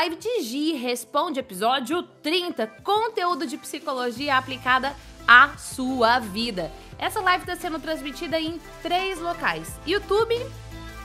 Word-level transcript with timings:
live 0.00 0.16
de 0.16 0.40
Gi 0.40 0.72
Responde, 0.76 1.40
episódio 1.40 2.02
30, 2.22 2.66
conteúdo 2.82 3.46
de 3.46 3.58
psicologia 3.58 4.38
aplicada 4.38 4.96
à 5.28 5.58
sua 5.58 6.18
vida. 6.18 6.72
Essa 6.98 7.20
live 7.20 7.42
está 7.42 7.54
sendo 7.54 7.78
transmitida 7.78 8.40
em 8.40 8.58
três 8.82 9.20
locais: 9.20 9.78
YouTube, 9.86 10.34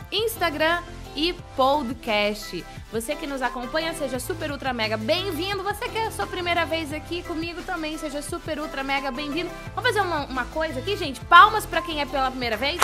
Instagram 0.09 0.81
e 1.13 1.33
podcast. 1.57 2.63
Você 2.89 3.17
que 3.17 3.27
nos 3.27 3.41
acompanha, 3.41 3.93
seja 3.93 4.17
super 4.17 4.49
ultra 4.49 4.71
mega 4.71 4.95
bem-vindo. 4.95 5.61
Você 5.61 5.89
que 5.89 5.97
é 5.97 6.05
a 6.05 6.11
sua 6.11 6.25
primeira 6.25 6.65
vez 6.65 6.93
aqui 6.93 7.21
comigo 7.23 7.61
também, 7.63 7.97
seja 7.97 8.21
super 8.21 8.59
ultra 8.59 8.81
mega 8.81 9.11
bem-vindo. 9.11 9.49
Vamos 9.75 9.89
fazer 9.89 9.99
uma, 9.99 10.25
uma 10.25 10.45
coisa 10.45 10.79
aqui, 10.79 10.95
gente? 10.95 11.19
Palmas 11.25 11.65
para 11.65 11.81
quem 11.81 11.99
é 11.99 12.05
pela 12.05 12.31
primeira 12.31 12.55
vez 12.55 12.79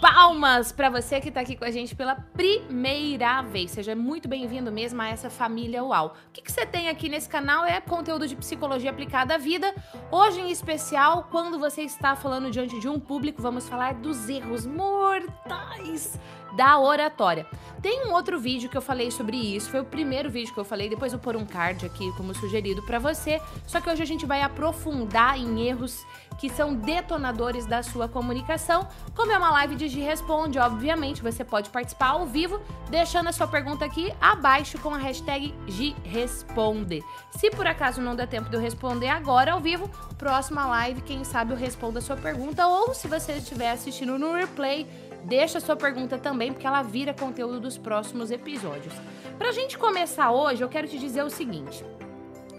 palmas 0.00 0.72
para 0.72 0.90
você 0.90 1.20
que 1.20 1.28
está 1.28 1.40
aqui 1.40 1.56
com 1.56 1.64
a 1.64 1.70
gente 1.70 1.94
pela 1.94 2.14
primeira 2.14 3.42
vez. 3.42 3.70
Seja 3.70 3.94
muito 3.94 4.28
bem-vindo 4.28 4.70
mesmo 4.70 5.00
a 5.00 5.08
essa 5.08 5.30
família 5.30 5.82
UAU. 5.82 6.08
O 6.08 6.32
que, 6.32 6.42
que 6.42 6.52
você 6.52 6.66
tem 6.66 6.88
aqui 6.88 7.08
nesse 7.08 7.28
canal 7.28 7.64
é 7.64 7.80
conteúdo 7.80 8.26
de 8.28 8.36
psicologia 8.36 8.90
aplicada 8.90 9.34
à 9.34 9.38
vida. 9.38 9.74
Hoje, 10.10 10.40
em 10.40 10.50
especial, 10.50 11.28
quando 11.30 11.58
você 11.58 11.82
está 11.82 12.14
falando 12.14 12.50
diante 12.50 12.78
de 12.78 12.88
um 12.88 13.00
público, 13.00 13.40
vamos 13.40 13.68
falar 13.68 13.94
dos 13.94 14.28
erros 14.28 14.66
mortais 14.66 16.18
da 16.56 16.78
oratória. 16.78 17.46
Tem 17.82 18.06
um 18.06 18.12
outro 18.12 18.40
vídeo 18.40 18.68
que 18.68 18.76
eu 18.76 18.82
falei 18.82 19.10
sobre 19.10 19.36
isso, 19.36 19.70
foi 19.70 19.80
o 19.80 19.84
primeiro 19.84 20.30
vídeo 20.30 20.52
que 20.52 20.58
eu 20.58 20.64
falei, 20.64 20.88
depois 20.88 21.12
eu 21.12 21.18
vou 21.18 21.32
pôr 21.32 21.40
um 21.40 21.44
card 21.44 21.84
aqui 21.84 22.10
como 22.16 22.34
sugerido 22.34 22.82
para 22.82 22.98
você. 22.98 23.40
Só 23.66 23.80
que 23.80 23.90
hoje 23.90 24.02
a 24.02 24.06
gente 24.06 24.24
vai 24.24 24.40
aprofundar 24.40 25.38
em 25.38 25.68
erros 25.68 26.04
que 26.38 26.48
são 26.48 26.74
detonadores 26.74 27.66
da 27.66 27.82
sua 27.82 28.08
comunicação. 28.08 28.86
Como 29.14 29.32
é 29.32 29.38
uma 29.38 29.50
live 29.50 29.74
de 29.74 29.88
G 29.88 30.00
Responde, 30.00 30.58
obviamente, 30.58 31.22
você 31.22 31.44
pode 31.44 31.70
participar 31.70 32.08
ao 32.08 32.26
vivo, 32.26 32.60
deixando 32.90 33.28
a 33.28 33.32
sua 33.32 33.46
pergunta 33.46 33.84
aqui 33.84 34.12
abaixo 34.20 34.78
com 34.78 34.94
a 34.94 34.98
hashtag 34.98 35.54
G 35.66 35.94
Responde. 36.04 37.02
Se 37.30 37.50
por 37.50 37.66
acaso 37.66 38.00
não 38.00 38.14
der 38.14 38.28
tempo 38.28 38.48
de 38.48 38.56
eu 38.56 38.60
responder 38.60 39.08
agora 39.08 39.52
ao 39.52 39.60
vivo, 39.60 39.90
próxima 40.18 40.66
live, 40.66 41.00
quem 41.02 41.24
sabe 41.24 41.52
eu 41.52 41.56
respondo 41.56 41.98
a 41.98 42.02
sua 42.02 42.16
pergunta, 42.16 42.66
ou 42.66 42.94
se 42.94 43.08
você 43.08 43.32
estiver 43.32 43.70
assistindo 43.70 44.18
no 44.18 44.32
replay, 44.34 44.86
deixa 45.24 45.58
a 45.58 45.60
sua 45.60 45.76
pergunta 45.76 46.18
também, 46.18 46.52
porque 46.52 46.66
ela 46.66 46.82
vira 46.82 47.12
conteúdo 47.12 47.60
dos 47.60 47.76
próximos 47.76 48.30
episódios. 48.30 48.94
Pra 49.38 49.52
gente 49.52 49.76
começar 49.76 50.30
hoje, 50.30 50.62
eu 50.62 50.68
quero 50.68 50.88
te 50.88 50.98
dizer 50.98 51.22
o 51.22 51.30
seguinte. 51.30 51.84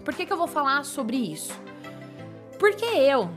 Por 0.04 0.14
que, 0.14 0.24
que 0.24 0.32
eu 0.32 0.36
vou 0.36 0.46
falar 0.46 0.84
sobre 0.84 1.16
isso? 1.16 1.52
Porque 2.58 2.84
eu, 2.84 3.30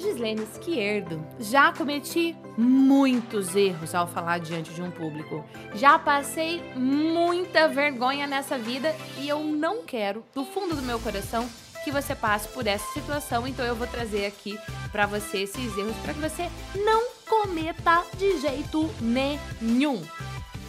Gislene 0.00 0.42
Esquerdo, 0.42 1.22
já 1.38 1.72
cometi 1.72 2.34
muitos 2.56 3.54
erros 3.54 3.94
ao 3.94 4.06
falar 4.06 4.38
diante 4.38 4.72
de 4.72 4.82
um 4.82 4.90
público. 4.90 5.44
Já 5.74 5.98
passei 5.98 6.62
muita 6.74 7.68
vergonha 7.68 8.26
nessa 8.26 8.56
vida 8.56 8.94
e 9.18 9.28
eu 9.28 9.40
não 9.44 9.84
quero, 9.84 10.24
do 10.34 10.44
fundo 10.44 10.74
do 10.74 10.82
meu 10.82 10.98
coração, 10.98 11.48
que 11.84 11.90
você 11.90 12.14
passe 12.14 12.48
por 12.48 12.66
essa 12.66 12.90
situação. 12.92 13.46
Então 13.46 13.64
eu 13.64 13.76
vou 13.76 13.86
trazer 13.86 14.26
aqui 14.26 14.58
para 14.90 15.06
você 15.06 15.42
esses 15.42 15.76
erros 15.76 15.96
para 15.98 16.14
que 16.14 16.20
você 16.20 16.48
não 16.74 17.10
cometa 17.28 18.02
de 18.16 18.40
jeito 18.40 18.90
nenhum. 19.00 20.02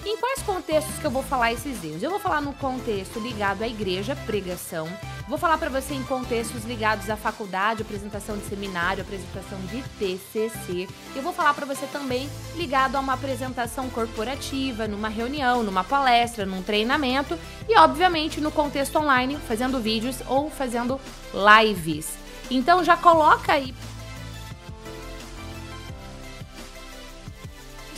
Em 0.04 0.18
quais 0.18 0.42
contextos 0.42 0.98
que 0.98 1.06
eu 1.06 1.12
vou 1.12 1.22
falar 1.22 1.54
esses 1.54 1.84
erros? 1.84 2.02
Eu 2.02 2.10
vou 2.10 2.20
falar 2.20 2.42
no 2.42 2.54
contexto 2.54 3.20
ligado 3.20 3.62
à 3.62 3.68
igreja, 3.68 4.16
pregação. 4.26 4.88
Vou 5.32 5.38
falar 5.38 5.58
para 5.58 5.70
você 5.70 5.94
em 5.94 6.04
contextos 6.04 6.66
ligados 6.66 7.10
à 7.10 7.16
faculdade, 7.16 7.84
apresentação 7.84 8.38
de 8.38 8.44
seminário, 8.44 9.02
apresentação 9.02 9.58
de 9.62 9.82
TCC. 9.98 10.90
Eu 11.16 11.22
vou 11.22 11.32
falar 11.32 11.54
para 11.54 11.66
você 11.66 11.86
também 11.86 12.30
ligado 12.58 12.98
a 12.98 13.00
uma 13.00 13.14
apresentação 13.14 13.90
corporativa, 13.90 14.90
numa 14.90 15.08
reunião, 15.08 15.64
numa 15.64 15.86
palestra, 15.86 16.46
num 16.46 16.62
treinamento 16.62 17.40
e, 17.70 17.80
obviamente, 17.80 18.42
no 18.42 18.52
contexto 18.52 18.98
online, 19.00 19.38
fazendo 19.48 19.80
vídeos 19.80 20.18
ou 20.28 20.50
fazendo 20.50 21.00
lives. 21.34 22.10
Então 22.50 22.84
já 22.84 22.98
coloca 22.98 23.54
aí. 23.54 23.74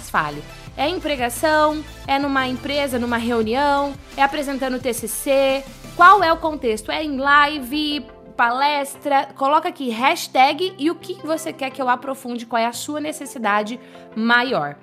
Fale. 0.03 0.43
É 0.77 0.87
em 0.87 0.99
pregação, 0.99 1.83
é 2.05 2.19
numa 2.19 2.47
empresa, 2.47 2.99
numa 2.99 3.17
reunião, 3.17 3.95
é 4.15 4.21
apresentando 4.21 4.79
TCC. 4.79 5.63
Qual 5.95 6.23
é 6.23 6.33
o 6.33 6.37
contexto? 6.37 6.91
É 6.91 7.03
em 7.03 7.17
live, 7.17 8.05
palestra? 8.35 9.29
Coloca 9.35 9.69
aqui 9.69 9.89
hashtag 9.89 10.73
e 10.79 10.89
o 10.89 10.95
que 10.95 11.13
você 11.25 11.53
quer 11.53 11.69
que 11.69 11.79
eu 11.79 11.87
aprofunde, 11.87 12.47
qual 12.47 12.59
é 12.59 12.65
a 12.65 12.73
sua 12.73 12.99
necessidade 12.99 13.79
maior. 14.15 14.75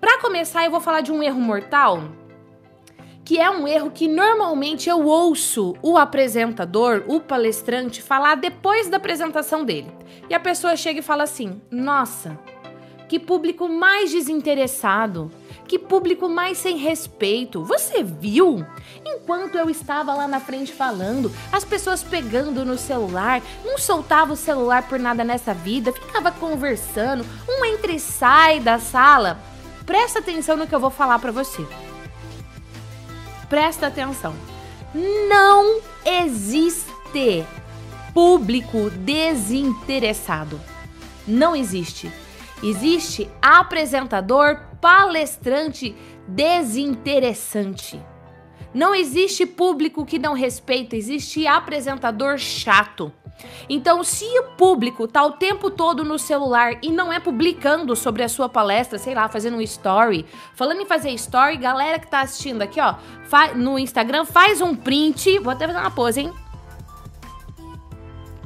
Para 0.00 0.20
começar, 0.20 0.64
eu 0.64 0.70
vou 0.72 0.80
falar 0.80 1.02
de 1.02 1.12
um 1.12 1.22
erro 1.22 1.40
mortal 1.40 2.02
que 3.24 3.40
é 3.40 3.50
um 3.50 3.66
erro 3.66 3.90
que 3.90 4.06
normalmente 4.06 4.88
eu 4.88 5.04
ouço 5.04 5.74
o 5.82 5.98
apresentador, 5.98 7.02
o 7.08 7.18
palestrante, 7.18 8.00
falar 8.00 8.36
depois 8.36 8.88
da 8.88 8.98
apresentação 8.98 9.64
dele. 9.64 9.92
E 10.30 10.34
a 10.34 10.38
pessoa 10.38 10.76
chega 10.76 11.00
e 11.00 11.02
fala 11.02 11.24
assim: 11.24 11.60
Nossa, 11.68 12.38
que 13.08 13.18
público 13.18 13.68
mais 13.68 14.12
desinteressado. 14.12 15.30
Que 15.66 15.78
público 15.78 16.28
mais 16.28 16.58
sem 16.58 16.76
respeito. 16.76 17.64
Você 17.64 18.02
viu? 18.02 18.64
Enquanto 19.04 19.56
eu 19.56 19.68
estava 19.68 20.14
lá 20.14 20.28
na 20.28 20.38
frente 20.38 20.72
falando, 20.72 21.32
as 21.52 21.64
pessoas 21.64 22.02
pegando 22.02 22.64
no 22.64 22.78
celular, 22.78 23.42
não 23.64 23.76
soltava 23.76 24.32
o 24.32 24.36
celular 24.36 24.88
por 24.88 24.98
nada 24.98 25.24
nessa 25.24 25.52
vida, 25.52 25.92
ficava 25.92 26.30
conversando, 26.30 27.24
um 27.48 27.64
entra 27.64 27.92
e 27.92 27.98
sai 27.98 28.60
da 28.60 28.78
sala. 28.78 29.38
Presta 29.84 30.20
atenção 30.20 30.56
no 30.56 30.66
que 30.66 30.74
eu 30.74 30.80
vou 30.80 30.90
falar 30.90 31.18
para 31.18 31.32
você. 31.32 31.66
Presta 33.48 33.86
atenção. 33.86 34.34
Não 35.28 35.80
existe 36.04 37.44
público 38.14 38.90
desinteressado. 38.90 40.60
Não 41.26 41.54
existe. 41.54 42.10
Existe 42.62 43.30
apresentador, 43.42 44.58
palestrante 44.80 45.94
desinteressante. 46.26 48.00
Não 48.74 48.94
existe 48.94 49.46
público 49.46 50.04
que 50.04 50.18
não 50.18 50.34
respeita, 50.34 50.96
existe 50.96 51.46
apresentador 51.46 52.36
chato. 52.36 53.12
Então, 53.68 54.02
se 54.02 54.24
o 54.38 54.44
público 54.56 55.06
tá 55.06 55.24
o 55.24 55.32
tempo 55.32 55.70
todo 55.70 56.04
no 56.04 56.18
celular 56.18 56.78
e 56.82 56.90
não 56.90 57.12
é 57.12 57.20
publicando 57.20 57.94
sobre 57.94 58.22
a 58.22 58.28
sua 58.28 58.48
palestra, 58.48 58.98
sei 58.98 59.14
lá, 59.14 59.28
fazendo 59.28 59.56
um 59.56 59.62
story, 59.62 60.26
falando 60.54 60.80
em 60.80 60.86
fazer 60.86 61.10
story, 61.10 61.56
galera 61.56 61.98
que 61.98 62.06
tá 62.06 62.20
assistindo 62.20 62.62
aqui, 62.62 62.80
ó, 62.80 62.94
no 63.54 63.78
Instagram, 63.78 64.24
faz 64.24 64.60
um 64.60 64.74
print, 64.74 65.38
vou 65.38 65.52
até 65.52 65.66
fazer 65.66 65.78
uma 65.78 65.90
pose, 65.90 66.20
hein? 66.20 66.32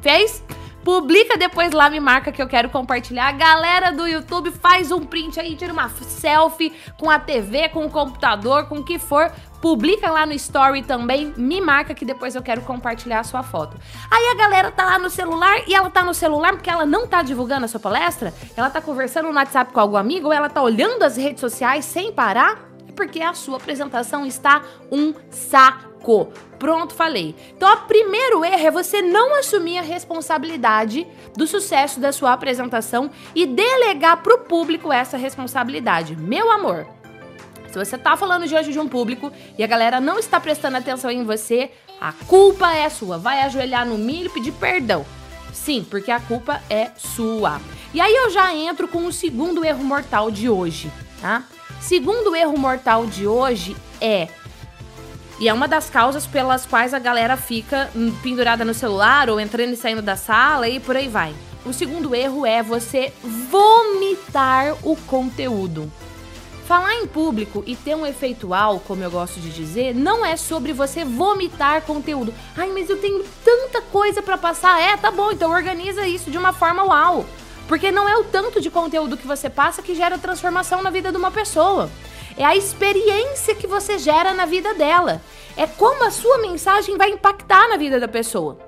Fez? 0.00 0.42
Publica 0.84 1.36
depois 1.36 1.72
lá, 1.72 1.90
me 1.90 2.00
marca 2.00 2.32
que 2.32 2.40
eu 2.40 2.48
quero 2.48 2.70
compartilhar. 2.70 3.28
A 3.28 3.32
galera 3.32 3.90
do 3.92 4.06
YouTube 4.06 4.50
faz 4.50 4.90
um 4.90 5.04
print 5.04 5.38
aí, 5.38 5.54
tira 5.54 5.72
uma 5.72 5.88
selfie 5.90 6.72
com 6.98 7.10
a 7.10 7.18
TV, 7.18 7.68
com 7.68 7.84
o 7.84 7.90
computador, 7.90 8.66
com 8.66 8.76
o 8.76 8.84
que 8.84 8.98
for. 8.98 9.30
Publica 9.60 10.10
lá 10.10 10.24
no 10.24 10.32
story 10.32 10.82
também, 10.82 11.34
me 11.36 11.60
marca 11.60 11.94
que 11.94 12.04
depois 12.04 12.34
eu 12.34 12.42
quero 12.42 12.62
compartilhar 12.62 13.20
a 13.20 13.24
sua 13.24 13.42
foto. 13.42 13.76
Aí 14.10 14.28
a 14.28 14.34
galera 14.34 14.70
tá 14.70 14.86
lá 14.86 14.98
no 14.98 15.10
celular 15.10 15.68
e 15.68 15.74
ela 15.74 15.90
tá 15.90 16.02
no 16.02 16.14
celular 16.14 16.52
porque 16.52 16.70
ela 16.70 16.86
não 16.86 17.06
tá 17.06 17.22
divulgando 17.22 17.66
a 17.66 17.68
sua 17.68 17.80
palestra? 17.80 18.32
Ela 18.56 18.70
tá 18.70 18.80
conversando 18.80 19.28
no 19.28 19.34
WhatsApp 19.34 19.72
com 19.72 19.80
algum 19.80 19.98
amigo 19.98 20.28
ou 20.28 20.32
ela 20.32 20.48
tá 20.48 20.62
olhando 20.62 21.02
as 21.02 21.18
redes 21.18 21.40
sociais 21.40 21.84
sem 21.84 22.10
parar? 22.10 22.69
Porque 22.90 23.20
a 23.20 23.34
sua 23.34 23.56
apresentação 23.56 24.26
está 24.26 24.62
um 24.90 25.14
saco. 25.30 26.28
Pronto, 26.58 26.94
falei. 26.94 27.34
Então, 27.56 27.72
o 27.72 27.76
primeiro 27.82 28.44
erro 28.44 28.66
é 28.66 28.70
você 28.70 29.02
não 29.02 29.34
assumir 29.38 29.78
a 29.78 29.82
responsabilidade 29.82 31.06
do 31.36 31.46
sucesso 31.46 32.00
da 32.00 32.12
sua 32.12 32.32
apresentação 32.32 33.10
e 33.34 33.46
delegar 33.46 34.22
para 34.22 34.34
o 34.34 34.38
público 34.38 34.92
essa 34.92 35.16
responsabilidade. 35.16 36.16
Meu 36.16 36.50
amor, 36.50 36.86
se 37.70 37.78
você 37.78 37.96
está 37.96 38.16
falando 38.16 38.46
diante 38.46 38.72
de 38.72 38.78
um 38.78 38.88
público 38.88 39.30
e 39.56 39.62
a 39.62 39.66
galera 39.66 40.00
não 40.00 40.18
está 40.18 40.40
prestando 40.40 40.76
atenção 40.76 41.10
em 41.10 41.22
você, 41.22 41.70
a 42.00 42.12
culpa 42.12 42.74
é 42.74 42.88
sua. 42.88 43.16
Vai 43.16 43.42
ajoelhar 43.42 43.86
no 43.86 43.96
milho 43.96 44.26
e 44.26 44.30
pedir 44.30 44.52
perdão. 44.52 45.06
Sim, 45.52 45.86
porque 45.88 46.10
a 46.10 46.18
culpa 46.18 46.60
é 46.68 46.90
sua. 46.96 47.60
E 47.92 48.00
aí 48.00 48.14
eu 48.14 48.30
já 48.30 48.54
entro 48.54 48.88
com 48.88 49.06
o 49.06 49.12
segundo 49.12 49.64
erro 49.64 49.84
mortal 49.84 50.30
de 50.30 50.48
hoje, 50.48 50.90
tá? 51.20 51.44
Segundo 51.80 52.36
erro 52.36 52.58
mortal 52.58 53.06
de 53.06 53.26
hoje 53.26 53.76
é 54.00 54.28
e 55.40 55.48
é 55.48 55.54
uma 55.54 55.66
das 55.66 55.88
causas 55.88 56.26
pelas 56.26 56.66
quais 56.66 56.92
a 56.92 56.98
galera 56.98 57.34
fica 57.34 57.90
pendurada 58.22 58.62
no 58.62 58.74
celular 58.74 59.30
ou 59.30 59.40
entrando 59.40 59.72
e 59.72 59.76
saindo 59.76 60.02
da 60.02 60.14
sala 60.14 60.68
e 60.68 60.78
por 60.78 60.94
aí 60.94 61.08
vai. 61.08 61.34
O 61.64 61.72
segundo 61.72 62.14
erro 62.14 62.44
é 62.44 62.62
você 62.62 63.10
vomitar 63.22 64.76
o 64.82 64.94
conteúdo. 65.06 65.90
Falar 66.66 66.94
em 66.96 67.06
público 67.06 67.64
e 67.66 67.74
ter 67.74 67.96
um 67.96 68.06
efeitual, 68.06 68.80
como 68.86 69.02
eu 69.02 69.10
gosto 69.10 69.40
de 69.40 69.50
dizer, 69.50 69.94
não 69.94 70.24
é 70.24 70.36
sobre 70.36 70.74
você 70.74 71.04
vomitar 71.04 71.82
conteúdo. 71.82 72.32
Ai, 72.56 72.70
mas 72.70 72.88
eu 72.90 72.98
tenho 72.98 73.24
tanta 73.42 73.80
coisa 73.80 74.22
para 74.22 74.38
passar. 74.38 74.80
É, 74.80 74.96
tá 74.96 75.10
bom, 75.10 75.32
então 75.32 75.50
organiza 75.50 76.06
isso 76.06 76.30
de 76.30 76.38
uma 76.38 76.52
forma 76.52 76.84
uau. 76.84 77.24
Porque 77.70 77.92
não 77.92 78.08
é 78.08 78.16
o 78.16 78.24
tanto 78.24 78.60
de 78.60 78.68
conteúdo 78.68 79.16
que 79.16 79.28
você 79.28 79.48
passa 79.48 79.80
que 79.80 79.94
gera 79.94 80.18
transformação 80.18 80.82
na 80.82 80.90
vida 80.90 81.12
de 81.12 81.16
uma 81.16 81.30
pessoa. 81.30 81.88
É 82.36 82.44
a 82.44 82.56
experiência 82.56 83.54
que 83.54 83.68
você 83.68 83.96
gera 83.96 84.34
na 84.34 84.44
vida 84.44 84.74
dela. 84.74 85.22
É 85.56 85.68
como 85.68 86.02
a 86.02 86.10
sua 86.10 86.38
mensagem 86.38 86.96
vai 86.96 87.10
impactar 87.10 87.68
na 87.68 87.76
vida 87.76 88.00
da 88.00 88.08
pessoa. 88.08 88.58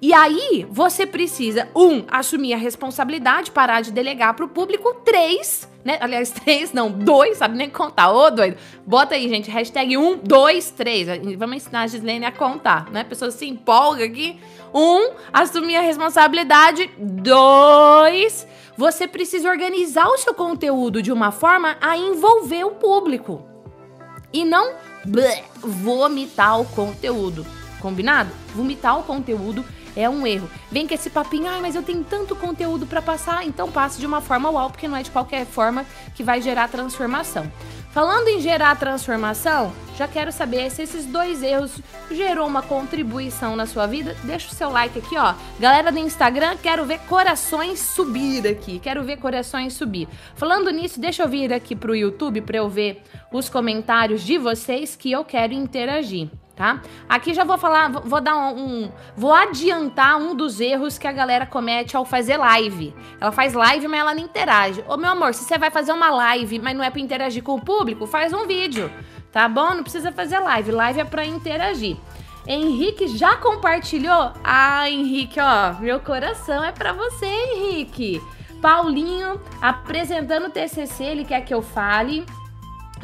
E 0.00 0.14
aí, 0.14 0.64
você 0.70 1.04
precisa, 1.04 1.68
um, 1.74 2.04
assumir 2.08 2.54
a 2.54 2.56
responsabilidade, 2.56 3.50
parar 3.50 3.80
de 3.80 3.90
delegar 3.90 4.34
para 4.34 4.44
o 4.44 4.48
público. 4.48 4.94
Três, 5.04 5.68
né? 5.84 5.98
Aliás, 6.00 6.30
três, 6.44 6.72
não, 6.72 6.88
dois, 6.88 7.38
sabe 7.38 7.56
nem 7.56 7.68
contar. 7.68 8.12
Ô, 8.12 8.30
doido. 8.30 8.58
Bota 8.86 9.16
aí, 9.16 9.28
gente, 9.28 9.50
hashtag 9.50 9.96
um, 9.96 10.16
dois, 10.16 10.70
três. 10.70 11.08
Vamos 11.36 11.56
ensinar 11.56 11.82
a 11.82 11.86
Gislene 11.88 12.26
a 12.26 12.30
contar, 12.30 12.88
né? 12.92 13.00
A 13.00 13.04
pessoa 13.04 13.32
se 13.32 13.44
empolga 13.44 14.04
aqui. 14.04 14.38
Um, 14.78 15.12
assumir 15.32 15.76
a 15.76 15.80
responsabilidade. 15.80 16.90
Dois, 16.98 18.46
você 18.76 19.08
precisa 19.08 19.48
organizar 19.48 20.06
o 20.06 20.18
seu 20.18 20.34
conteúdo 20.34 21.00
de 21.00 21.10
uma 21.10 21.32
forma 21.32 21.78
a 21.80 21.96
envolver 21.96 22.62
o 22.64 22.72
público. 22.72 23.42
E 24.30 24.44
não 24.44 24.74
bleh, 25.02 25.44
vomitar 25.62 26.60
o 26.60 26.66
conteúdo. 26.66 27.46
Combinado? 27.80 28.30
Vomitar 28.54 28.98
o 28.98 29.02
conteúdo 29.02 29.64
é 29.96 30.10
um 30.10 30.26
erro. 30.26 30.50
Vem 30.70 30.86
com 30.86 30.92
esse 30.92 31.08
papinho, 31.08 31.48
ai, 31.48 31.62
mas 31.62 31.74
eu 31.74 31.82
tenho 31.82 32.04
tanto 32.04 32.36
conteúdo 32.36 32.86
para 32.86 33.00
passar, 33.00 33.46
então 33.46 33.72
passe 33.72 33.98
de 33.98 34.04
uma 34.04 34.20
forma 34.20 34.50
uau, 34.50 34.68
porque 34.68 34.86
não 34.86 34.98
é 34.98 35.02
de 35.02 35.10
qualquer 35.10 35.46
forma 35.46 35.86
que 36.14 36.22
vai 36.22 36.42
gerar 36.42 36.68
transformação. 36.68 37.50
Falando 37.92 38.28
em 38.28 38.42
gerar 38.42 38.78
transformação, 38.78 39.72
já 39.96 40.06
quero 40.06 40.30
saber 40.30 40.70
se 40.70 40.82
esses 40.82 41.06
dois 41.06 41.42
erros 41.42 41.80
gerou 42.10 42.46
uma 42.46 42.62
contribuição 42.62 43.56
na 43.56 43.64
sua 43.64 43.86
vida. 43.86 44.14
Deixa 44.24 44.48
o 44.48 44.54
seu 44.54 44.70
like 44.70 44.98
aqui, 44.98 45.16
ó. 45.16 45.34
Galera 45.58 45.90
do 45.90 45.98
Instagram, 45.98 46.56
quero 46.62 46.84
ver 46.84 47.00
corações 47.00 47.80
subir 47.80 48.46
aqui. 48.46 48.78
Quero 48.78 49.02
ver 49.02 49.16
corações 49.16 49.72
subir. 49.72 50.06
Falando 50.34 50.70
nisso, 50.70 51.00
deixa 51.00 51.22
eu 51.22 51.28
vir 51.28 51.52
aqui 51.52 51.74
pro 51.74 51.96
YouTube 51.96 52.42
para 52.42 52.58
eu 52.58 52.68
ver 52.68 53.02
os 53.32 53.48
comentários 53.48 54.22
de 54.22 54.36
vocês 54.36 54.94
que 54.94 55.10
eu 55.10 55.24
quero 55.24 55.54
interagir 55.54 56.28
tá? 56.56 56.80
Aqui 57.06 57.34
já 57.34 57.44
vou 57.44 57.58
falar, 57.58 57.90
vou 57.90 58.20
dar 58.20 58.34
um, 58.34 58.58
um, 58.58 58.92
vou 59.14 59.32
adiantar 59.32 60.16
um 60.16 60.34
dos 60.34 60.58
erros 60.58 60.96
que 60.96 61.06
a 61.06 61.12
galera 61.12 61.44
comete 61.44 61.94
ao 61.96 62.04
fazer 62.04 62.38
live. 62.38 62.94
Ela 63.20 63.30
faz 63.30 63.52
live, 63.52 63.86
mas 63.86 64.00
ela 64.00 64.14
não 64.14 64.22
interage. 64.22 64.82
Ô 64.88 64.96
meu 64.96 65.10
amor, 65.10 65.34
se 65.34 65.44
você 65.44 65.58
vai 65.58 65.70
fazer 65.70 65.92
uma 65.92 66.08
live, 66.08 66.58
mas 66.58 66.74
não 66.74 66.82
é 66.82 66.88
para 66.88 67.00
interagir 67.00 67.42
com 67.42 67.54
o 67.56 67.60
público, 67.60 68.06
faz 68.06 68.32
um 68.32 68.46
vídeo, 68.46 68.90
tá 69.36 69.50
bom? 69.50 69.74
Não 69.74 69.82
precisa 69.82 70.10
fazer 70.10 70.38
live. 70.38 70.72
Live 70.72 71.00
é 71.00 71.04
para 71.04 71.26
interagir. 71.26 71.98
Henrique 72.46 73.06
já 73.06 73.36
compartilhou? 73.36 74.32
Ah, 74.42 74.88
Henrique, 74.88 75.38
ó, 75.38 75.74
meu 75.78 76.00
coração 76.00 76.64
é 76.64 76.72
para 76.72 76.94
você, 76.94 77.26
Henrique. 77.26 78.22
Paulinho 78.62 79.38
apresentando 79.60 80.46
o 80.46 80.50
TCC, 80.50 81.04
ele 81.04 81.24
quer 81.26 81.42
que 81.42 81.52
eu 81.52 81.60
fale. 81.60 82.24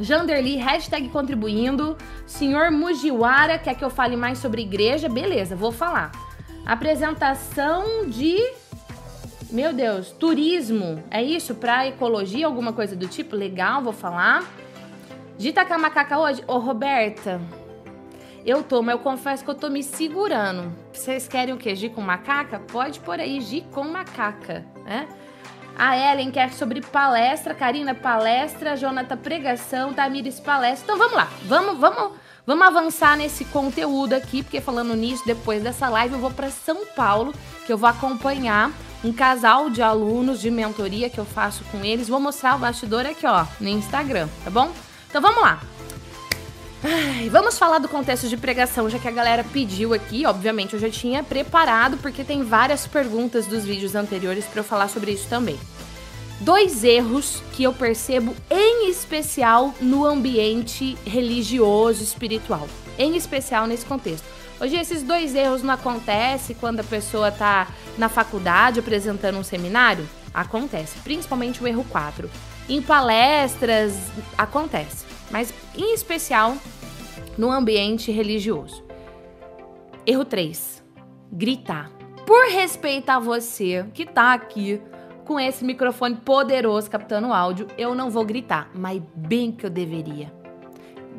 Janderli, 0.00 0.56
hashtag 0.56 1.11
contribuindo. 1.11 1.99
Senhor 2.26 2.70
Mujiwara, 2.70 3.58
quer 3.58 3.75
que 3.75 3.85
eu 3.85 3.90
fale 3.90 4.17
mais 4.17 4.38
sobre 4.38 4.62
igreja? 4.62 5.11
Beleza, 5.11 5.55
vou 5.55 5.70
falar. 5.70 6.12
Apresentação 6.64 8.06
de. 8.06 8.38
Meu 9.50 9.75
Deus, 9.75 10.11
turismo. 10.12 11.05
É 11.11 11.23
isso? 11.23 11.55
Pra 11.56 11.87
ecologia, 11.87 12.46
alguma 12.46 12.73
coisa 12.73 12.96
do 12.96 13.06
tipo? 13.06 13.37
Legal, 13.37 13.82
vou 13.82 13.93
falar. 13.93 14.62
Dita 15.38 15.64
com 15.64 15.75
a 15.75 15.79
macaca 15.79 16.19
hoje? 16.19 16.44
Ô, 16.46 16.58
Roberta, 16.58 17.40
eu 18.44 18.62
tô, 18.62 18.82
mas 18.82 18.94
eu 18.94 18.99
confesso 18.99 19.44
que 19.44 19.50
eu 19.50 19.55
tô 19.55 19.69
me 19.69 19.82
segurando. 19.82 20.73
Vocês 20.93 21.26
querem 21.26 21.55
o 21.55 21.56
quê? 21.56 21.75
Gi 21.75 21.88
com 21.88 22.00
macaca? 22.00 22.58
Pode 22.58 23.00
por 23.00 23.19
aí, 23.19 23.40
Gi 23.40 23.64
com 23.73 23.84
macaca, 23.84 24.64
né? 24.84 25.08
A 25.76 25.96
Ellen 25.96 26.31
quer 26.31 26.52
sobre 26.52 26.82
palestra, 26.82 27.55
Karina 27.55 27.94
palestra, 27.94 28.76
Jonathan 28.76 29.17
pregação, 29.17 29.93
Tamires 29.93 30.38
palestra. 30.38 30.84
Então 30.84 30.99
vamos 30.99 31.14
lá, 31.14 31.29
vamos, 31.44 31.78
vamos, 31.78 32.12
vamos 32.46 32.67
avançar 32.67 33.17
nesse 33.17 33.46
conteúdo 33.46 34.12
aqui, 34.12 34.43
porque 34.43 34.61
falando 34.61 34.94
nisso, 34.94 35.25
depois 35.25 35.62
dessa 35.62 35.88
live 35.88 36.14
eu 36.14 36.20
vou 36.20 36.31
para 36.31 36.50
São 36.50 36.87
Paulo, 36.94 37.32
que 37.67 37.73
eu 37.73 37.78
vou 37.78 37.88
acompanhar 37.88 38.70
um 39.02 39.12
casal 39.12 39.70
de 39.70 39.82
alunos 39.82 40.40
de 40.40 40.50
mentoria 40.50 41.08
que 41.08 41.19
eu 41.19 41.25
faço 41.25 41.64
com 41.73 41.82
eles. 41.82 42.06
Vou 42.06 42.20
mostrar 42.20 42.55
o 42.55 42.58
bastidor 42.58 43.06
aqui, 43.06 43.26
ó, 43.26 43.46
no 43.58 43.69
Instagram, 43.69 44.28
tá 44.44 44.50
bom? 44.50 44.70
Então 45.12 45.20
vamos 45.20 45.43
lá. 45.43 45.61
Ai, 46.82 47.29
vamos 47.29 47.59
falar 47.59 47.79
do 47.79 47.87
contexto 47.87 48.31
de 48.31 48.37
pregação, 48.38 48.88
já 48.88 48.99
que 48.99 49.06
a 49.06 49.11
galera 49.11 49.44
pediu 49.44 49.93
aqui. 49.93 50.25
Obviamente, 50.25 50.73
eu 50.73 50.81
já 50.81 50.88
tinha 50.88 51.23
preparado, 51.23 51.99
porque 51.99 52.25
tem 52.25 52.43
várias 52.43 52.87
perguntas 52.87 53.47
dos 53.47 53.62
vídeos 53.62 53.94
anteriores 53.94 54.47
para 54.47 54.61
eu 54.61 54.64
falar 54.64 54.88
sobre 54.88 55.12
isso 55.12 55.29
também. 55.29 55.61
Dois 56.41 56.82
erros 56.82 57.43
que 57.53 57.62
eu 57.62 57.75
percebo, 57.75 58.35
em 58.50 58.88
especial 58.88 59.75
no 59.82 60.06
ambiente 60.06 60.97
religioso, 61.05 62.03
espiritual. 62.03 62.67
Em 62.99 63.14
especial 63.14 63.67
nesse 63.67 63.85
contexto. 63.85 64.25
Hoje, 64.59 64.76
esses 64.76 65.03
dois 65.03 65.35
erros 65.35 65.62
não 65.62 65.75
acontecem 65.75 66.56
quando 66.59 66.81
a 66.81 66.85
pessoa 66.85 67.29
está 67.29 67.69
na 67.99 68.09
faculdade 68.09 68.81
apresentando 68.81 69.37
um 69.37 69.44
seminário? 69.44 70.09
Acontece, 70.32 70.97
principalmente 71.05 71.62
o 71.62 71.69
erro 71.69 71.85
4. 71.91 72.31
Em 72.72 72.80
palestras, 72.80 73.92
acontece 74.38 75.04
mas 75.30 75.52
em 75.76 75.92
especial 75.92 76.56
no 77.36 77.50
ambiente 77.50 78.10
religioso. 78.10 78.82
Erro 80.06 80.24
3. 80.24 80.82
Gritar. 81.30 81.90
Por 82.26 82.50
respeitar 82.50 83.19
você 83.19 83.86
que 83.92 84.06
tá 84.06 84.32
aqui 84.32 84.80
com 85.26 85.38
esse 85.38 85.62
microfone 85.66 86.16
poderoso 86.16 86.90
captando 86.90 87.30
áudio, 87.30 87.66
eu 87.76 87.94
não 87.94 88.08
vou 88.08 88.24
gritar, 88.24 88.70
mas 88.75 89.02
bem 89.14 89.52
que 89.52 89.66
eu 89.66 89.70
deveria. 89.70 90.32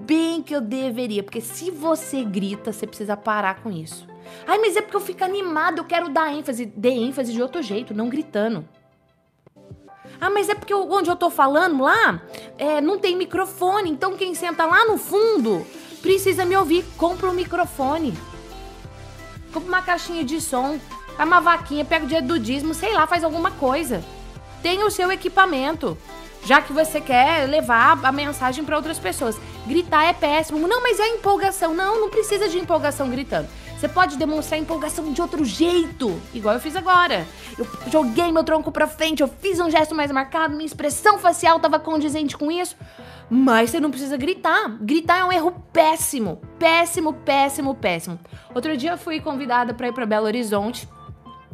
Bem 0.07 0.41
que 0.41 0.55
eu 0.55 0.61
deveria, 0.61 1.21
porque 1.21 1.39
se 1.39 1.69
você 1.69 2.23
grita, 2.23 2.73
você 2.73 2.87
precisa 2.87 3.15
parar 3.15 3.61
com 3.61 3.71
isso. 3.71 4.07
Ai, 4.47 4.57
mas 4.57 4.75
é 4.75 4.81
porque 4.81 4.95
eu 4.95 5.01
fico 5.01 5.23
animado, 5.23 5.77
eu 5.77 5.85
quero 5.85 6.09
dar 6.09 6.33
ênfase. 6.33 6.65
Dê 6.65 6.89
ênfase 6.89 7.31
de 7.31 7.41
outro 7.41 7.61
jeito, 7.61 7.93
não 7.93 8.09
gritando. 8.09 8.67
Ah, 10.23 10.29
mas 10.29 10.47
é 10.47 10.55
porque 10.55 10.73
onde 10.73 11.09
eu 11.09 11.17
tô 11.17 11.29
falando 11.29 11.83
lá 11.83 12.21
é, 12.57 12.79
não 12.79 12.97
tem 12.97 13.13
microfone. 13.13 13.89
Então 13.89 14.15
quem 14.15 14.33
senta 14.33 14.65
lá 14.65 14.85
no 14.85 14.97
fundo 14.97 15.67
precisa 16.01 16.45
me 16.45 16.55
ouvir. 16.55 16.85
Compra 16.97 17.29
um 17.29 17.33
microfone. 17.33 18.17
Compra 19.51 19.67
uma 19.67 19.81
caixinha 19.81 20.23
de 20.23 20.39
som. 20.39 20.79
Faz 21.17 21.27
uma 21.27 21.41
vaquinha, 21.41 21.83
pega 21.83 22.05
o 22.05 22.07
dia 22.07 22.21
do 22.21 22.39
dízimo, 22.39 22.73
sei 22.73 22.93
lá, 22.93 23.05
faz 23.05 23.21
alguma 23.21 23.51
coisa. 23.51 24.01
Tenha 24.61 24.85
o 24.85 24.91
seu 24.91 25.11
equipamento. 25.11 25.97
Já 26.45 26.61
que 26.61 26.71
você 26.71 27.01
quer 27.01 27.45
levar 27.49 27.99
a 28.01 28.11
mensagem 28.13 28.63
para 28.63 28.77
outras 28.77 28.97
pessoas. 28.97 29.37
Gritar 29.67 30.05
é 30.05 30.13
péssimo. 30.13 30.69
Não, 30.69 30.81
mas 30.81 31.01
é 31.01 31.07
empolgação. 31.09 31.73
Não, 31.73 31.99
não 31.99 32.09
precisa 32.09 32.47
de 32.47 32.57
empolgação 32.57 33.09
gritando. 33.09 33.49
Você 33.83 33.89
pode 33.89 34.17
demonstrar 34.17 34.57
empolgação 34.57 35.11
de 35.11 35.21
outro 35.21 35.43
jeito, 35.43 36.17
igual 36.33 36.53
eu 36.53 36.61
fiz 36.61 36.73
agora. 36.73 37.27
Eu 37.57 37.67
joguei 37.91 38.31
meu 38.31 38.41
tronco 38.41 38.71
pra 38.71 38.87
frente, 38.87 39.19
eu 39.21 39.27
fiz 39.27 39.59
um 39.59 39.69
gesto 39.69 39.93
mais 39.93 40.09
marcado, 40.09 40.55
minha 40.55 40.65
expressão 40.65 41.19
facial 41.19 41.59
tava 41.59 41.77
condizente 41.77 42.37
com 42.37 42.49
isso. 42.49 42.77
Mas 43.29 43.71
você 43.71 43.81
não 43.81 43.91
precisa 43.91 44.15
gritar. 44.15 44.69
Gritar 44.79 45.19
é 45.19 45.25
um 45.25 45.33
erro 45.33 45.51
péssimo. 45.73 46.41
Péssimo, 46.57 47.11
péssimo, 47.11 47.75
péssimo. 47.75 48.17
Outro 48.55 48.77
dia 48.77 48.91
eu 48.91 48.97
fui 48.97 49.19
convidada 49.19 49.73
para 49.73 49.89
ir 49.89 49.93
para 49.93 50.05
Belo 50.05 50.27
Horizonte. 50.27 50.87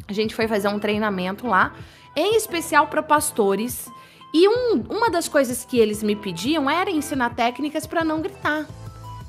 A 0.06 0.12
gente 0.12 0.32
foi 0.32 0.46
fazer 0.46 0.68
um 0.68 0.78
treinamento 0.78 1.48
lá, 1.48 1.74
em 2.14 2.36
especial 2.36 2.86
para 2.86 3.02
pastores. 3.02 3.90
E 4.32 4.46
um, 4.46 4.84
uma 4.88 5.10
das 5.10 5.26
coisas 5.26 5.64
que 5.64 5.80
eles 5.80 6.00
me 6.00 6.14
pediam 6.14 6.70
era 6.70 6.92
ensinar 6.92 7.34
técnicas 7.34 7.88
para 7.88 8.04
não 8.04 8.22
gritar. 8.22 8.68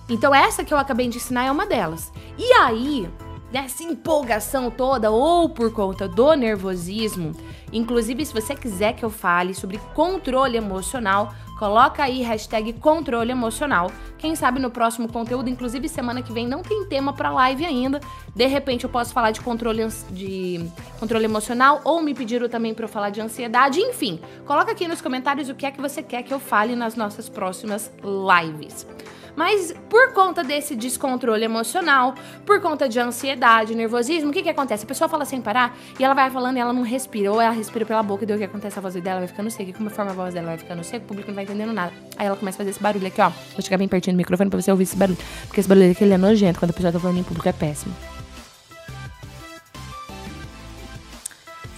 Então, 0.09 0.33
essa 0.33 0.63
que 0.63 0.73
eu 0.73 0.77
acabei 0.77 1.07
de 1.07 1.17
ensinar 1.17 1.45
é 1.45 1.51
uma 1.51 1.65
delas. 1.65 2.11
E 2.37 2.51
aí, 2.53 3.09
nessa 3.51 3.83
empolgação 3.83 4.71
toda, 4.71 5.11
ou 5.11 5.49
por 5.49 5.71
conta 5.71 6.07
do 6.07 6.33
nervosismo, 6.35 7.33
inclusive 7.71 8.25
se 8.25 8.33
você 8.33 8.55
quiser 8.55 8.93
que 8.93 9.03
eu 9.03 9.09
fale 9.09 9.53
sobre 9.53 9.77
controle 9.93 10.57
emocional, 10.57 11.33
coloca 11.59 12.03
aí 12.03 12.21
hashtag 12.21 12.73
controle 12.73 13.31
emocional. 13.31 13.91
Quem 14.17 14.35
sabe 14.35 14.59
no 14.59 14.71
próximo 14.71 15.07
conteúdo, 15.11 15.49
inclusive 15.49 15.87
semana 15.87 16.21
que 16.21 16.31
vem 16.31 16.47
não 16.47 16.63
tem 16.63 16.85
tema 16.85 17.13
para 17.13 17.29
live 17.29 17.65
ainda. 17.65 17.99
De 18.35 18.47
repente 18.47 18.85
eu 18.85 18.89
posso 18.89 19.13
falar 19.13 19.31
de 19.31 19.41
controle 19.41 19.85
de 20.09 20.65
controle 20.99 21.25
emocional 21.25 21.81
ou 21.83 22.01
me 22.01 22.13
pediram 22.13 22.49
também 22.49 22.73
para 22.73 22.85
eu 22.85 22.89
falar 22.89 23.09
de 23.09 23.21
ansiedade, 23.21 23.79
enfim. 23.79 24.19
Coloca 24.45 24.71
aqui 24.71 24.87
nos 24.87 25.01
comentários 25.01 25.49
o 25.49 25.55
que 25.55 25.65
é 25.65 25.71
que 25.71 25.81
você 25.81 26.01
quer 26.01 26.23
que 26.23 26.33
eu 26.33 26.39
fale 26.39 26.75
nas 26.75 26.95
nossas 26.95 27.29
próximas 27.29 27.91
lives. 28.01 28.87
Mas 29.35 29.73
por 29.89 30.13
conta 30.13 30.43
desse 30.43 30.75
descontrole 30.75 31.43
emocional, 31.43 32.15
por 32.45 32.61
conta 32.61 32.87
de 32.87 32.99
ansiedade, 32.99 33.75
nervosismo, 33.75 34.29
o 34.29 34.33
que 34.33 34.43
que 34.43 34.49
acontece? 34.49 34.83
A 34.83 34.87
pessoa 34.87 35.07
fala 35.07 35.25
sem 35.25 35.41
parar 35.41 35.77
e 35.99 36.03
ela 36.03 36.13
vai 36.13 36.29
falando 36.29 36.57
e 36.57 36.59
ela 36.59 36.73
não 36.73 36.83
respira. 36.83 37.31
Ou 37.31 37.39
ela 37.41 37.53
respira 37.53 37.85
pela 37.85 38.03
boca 38.03 38.23
e 38.23 38.27
daí 38.27 38.35
o 38.35 38.39
que 38.39 38.45
acontece? 38.45 38.77
A 38.77 38.81
voz 38.81 38.95
dela 38.95 39.19
vai 39.19 39.27
ficando 39.27 39.49
seca. 39.49 39.69
E 39.69 39.73
como 39.73 39.89
forma 39.89 40.11
a 40.11 40.13
voz 40.13 40.33
dela 40.33 40.47
vai 40.47 40.57
ficando 40.57 40.83
seca, 40.83 41.03
o 41.05 41.07
público 41.07 41.29
não 41.29 41.35
vai 41.35 41.43
entendendo 41.43 41.73
nada. 41.73 41.93
Aí 42.17 42.27
ela 42.27 42.35
começa 42.35 42.57
a 42.57 42.59
fazer 42.59 42.71
esse 42.71 42.81
barulho 42.81 43.07
aqui, 43.07 43.21
ó. 43.21 43.29
Vou 43.29 43.61
chegar 43.61 43.77
bem 43.77 43.87
pertinho 43.87 44.15
do 44.15 44.17
microfone 44.17 44.49
pra 44.49 44.61
você 44.61 44.71
ouvir 44.71 44.83
esse 44.83 44.95
barulho. 44.95 45.17
Porque 45.47 45.59
esse 45.59 45.69
barulho 45.69 45.91
aqui 45.91 46.03
ele 46.03 46.13
é 46.13 46.17
nojento. 46.17 46.59
Quando 46.59 46.71
a 46.71 46.73
pessoa 46.73 46.91
tá 46.91 46.99
falando 46.99 47.19
em 47.19 47.23
público 47.23 47.47
é 47.47 47.53
péssimo. 47.53 47.93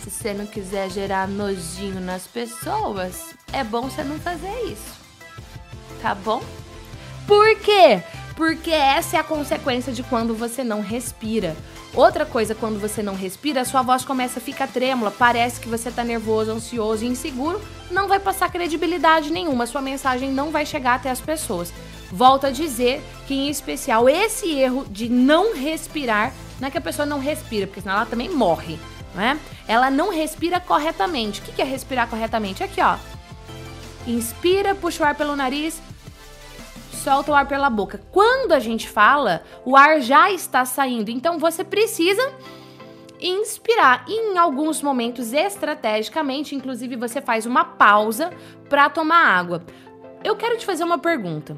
Se 0.01 0.09
você 0.09 0.33
não 0.33 0.45
quiser 0.45 0.89
gerar 0.89 1.27
nojinho 1.27 2.01
nas 2.01 2.27
pessoas, 2.27 3.33
é 3.51 3.63
bom 3.63 3.83
você 3.83 4.03
não 4.03 4.19
fazer 4.19 4.51
isso. 4.65 5.01
tá 6.01 6.13
bom? 6.13 6.41
Por 7.27 7.55
quê? 7.57 8.01
Porque 8.35 8.71
essa 8.71 9.17
é 9.17 9.19
a 9.19 9.23
consequência 9.23 9.93
de 9.93 10.03
quando 10.03 10.33
você 10.33 10.63
não 10.63 10.81
respira. 10.81 11.55
Outra 11.93 12.25
coisa, 12.25 12.55
quando 12.55 12.79
você 12.79 13.03
não 13.03 13.13
respira, 13.13 13.63
sua 13.63 13.83
voz 13.83 14.03
começa 14.03 14.39
a 14.39 14.41
ficar 14.41 14.67
trêmula, 14.67 15.11
parece 15.11 15.59
que 15.59 15.69
você 15.69 15.91
tá 15.91 16.03
nervoso, 16.03 16.51
ansioso 16.51 17.05
e 17.05 17.07
inseguro, 17.07 17.61
não 17.91 18.07
vai 18.07 18.19
passar 18.19 18.51
credibilidade 18.51 19.31
nenhuma, 19.31 19.67
sua 19.67 19.81
mensagem 19.81 20.31
não 20.31 20.49
vai 20.49 20.65
chegar 20.65 20.95
até 20.95 21.11
as 21.11 21.21
pessoas. 21.21 21.71
Volto 22.11 22.47
a 22.47 22.51
dizer 22.51 23.03
que, 23.27 23.35
em 23.35 23.49
especial, 23.49 24.09
esse 24.09 24.51
erro 24.51 24.85
de 24.89 25.07
não 25.07 25.55
respirar, 25.55 26.33
não 26.59 26.67
é 26.67 26.71
que 26.71 26.77
a 26.77 26.81
pessoa 26.81 27.05
não 27.05 27.19
respira, 27.19 27.67
porque 27.67 27.81
senão 27.81 27.95
ela 27.95 28.05
também 28.07 28.29
morre, 28.29 28.79
né? 29.13 29.39
Ela 29.67 29.91
não 29.91 30.11
respira 30.11 30.59
corretamente. 30.59 31.41
O 31.41 31.43
que 31.43 31.61
é 31.61 31.65
respirar 31.65 32.07
corretamente? 32.07 32.63
Aqui, 32.63 32.81
ó. 32.81 32.97
Inspira, 34.07 34.73
puxa 34.73 35.03
o 35.03 35.07
ar 35.07 35.15
pelo 35.15 35.35
nariz, 35.35 35.79
solta 37.03 37.31
o 37.31 37.35
ar 37.35 37.45
pela 37.45 37.69
boca. 37.69 37.99
Quando 38.11 38.53
a 38.53 38.59
gente 38.59 38.87
fala, 38.87 39.43
o 39.65 39.75
ar 39.75 39.99
já 39.99 40.31
está 40.31 40.63
saindo. 40.63 41.09
Então 41.09 41.37
você 41.37 41.63
precisa 41.63 42.31
inspirar. 43.19 44.05
E 44.07 44.31
em 44.31 44.37
alguns 44.37 44.81
momentos, 44.81 45.33
estrategicamente, 45.33 46.55
inclusive, 46.55 46.95
você 46.95 47.21
faz 47.21 47.45
uma 47.45 47.65
pausa 47.65 48.31
para 48.69 48.89
tomar 48.89 49.25
água. 49.25 49.63
Eu 50.23 50.37
quero 50.37 50.57
te 50.57 50.65
fazer 50.65 50.85
uma 50.85 50.97
pergunta. 50.97 51.57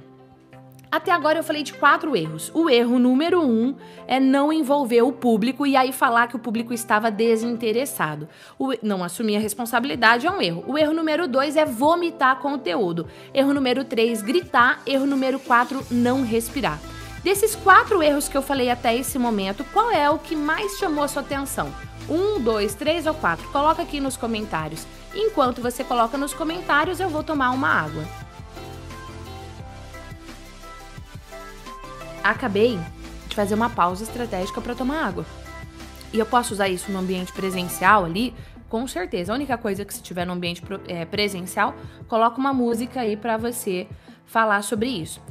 Até 0.96 1.12
agora 1.12 1.38
eu 1.40 1.44
falei 1.44 1.62
de 1.62 1.74
quatro 1.74 2.16
erros. 2.16 2.50
O 2.54 2.70
erro 2.70 2.98
número 2.98 3.42
um 3.42 3.76
é 4.08 4.18
não 4.18 4.54
envolver 4.54 5.02
o 5.02 5.12
público 5.12 5.68
e 5.68 5.76
aí 5.76 5.92
falar 5.92 6.28
que 6.28 6.38
o 6.38 6.40
público 6.40 6.74
estava 6.74 7.12
desinteressado. 7.12 8.30
O, 8.58 8.72
não 8.82 9.04
assumir 9.04 9.36
a 9.36 9.40
responsabilidade 9.42 10.26
é 10.26 10.32
um 10.32 10.42
erro. 10.42 10.64
O 10.66 10.78
erro 10.78 10.94
número 10.94 11.28
dois 11.28 11.58
é 11.58 11.66
vomitar 11.66 12.40
conteúdo. 12.40 13.08
Erro 13.34 13.54
número 13.54 13.84
três, 13.84 14.22
gritar. 14.22 14.82
Erro 14.88 15.06
número 15.06 15.38
quatro, 15.38 15.86
não 15.92 16.24
respirar. 16.24 16.80
Desses 17.22 17.58
quatro 17.58 18.02
erros 18.02 18.30
que 18.30 18.38
eu 18.38 18.42
falei 18.42 18.70
até 18.70 18.96
esse 18.96 19.20
momento, 19.20 19.66
qual 19.74 19.92
é 19.92 20.10
o 20.10 20.18
que 20.18 20.34
mais 20.34 20.78
chamou 20.78 21.04
a 21.04 21.10
sua 21.10 21.24
atenção? 21.24 21.76
Um, 22.08 22.40
dois, 22.40 22.74
três 22.74 23.06
ou 23.06 23.14
quatro? 23.14 23.46
Coloca 23.50 23.82
aqui 23.82 24.00
nos 24.00 24.16
comentários. 24.16 24.88
Enquanto 25.14 25.62
você 25.62 25.84
coloca 25.84 26.18
nos 26.18 26.34
comentários, 26.34 27.02
eu 27.02 27.10
vou 27.10 27.22
tomar 27.22 27.52
uma 27.52 27.68
água. 27.68 28.25
Acabei 32.32 32.80
de 33.28 33.36
fazer 33.36 33.54
uma 33.54 33.70
pausa 33.70 34.04
estratégica 34.04 34.60
para 34.62 34.76
tomar 34.76 35.06
água. 35.06 35.26
E 36.12 36.20
eu 36.20 36.26
posso 36.26 36.54
usar 36.54 36.70
isso 36.70 36.92
no 36.92 37.00
ambiente 37.00 37.32
presencial 37.34 38.06
ali? 38.06 38.34
Com 38.70 38.88
certeza. 38.88 39.32
A 39.32 39.36
única 39.36 39.58
coisa 39.58 39.86
que 39.86 39.94
se 39.94 40.02
tiver 40.02 40.26
no 40.26 40.34
ambiente 40.34 40.62
é, 40.88 41.06
presencial, 41.06 41.76
coloca 42.08 42.38
uma 42.38 42.54
música 42.54 43.02
aí 43.02 43.16
para 43.16 43.38
você 43.38 43.88
falar 44.26 44.62
sobre 44.64 44.90
isso. 44.90 45.22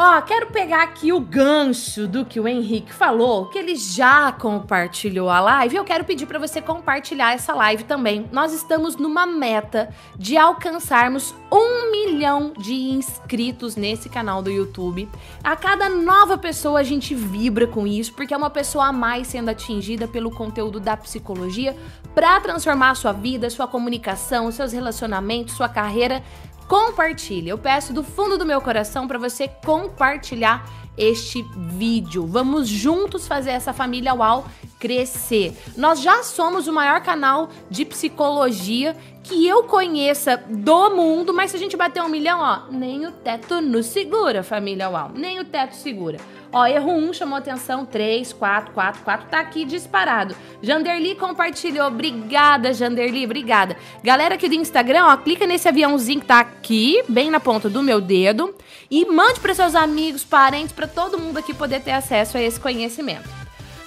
Ó, 0.00 0.22
quero 0.22 0.46
pegar 0.46 0.84
aqui 0.84 1.12
o 1.12 1.18
gancho 1.18 2.06
do 2.06 2.24
que 2.24 2.38
o 2.38 2.46
Henrique 2.46 2.92
falou, 2.92 3.46
que 3.46 3.58
ele 3.58 3.74
já 3.74 4.30
compartilhou 4.30 5.28
a 5.28 5.40
live. 5.40 5.74
Eu 5.74 5.82
quero 5.82 6.04
pedir 6.04 6.24
para 6.24 6.38
você 6.38 6.62
compartilhar 6.62 7.34
essa 7.34 7.52
live 7.52 7.82
também. 7.82 8.28
Nós 8.30 8.52
estamos 8.52 8.94
numa 8.94 9.26
meta 9.26 9.92
de 10.16 10.36
alcançarmos 10.36 11.34
um 11.50 11.90
milhão 11.90 12.52
de 12.56 12.74
inscritos 12.74 13.74
nesse 13.74 14.08
canal 14.08 14.40
do 14.40 14.52
YouTube. 14.52 15.08
A 15.42 15.56
cada 15.56 15.88
nova 15.88 16.38
pessoa 16.38 16.78
a 16.78 16.84
gente 16.84 17.12
vibra 17.12 17.66
com 17.66 17.84
isso, 17.84 18.12
porque 18.12 18.32
é 18.32 18.36
uma 18.36 18.50
pessoa 18.50 18.86
a 18.86 18.92
mais 18.92 19.26
sendo 19.26 19.48
atingida 19.48 20.06
pelo 20.06 20.30
conteúdo 20.30 20.78
da 20.78 20.96
psicologia 20.96 21.74
para 22.14 22.40
transformar 22.40 22.90
a 22.90 22.94
sua 22.94 23.12
vida, 23.12 23.50
sua 23.50 23.66
comunicação, 23.66 24.52
seus 24.52 24.72
relacionamentos, 24.72 25.54
sua 25.54 25.68
carreira 25.68 26.22
compartilhe. 26.68 27.48
Eu 27.48 27.58
peço 27.58 27.92
do 27.92 28.04
fundo 28.04 28.36
do 28.36 28.44
meu 28.44 28.60
coração 28.60 29.08
para 29.08 29.18
você 29.18 29.48
compartilhar 29.48 30.68
este 30.96 31.42
vídeo. 31.56 32.26
Vamos 32.26 32.68
juntos 32.68 33.26
fazer 33.26 33.50
essa 33.50 33.72
família 33.72 34.14
UAU 34.14 34.44
crescer. 34.78 35.56
Nós 35.76 36.00
já 36.00 36.22
somos 36.22 36.68
o 36.68 36.72
maior 36.72 37.00
canal 37.00 37.48
de 37.70 37.84
psicologia 37.84 38.96
que 39.22 39.46
eu 39.46 39.64
conheça 39.64 40.42
do 40.48 40.90
mundo, 40.90 41.34
mas 41.34 41.50
se 41.50 41.56
a 41.56 41.60
gente 41.60 41.76
bater 41.76 42.02
um 42.02 42.08
milhão, 42.08 42.40
ó, 42.40 42.70
nem 42.70 43.06
o 43.06 43.12
teto 43.12 43.60
nos 43.60 43.86
segura, 43.86 44.42
família 44.42 44.88
UAU. 44.88 45.10
Nem 45.14 45.38
o 45.38 45.44
teto 45.44 45.74
segura. 45.74 46.18
Ó, 46.50 46.64
erro 46.64 46.92
1 46.92 47.08
um 47.08 47.12
chamou 47.12 47.36
atenção, 47.36 47.84
3, 47.84 48.32
4, 48.32 48.72
4, 48.72 49.02
4, 49.02 49.28
tá 49.28 49.38
aqui 49.38 49.66
disparado. 49.66 50.34
Janderli 50.62 51.14
compartilhou, 51.14 51.88
obrigada, 51.88 52.72
Janderli, 52.72 53.26
obrigada. 53.26 53.76
Galera 54.02 54.36
aqui 54.36 54.48
do 54.48 54.54
Instagram, 54.54 55.04
ó, 55.04 55.16
clica 55.18 55.46
nesse 55.46 55.68
aviãozinho 55.68 56.20
que 56.20 56.26
tá 56.26 56.40
aqui, 56.40 57.02
bem 57.06 57.30
na 57.30 57.38
ponta 57.38 57.68
do 57.68 57.82
meu 57.82 58.00
dedo, 58.00 58.54
e 58.90 59.04
mande 59.04 59.40
para 59.40 59.54
seus 59.54 59.74
amigos, 59.74 60.24
parentes, 60.24 60.72
para 60.72 60.86
todo 60.86 61.18
mundo 61.18 61.36
aqui 61.36 61.52
poder 61.52 61.82
ter 61.82 61.92
acesso 61.92 62.38
a 62.38 62.42
esse 62.42 62.58
conhecimento. 62.58 63.28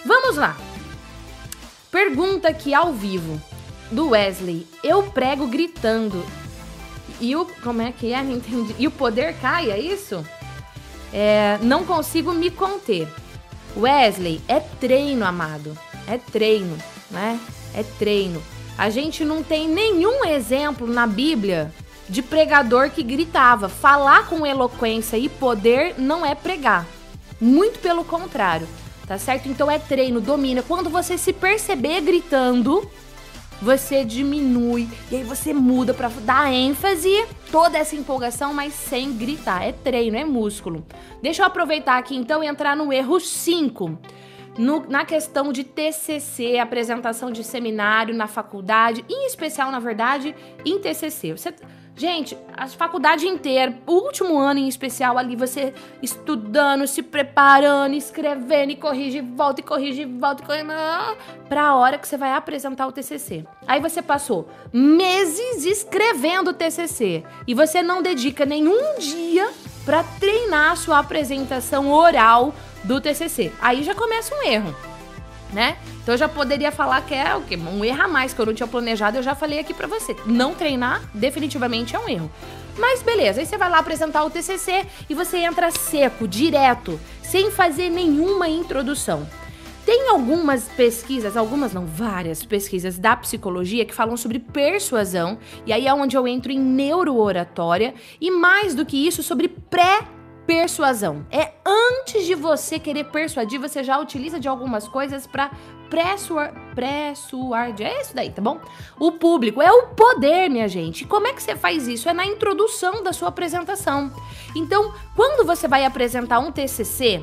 Vamos 0.06 0.38
lá. 0.38 0.56
Pergunta 1.92 2.48
aqui 2.48 2.74
ao 2.74 2.94
vivo 2.94 3.40
do 3.92 4.10
Wesley. 4.10 4.66
Eu 4.82 5.04
prego 5.04 5.46
gritando. 5.48 6.26
E 7.20 7.36
o. 7.36 7.46
Como 7.62 7.82
é 7.82 7.92
que 7.92 8.14
é? 8.14 8.24
Não 8.24 8.32
entendi. 8.38 8.74
E 8.80 8.88
o 8.88 8.92
poder 8.92 9.36
cai, 9.42 9.70
é 9.70 9.78
isso? 9.78 10.26
É, 11.14 11.60
não 11.62 11.86
consigo 11.86 12.32
me 12.32 12.50
conter. 12.50 13.08
Wesley, 13.76 14.42
é 14.48 14.60
treino, 14.60 15.26
amado. 15.26 15.78
É 16.08 16.18
treino, 16.18 16.78
né? 17.10 17.38
É 17.76 17.84
treino. 17.84 18.42
A 18.78 18.90
gente 18.90 19.26
não 19.26 19.44
tem 19.44 19.68
nenhum 19.68 20.26
exemplo 20.26 20.88
na 20.88 21.06
Bíblia 21.06 21.74
de 22.08 22.22
pregador 22.22 22.90
que 22.90 23.04
gritava. 23.04 23.68
Falar 23.68 24.28
com 24.28 24.46
eloquência 24.46 25.18
e 25.18 25.28
poder 25.28 25.96
não 25.98 26.26
é 26.26 26.34
pregar. 26.36 26.86
Muito 27.40 27.80
pelo 27.80 28.06
contrário, 28.06 28.68
tá 29.12 29.18
certo? 29.18 29.50
Então 29.50 29.70
é 29.70 29.78
treino, 29.78 30.22
domina. 30.22 30.64
Quando 30.64 30.90
você 30.90 31.18
se 31.18 31.34
perceber 31.34 32.00
gritando, 32.00 32.90
você 33.62 34.06
diminui 34.06 34.88
e 35.12 35.18
aí 35.18 35.24
você 35.24 35.54
muda 35.54 35.94
para 35.94 36.08
dar 36.08 36.50
ênfase, 36.50 37.28
toda 37.52 37.78
essa 37.78 37.94
empolgação, 37.94 38.54
mas 38.54 38.74
sem 38.74 39.12
gritar. 39.12 39.68
É 39.68 39.74
treino, 39.74 40.16
é 40.16 40.24
músculo. 40.24 40.86
Deixa 41.22 41.42
eu 41.42 41.46
aproveitar 41.46 41.98
aqui 41.98 42.16
então 42.16 42.42
e 42.42 42.48
entrar 42.48 42.74
no 42.74 42.94
erro 42.94 43.20
5. 43.20 44.00
No, 44.58 44.86
na 44.88 45.04
questão 45.04 45.52
de 45.52 45.66
TCC, 45.66 46.58
apresentação 46.58 47.32
de 47.32 47.44
seminário 47.44 48.16
na 48.16 48.28
faculdade, 48.28 49.04
em 49.10 49.28
especial, 49.28 49.72
na 49.72 49.80
verdade, 49.80 50.34
em 50.66 50.80
TCC. 50.80 51.34
Você 51.34 51.54
Gente, 52.02 52.36
a 52.58 52.68
faculdade 52.68 53.28
inteira, 53.28 53.78
o 53.86 53.92
último 53.92 54.40
ano 54.40 54.60
em 54.60 54.68
especial 54.68 55.20
ali, 55.20 55.36
você 55.36 55.72
estudando, 56.02 56.88
se 56.88 57.04
preparando, 57.04 57.94
escrevendo 57.94 58.72
e 58.72 58.76
corrige, 58.76 59.22
volta 59.22 59.62
e 59.62 59.64
corrige, 59.64 60.06
volta 60.06 60.42
e 60.42 60.46
corrige, 60.48 60.66
pra 61.48 61.68
a 61.68 61.76
hora 61.76 62.00
que 62.00 62.08
você 62.08 62.18
vai 62.18 62.34
apresentar 62.34 62.88
o 62.88 62.92
TCC. 62.92 63.46
Aí 63.68 63.80
você 63.80 64.02
passou 64.02 64.50
meses 64.74 65.64
escrevendo 65.64 66.50
o 66.50 66.54
TCC 66.56 67.24
e 67.46 67.54
você 67.54 67.84
não 67.84 68.02
dedica 68.02 68.48
nenhum 68.48 68.98
dia 68.98 69.52
para 69.86 70.04
treinar 70.20 70.72
a 70.72 70.76
sua 70.76 70.98
apresentação 70.98 71.92
oral 71.92 72.52
do 72.84 73.00
TCC. 73.00 73.52
Aí 73.62 73.84
já 73.84 73.94
começa 73.94 74.34
um 74.34 74.42
erro 74.42 74.76
né? 75.52 75.78
Então 76.02 76.14
eu 76.14 76.18
já 76.18 76.28
poderia 76.28 76.72
falar 76.72 77.02
que 77.02 77.14
é 77.14 77.36
o? 77.36 77.44
Um 77.70 77.84
erro 77.86 78.04
a 78.04 78.08
mais 78.08 78.34
que 78.34 78.40
eu 78.40 78.46
não 78.46 78.54
tinha 78.54 78.68
planejado, 78.68 79.18
eu 79.18 79.24
já 79.24 79.36
falei 79.36 79.60
aqui 79.60 79.74
para 79.74 79.88
você. 79.88 80.16
Não 80.26 80.54
treinar 80.54 81.02
definitivamente 81.14 81.96
é 81.96 82.00
um 82.00 82.10
erro. 82.10 82.32
Mas 82.78 83.02
beleza, 83.02 83.42
aí 83.42 83.46
você 83.46 83.58
vai 83.58 83.70
lá 83.70 83.80
apresentar 83.80 84.24
o 84.24 84.30
TCC 84.30 84.86
e 85.10 85.14
você 85.14 85.38
entra 85.40 85.72
seco, 85.72 86.28
direto, 86.28 87.00
sem 87.22 87.52
fazer 87.52 87.90
nenhuma 87.90 88.48
introdução. 88.48 89.28
Tem 89.86 90.10
algumas 90.10 90.70
pesquisas, 90.70 91.36
algumas 91.36 91.74
não, 91.74 91.86
várias 91.86 92.46
pesquisas 92.46 93.00
da 93.00 93.16
psicologia 93.16 93.84
que 93.84 93.94
falam 93.94 94.16
sobre 94.16 94.38
persuasão, 94.38 95.40
e 95.66 95.74
aí 95.74 95.88
é 95.88 95.94
onde 95.94 96.16
eu 96.16 96.28
entro 96.28 96.52
em 96.52 96.60
neurooratória, 96.60 97.96
e 98.20 98.30
mais 98.30 98.76
do 98.76 98.86
que 98.86 99.08
isso, 99.08 99.24
sobre 99.24 99.48
pré 99.48 100.08
persuasão. 100.46 101.26
É 101.32 101.54
antes 101.66 102.26
de 102.26 102.36
você 102.36 102.80
querer 102.80 103.06
persuadir, 103.06 103.60
você 103.60 103.84
já 103.84 103.98
utiliza 104.00 104.40
de 104.40 104.48
algumas 104.48 104.88
coisas 104.88 105.28
para 105.28 105.52
pressuar, 105.90 106.54
pressuar, 106.74 107.76
é 107.82 108.02
isso 108.02 108.16
daí, 108.16 108.32
tá 108.32 108.42
bom? 108.42 108.60
O 108.98 109.12
público 109.12 109.62
é 109.62 109.72
o 109.72 109.88
poder, 109.88 110.50
minha 110.50 110.68
gente. 110.68 111.06
Como 111.06 111.28
é 111.28 111.34
que 111.34 111.44
você 111.44 111.56
faz 111.56 111.88
isso? 111.88 112.08
É 112.08 112.14
na 112.14 112.26
introdução 112.26 113.04
da 113.04 113.12
sua 113.12 113.28
apresentação. 113.28 114.12
Então, 114.56 114.94
quando 115.16 115.46
você 115.46 115.68
vai 115.68 115.86
apresentar 115.86 116.40
um 116.40 116.52
TCC, 116.52 117.22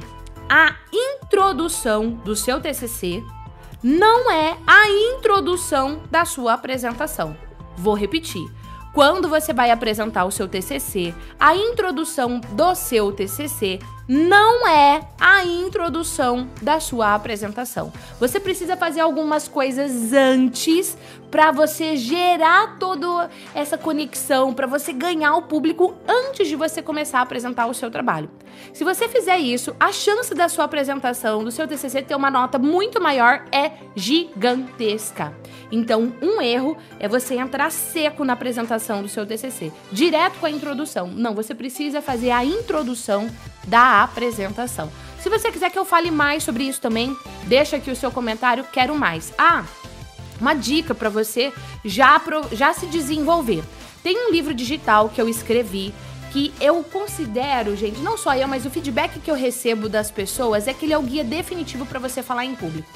a 0.49 0.75
introdução 0.93 2.11
do 2.11 2.37
seu 2.37 2.61
TCC 2.61 3.23
não 3.83 4.31
é 4.31 4.57
a 4.67 4.89
introdução 5.17 6.03
da 6.11 6.25
sua 6.25 6.55
apresentação. 6.55 7.37
Vou 7.77 7.95
repetir 7.95 8.58
quando 8.99 9.29
você 9.29 9.53
vai 9.53 9.71
apresentar 9.71 10.25
o 10.25 10.31
seu 10.33 10.49
TCC, 10.49 11.15
a 11.39 11.55
introdução 11.55 12.41
do 12.41 12.75
seu 12.75 13.13
TCC 13.13 13.79
não 14.09 14.67
é 14.67 15.03
a 15.21 15.45
introdução 15.45 16.49
da 16.63 16.81
sua 16.81 17.15
apresentação. 17.15 17.93
Você 18.19 18.41
precisa 18.41 18.75
fazer 18.75 19.01
algumas 19.01 19.47
coisas 19.47 20.15
antes 20.15 20.97
para 21.31 21.53
você 21.53 21.95
gerar 21.95 22.79
toda 22.79 23.29
essa 23.55 23.77
conexão, 23.77 24.55
para 24.55 24.67
você 24.67 24.95
ganhar 24.95 25.37
o 25.37 25.43
público 25.43 25.95
antes 26.09 26.49
de 26.49 26.57
você 26.57 26.81
começar 26.81 27.19
a 27.19 27.23
apresentar 27.23 27.67
o 27.67 27.75
seu 27.75 27.91
trabalho. 27.91 28.31
Se 28.73 28.83
você 28.83 29.09
fizer 29.09 29.39
isso, 29.39 29.77
a 29.79 29.93
chance 29.93 30.35
da 30.35 30.49
sua 30.49 30.65
apresentação, 30.65 31.45
do 31.45 31.51
seu 31.51 31.69
TCC 31.69 32.01
ter 32.01 32.15
uma 32.15 32.31
nota 32.31 32.59
muito 32.59 33.01
maior 33.01 33.45
é 33.53 33.73
gigantesca. 33.95 35.35
Então, 35.71 36.15
um 36.23 36.41
erro 36.41 36.79
é 36.99 37.07
você 37.07 37.35
entrar 37.35 37.71
seco 37.71 38.25
na 38.25 38.33
apresentação 38.33 39.03
do 39.03 39.09
seu 39.09 39.27
TCC, 39.27 39.71
direto 39.93 40.39
com 40.39 40.47
a 40.47 40.51
introdução. 40.51 41.09
Não, 41.09 41.35
você 41.35 41.55
precisa 41.55 42.01
fazer 42.01 42.31
a 42.31 42.43
introdução 42.43 43.29
da 43.69 44.03
apresentação. 44.03 44.91
Se 45.21 45.29
você 45.29 45.51
quiser 45.51 45.71
que 45.71 45.79
eu 45.79 45.85
fale 45.85 46.11
mais 46.11 46.43
sobre 46.43 46.65
isso 46.65 46.81
também, 46.81 47.17
deixa 47.45 47.77
aqui 47.77 47.91
o 47.91 47.97
seu 47.97 48.11
comentário, 48.11 48.65
quero 48.73 48.95
mais. 48.97 49.33
Ah, 49.37 49.65
uma 50.41 50.55
dica 50.55 50.95
para 50.95 51.09
você 51.09 51.53
já, 51.85 52.21
já 52.53 52.73
se 52.73 52.87
desenvolver. 52.87 53.63
Tem 54.03 54.29
um 54.29 54.31
livro 54.31 54.55
digital 54.55 55.09
que 55.09 55.21
eu 55.21 55.29
escrevi 55.29 55.93
que 56.31 56.53
eu 56.61 56.85
considero, 56.85 57.75
gente, 57.75 58.01
não 58.01 58.17
só 58.17 58.35
eu, 58.35 58.47
mas 58.47 58.67
o 58.67 58.71
feedback 58.71 59.19
que 59.19 59.31
eu 59.31 59.35
recebo 59.35 59.89
das 59.89 60.11
pessoas 60.11 60.69
é 60.69 60.75
que 60.75 60.85
ele 60.85 60.93
é 60.93 60.99
o 60.99 61.03
guia 61.03 61.25
definitivo 61.25 61.87
para 61.87 61.99
você 61.99 62.23
falar 62.23 62.45
em 62.45 62.55
público. 62.55 62.89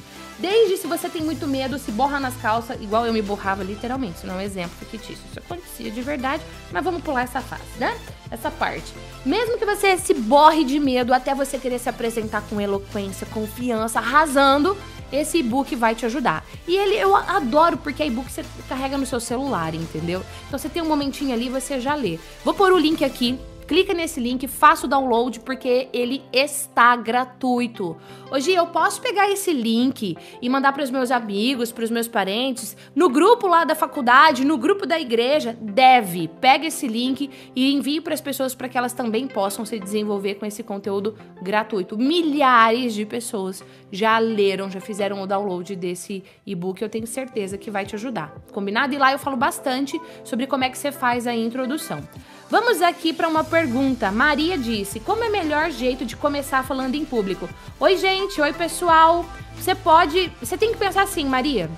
Desde 0.42 0.76
se 0.76 0.88
você 0.88 1.08
tem 1.08 1.22
muito 1.22 1.46
medo, 1.46 1.78
se 1.78 1.92
borra 1.92 2.18
nas 2.18 2.34
calças, 2.34 2.76
igual 2.82 3.06
eu 3.06 3.12
me 3.12 3.22
borrava 3.22 3.62
literalmente, 3.62 4.16
isso 4.16 4.26
não 4.26 4.34
é 4.34 4.38
um 4.38 4.40
exemplo 4.40 4.76
fictício, 4.90 5.22
isso 5.30 5.38
acontecia 5.38 5.88
de 5.88 6.02
verdade, 6.02 6.42
mas 6.72 6.82
vamos 6.82 7.00
pular 7.00 7.22
essa 7.22 7.40
fase, 7.40 7.62
né? 7.78 7.96
Essa 8.28 8.50
parte. 8.50 8.92
Mesmo 9.24 9.56
que 9.56 9.64
você 9.64 9.96
se 9.96 10.12
borre 10.12 10.64
de 10.64 10.80
medo 10.80 11.14
até 11.14 11.32
você 11.32 11.58
querer 11.58 11.78
se 11.78 11.88
apresentar 11.88 12.42
com 12.50 12.60
eloquência, 12.60 13.24
confiança, 13.28 14.00
arrasando, 14.00 14.76
esse 15.12 15.38
e-book 15.38 15.76
vai 15.76 15.94
te 15.94 16.06
ajudar. 16.06 16.44
E 16.66 16.76
ele 16.76 16.96
eu 16.96 17.14
adoro 17.14 17.76
porque 17.76 18.02
e-book 18.02 18.28
você 18.28 18.44
carrega 18.68 18.98
no 18.98 19.06
seu 19.06 19.20
celular, 19.20 19.76
entendeu? 19.76 20.24
Então 20.48 20.58
você 20.58 20.68
tem 20.68 20.82
um 20.82 20.88
momentinho 20.88 21.32
ali, 21.32 21.48
você 21.48 21.80
já 21.80 21.94
lê. 21.94 22.18
Vou 22.44 22.52
pôr 22.52 22.72
o 22.72 22.78
link 22.78 23.04
aqui 23.04 23.38
clica 23.72 23.94
nesse 23.94 24.20
link, 24.20 24.46
faça 24.46 24.84
o 24.84 24.88
download 24.88 25.40
porque 25.40 25.88
ele 25.94 26.22
está 26.30 26.94
gratuito. 26.94 27.96
Hoje 28.30 28.52
eu 28.52 28.66
posso 28.66 29.00
pegar 29.00 29.30
esse 29.30 29.50
link 29.50 30.14
e 30.42 30.48
mandar 30.50 30.74
para 30.74 30.82
os 30.82 30.90
meus 30.90 31.10
amigos, 31.10 31.72
para 31.72 31.84
os 31.84 31.90
meus 31.90 32.06
parentes, 32.06 32.76
no 32.94 33.08
grupo 33.08 33.46
lá 33.46 33.64
da 33.64 33.74
faculdade, 33.74 34.44
no 34.44 34.58
grupo 34.58 34.84
da 34.84 35.00
igreja, 35.00 35.56
deve. 35.58 36.28
Pega 36.28 36.66
esse 36.66 36.86
link 36.86 37.30
e 37.56 37.72
envie 37.72 38.02
para 38.02 38.12
as 38.12 38.20
pessoas 38.20 38.54
para 38.54 38.68
que 38.68 38.76
elas 38.76 38.92
também 38.92 39.26
possam 39.26 39.64
se 39.64 39.78
desenvolver 39.78 40.34
com 40.34 40.44
esse 40.44 40.62
conteúdo 40.62 41.16
gratuito. 41.40 41.96
Milhares 41.96 42.92
de 42.92 43.06
pessoas 43.06 43.64
já 43.90 44.18
leram, 44.18 44.70
já 44.70 44.82
fizeram 44.82 45.22
o 45.22 45.26
download 45.26 45.74
desse 45.76 46.22
e-book, 46.44 46.82
eu 46.82 46.90
tenho 46.90 47.06
certeza 47.06 47.56
que 47.56 47.70
vai 47.70 47.86
te 47.86 47.94
ajudar. 47.94 48.34
Combinado? 48.52 48.92
E 48.92 48.98
lá 48.98 49.12
eu 49.12 49.18
falo 49.18 49.36
bastante 49.38 49.98
sobre 50.22 50.46
como 50.46 50.62
é 50.62 50.68
que 50.68 50.76
você 50.76 50.92
faz 50.92 51.26
a 51.26 51.34
introdução. 51.34 52.06
Vamos 52.52 52.82
aqui 52.82 53.14
para 53.14 53.26
uma 53.28 53.42
pergunta. 53.42 54.12
Maria 54.12 54.58
disse: 54.58 55.00
Como 55.00 55.24
é 55.24 55.30
melhor 55.30 55.70
jeito 55.70 56.04
de 56.04 56.14
começar 56.14 56.62
falando 56.62 56.94
em 56.94 57.02
público? 57.02 57.48
Oi, 57.80 57.96
gente. 57.96 58.38
Oi, 58.42 58.52
pessoal. 58.52 59.24
Você 59.56 59.74
pode. 59.74 60.30
Você 60.38 60.58
tem 60.58 60.70
que 60.70 60.76
pensar 60.78 61.04
assim, 61.04 61.24
Maria. 61.24 61.70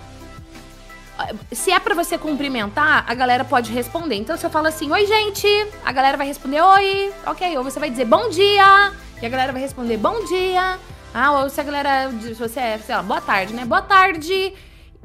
Se 1.52 1.70
é 1.70 1.78
para 1.78 1.94
você 1.94 2.18
cumprimentar, 2.18 3.04
a 3.06 3.14
galera 3.14 3.44
pode 3.44 3.70
responder. 3.70 4.16
Então, 4.16 4.36
se 4.36 4.44
eu 4.44 4.50
falo 4.50 4.66
assim, 4.66 4.90
oi, 4.90 5.06
gente, 5.06 5.46
a 5.84 5.92
galera 5.92 6.16
vai 6.16 6.26
responder 6.26 6.60
oi, 6.60 7.12
ok. 7.24 7.56
Ou 7.56 7.62
você 7.62 7.78
vai 7.78 7.88
dizer 7.88 8.06
bom 8.06 8.28
dia, 8.28 8.92
e 9.22 9.24
a 9.24 9.28
galera 9.28 9.52
vai 9.52 9.62
responder 9.62 9.96
bom 9.96 10.24
dia. 10.24 10.76
Ah, 11.14 11.38
ou 11.38 11.48
se 11.50 11.60
a 11.60 11.62
galera. 11.62 12.10
Se 12.20 12.34
você 12.34 12.58
é, 12.58 12.78
sei 12.78 12.96
lá, 12.96 13.02
boa 13.04 13.20
tarde, 13.20 13.54
né? 13.54 13.64
Boa 13.64 13.82
tarde. 13.82 14.52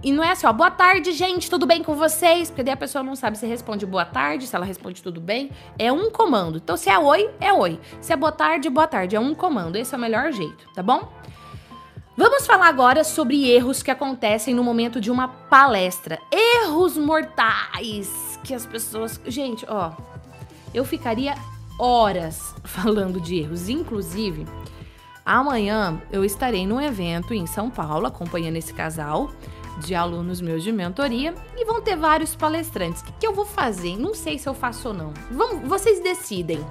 E 0.01 0.13
não 0.13 0.23
é 0.23 0.31
assim, 0.31 0.47
ó, 0.47 0.53
boa 0.53 0.71
tarde, 0.71 1.11
gente, 1.11 1.49
tudo 1.49 1.65
bem 1.65 1.83
com 1.83 1.93
vocês? 1.93 2.49
Porque 2.49 2.63
daí 2.63 2.73
a 2.73 2.77
pessoa 2.77 3.03
não 3.03 3.17
sabe 3.17 3.37
se 3.37 3.45
responde 3.45 3.85
boa 3.85 4.05
tarde, 4.05 4.47
se 4.47 4.55
ela 4.55 4.65
responde 4.65 5.03
tudo 5.03 5.19
bem. 5.19 5.51
É 5.77 5.91
um 5.91 6.09
comando. 6.09 6.57
Então, 6.57 6.77
se 6.77 6.89
é 6.89 6.97
oi, 6.97 7.29
é 7.41 7.51
oi. 7.51 7.77
Se 7.99 8.13
é 8.13 8.15
boa 8.15 8.31
tarde, 8.31 8.69
boa 8.69 8.87
tarde. 8.87 9.17
É 9.17 9.19
um 9.19 9.35
comando. 9.35 9.75
Esse 9.75 9.93
é 9.93 9.97
o 9.97 10.01
melhor 10.01 10.31
jeito, 10.31 10.65
tá 10.73 10.81
bom? 10.81 11.11
Vamos 12.15 12.45
falar 12.47 12.67
agora 12.67 13.03
sobre 13.03 13.49
erros 13.49 13.83
que 13.83 13.91
acontecem 13.91 14.53
no 14.53 14.63
momento 14.63 15.01
de 15.01 15.11
uma 15.11 15.27
palestra. 15.27 16.17
Erros 16.31 16.97
mortais 16.97 18.39
que 18.43 18.53
as 18.53 18.65
pessoas. 18.65 19.19
Gente, 19.25 19.65
ó, 19.67 19.91
eu 20.73 20.85
ficaria 20.85 21.35
horas 21.77 22.55
falando 22.63 23.19
de 23.19 23.39
erros. 23.39 23.67
Inclusive, 23.67 24.47
amanhã 25.25 26.01
eu 26.09 26.23
estarei 26.23 26.65
num 26.65 26.79
evento 26.79 27.33
em 27.33 27.45
São 27.45 27.69
Paulo 27.69 28.07
acompanhando 28.07 28.55
esse 28.55 28.73
casal 28.73 29.29
de 29.79 29.95
alunos 29.95 30.41
meus 30.41 30.63
de 30.63 30.71
mentoria 30.71 31.33
e 31.57 31.65
vão 31.65 31.81
ter 31.81 31.95
vários 31.95 32.35
palestrantes. 32.35 33.01
O 33.01 33.05
que, 33.19 33.25
eu 33.25 33.33
vou 33.33 33.45
fazer? 33.45 33.97
Não 33.97 34.13
sei 34.13 34.37
se 34.37 34.47
eu 34.47 34.53
faço 34.53 34.89
ou 34.89 34.93
não. 34.93 35.13
Vamos, 35.31 35.67
vocês 35.67 35.99
decidem. 36.01 36.63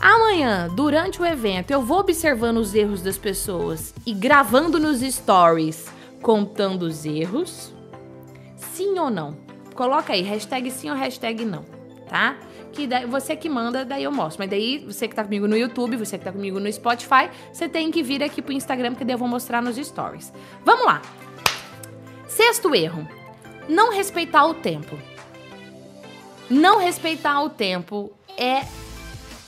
Amanhã, 0.00 0.68
durante 0.74 1.22
o 1.22 1.24
evento, 1.26 1.70
eu 1.70 1.80
vou 1.80 2.00
observando 2.00 2.56
os 2.56 2.74
erros 2.74 3.02
das 3.02 3.16
pessoas 3.16 3.94
e 4.04 4.12
gravando 4.12 4.80
nos 4.80 5.00
stories, 5.00 5.86
contando 6.20 6.82
os 6.82 7.04
erros. 7.04 7.72
Sim 8.56 8.98
ou 8.98 9.10
não? 9.10 9.36
Coloca 9.74 10.12
aí, 10.12 10.22
hashtag 10.22 10.70
sim 10.70 10.90
ou 10.90 10.96
hashtag 10.96 11.44
não, 11.44 11.64
tá? 12.08 12.36
Que 12.72 12.86
daí, 12.86 13.06
você 13.06 13.36
que 13.36 13.48
manda, 13.48 13.84
daí 13.84 14.04
eu 14.04 14.10
mostro. 14.10 14.40
Mas 14.40 14.50
daí, 14.50 14.84
você 14.84 15.06
que 15.06 15.14
tá 15.14 15.22
comigo 15.22 15.46
no 15.46 15.56
YouTube, 15.56 15.96
você 15.96 16.18
que 16.18 16.24
tá 16.24 16.32
comigo 16.32 16.58
no 16.58 16.72
Spotify, 16.72 17.30
você 17.52 17.68
tem 17.68 17.90
que 17.90 18.02
vir 18.02 18.22
aqui 18.22 18.40
pro 18.42 18.52
Instagram, 18.52 18.94
que 18.94 19.04
daí 19.04 19.14
eu 19.14 19.18
vou 19.18 19.28
mostrar 19.28 19.62
nos 19.62 19.76
stories. 19.76 20.32
Vamos 20.64 20.86
lá! 20.86 21.02
Sexto 22.36 22.74
erro: 22.74 23.06
não 23.68 23.92
respeitar 23.92 24.46
o 24.46 24.54
tempo. 24.54 24.98
Não 26.48 26.78
respeitar 26.78 27.42
o 27.42 27.50
tempo 27.50 28.10
é 28.38 28.64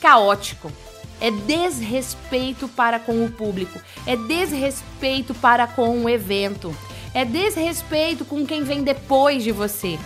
caótico. 0.01 0.71
É 1.21 1.31
desrespeito 1.31 2.69
para 2.69 2.99
com 2.99 3.25
o 3.25 3.31
público, 3.31 3.81
é 4.05 4.17
desrespeito 4.17 5.33
para 5.33 5.67
com 5.67 6.05
o 6.05 6.11
evento, 6.11 6.77
é 7.15 7.25
desrespeito 7.25 8.25
com 8.25 8.45
quem 8.45 8.65
vem 8.65 8.83
depois 8.83 9.43
de 9.43 9.53
você. 9.53 9.99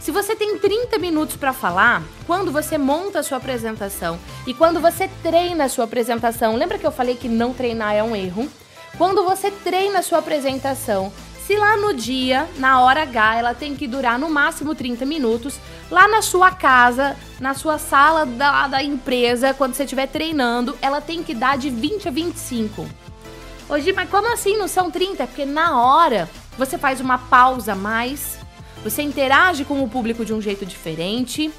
Se 0.00 0.10
você 0.10 0.34
tem 0.34 0.58
30 0.58 0.98
minutos 0.98 1.36
para 1.36 1.52
falar, 1.52 2.02
quando 2.26 2.50
você 2.50 2.76
monta 2.76 3.20
a 3.20 3.22
sua 3.22 3.38
apresentação 3.38 4.18
e 4.46 4.52
quando 4.52 4.80
você 4.80 5.08
treina 5.22 5.64
a 5.64 5.68
sua 5.68 5.84
apresentação, 5.84 6.56
lembra 6.56 6.76
que 6.76 6.86
eu 6.86 6.92
falei 6.92 7.14
que 7.14 7.28
não 7.28 7.54
treinar 7.54 7.94
é 7.94 8.02
um 8.02 8.14
erro? 8.14 8.50
Quando 8.98 9.24
você 9.24 9.50
treina 9.50 10.00
a 10.00 10.02
sua 10.02 10.18
apresentação 10.18 11.12
se 11.46 11.56
lá 11.56 11.76
no 11.76 11.92
dia, 11.92 12.48
na 12.58 12.80
hora 12.80 13.02
H, 13.02 13.36
ela 13.36 13.54
tem 13.54 13.74
que 13.74 13.88
durar 13.88 14.16
no 14.18 14.30
máximo 14.30 14.74
30 14.74 15.04
minutos, 15.04 15.58
lá 15.90 16.06
na 16.06 16.22
sua 16.22 16.52
casa, 16.52 17.16
na 17.40 17.52
sua 17.52 17.78
sala 17.78 18.24
da, 18.24 18.68
da 18.68 18.82
empresa, 18.82 19.52
quando 19.52 19.74
você 19.74 19.82
estiver 19.82 20.06
treinando, 20.06 20.78
ela 20.80 21.00
tem 21.00 21.22
que 21.22 21.34
dar 21.34 21.58
de 21.58 21.68
20 21.68 22.06
a 22.06 22.10
25. 22.12 22.86
Hoje, 23.68 23.92
mas 23.92 24.08
como 24.08 24.32
assim 24.32 24.56
não 24.56 24.68
são 24.68 24.90
30? 24.90 25.22
É 25.22 25.26
porque 25.26 25.44
na 25.44 25.82
hora 25.82 26.28
você 26.56 26.78
faz 26.78 27.00
uma 27.00 27.18
pausa 27.18 27.74
mais, 27.74 28.38
você 28.84 29.02
interage 29.02 29.64
com 29.64 29.82
o 29.82 29.88
público 29.88 30.24
de 30.24 30.32
um 30.32 30.40
jeito 30.40 30.64
diferente. 30.64 31.50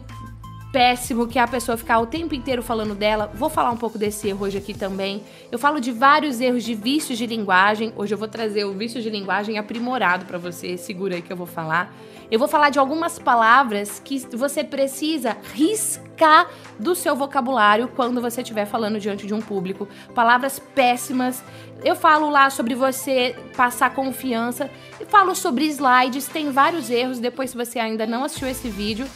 péssimo 0.71 1.27
que 1.27 1.39
é 1.39 1.41
a 1.41 1.47
pessoa 1.47 1.77
ficar 1.77 1.99
o 1.99 2.05
tempo 2.05 2.35
inteiro 2.35 2.61
falando 2.61 2.93
dela. 2.93 3.31
Vou 3.33 3.49
falar 3.49 3.71
um 3.71 3.77
pouco 3.77 3.97
desse 3.97 4.27
erro 4.27 4.45
hoje 4.45 4.57
aqui 4.57 4.73
também. 4.73 5.23
Eu 5.51 5.57
falo 5.57 5.79
de 5.79 5.91
vários 5.91 6.41
erros 6.41 6.63
de 6.63 6.75
vícios 6.75 7.17
de 7.17 7.25
linguagem. 7.25 7.93
Hoje 7.95 8.13
eu 8.13 8.17
vou 8.17 8.27
trazer 8.27 8.65
o 8.65 8.73
vício 8.73 9.01
de 9.01 9.09
linguagem 9.09 9.57
aprimorado 9.57 10.25
para 10.25 10.37
você. 10.37 10.77
Segura 10.77 11.15
aí 11.15 11.21
que 11.21 11.31
eu 11.31 11.37
vou 11.37 11.47
falar. 11.47 11.93
Eu 12.29 12.37
vou 12.37 12.47
falar 12.47 12.69
de 12.69 12.77
algumas 12.77 13.17
palavras 13.17 14.01
que 14.03 14.19
você 14.35 14.61
precisa 14.61 15.37
riscar 15.53 16.49
do 16.77 16.93
seu 16.93 17.15
vocabulário 17.15 17.87
quando 17.95 18.21
você 18.21 18.41
estiver 18.41 18.65
falando 18.65 18.99
diante 18.99 19.25
de 19.25 19.33
um 19.33 19.39
público. 19.39 19.87
Palavras 20.13 20.59
péssimas. 20.59 21.41
Eu 21.85 21.95
falo 21.95 22.29
lá 22.29 22.49
sobre 22.49 22.75
você 22.75 23.35
passar 23.55 23.93
confiança. 23.93 24.69
Eu 24.99 25.07
falo 25.07 25.33
sobre 25.33 25.65
slides. 25.65 26.27
Tem 26.27 26.51
vários 26.51 26.89
erros. 26.89 27.19
Depois, 27.19 27.51
se 27.51 27.55
você 27.55 27.79
ainda 27.79 28.05
não 28.05 28.25
assistiu 28.25 28.49
esse 28.49 28.67
vídeo, 28.67 29.07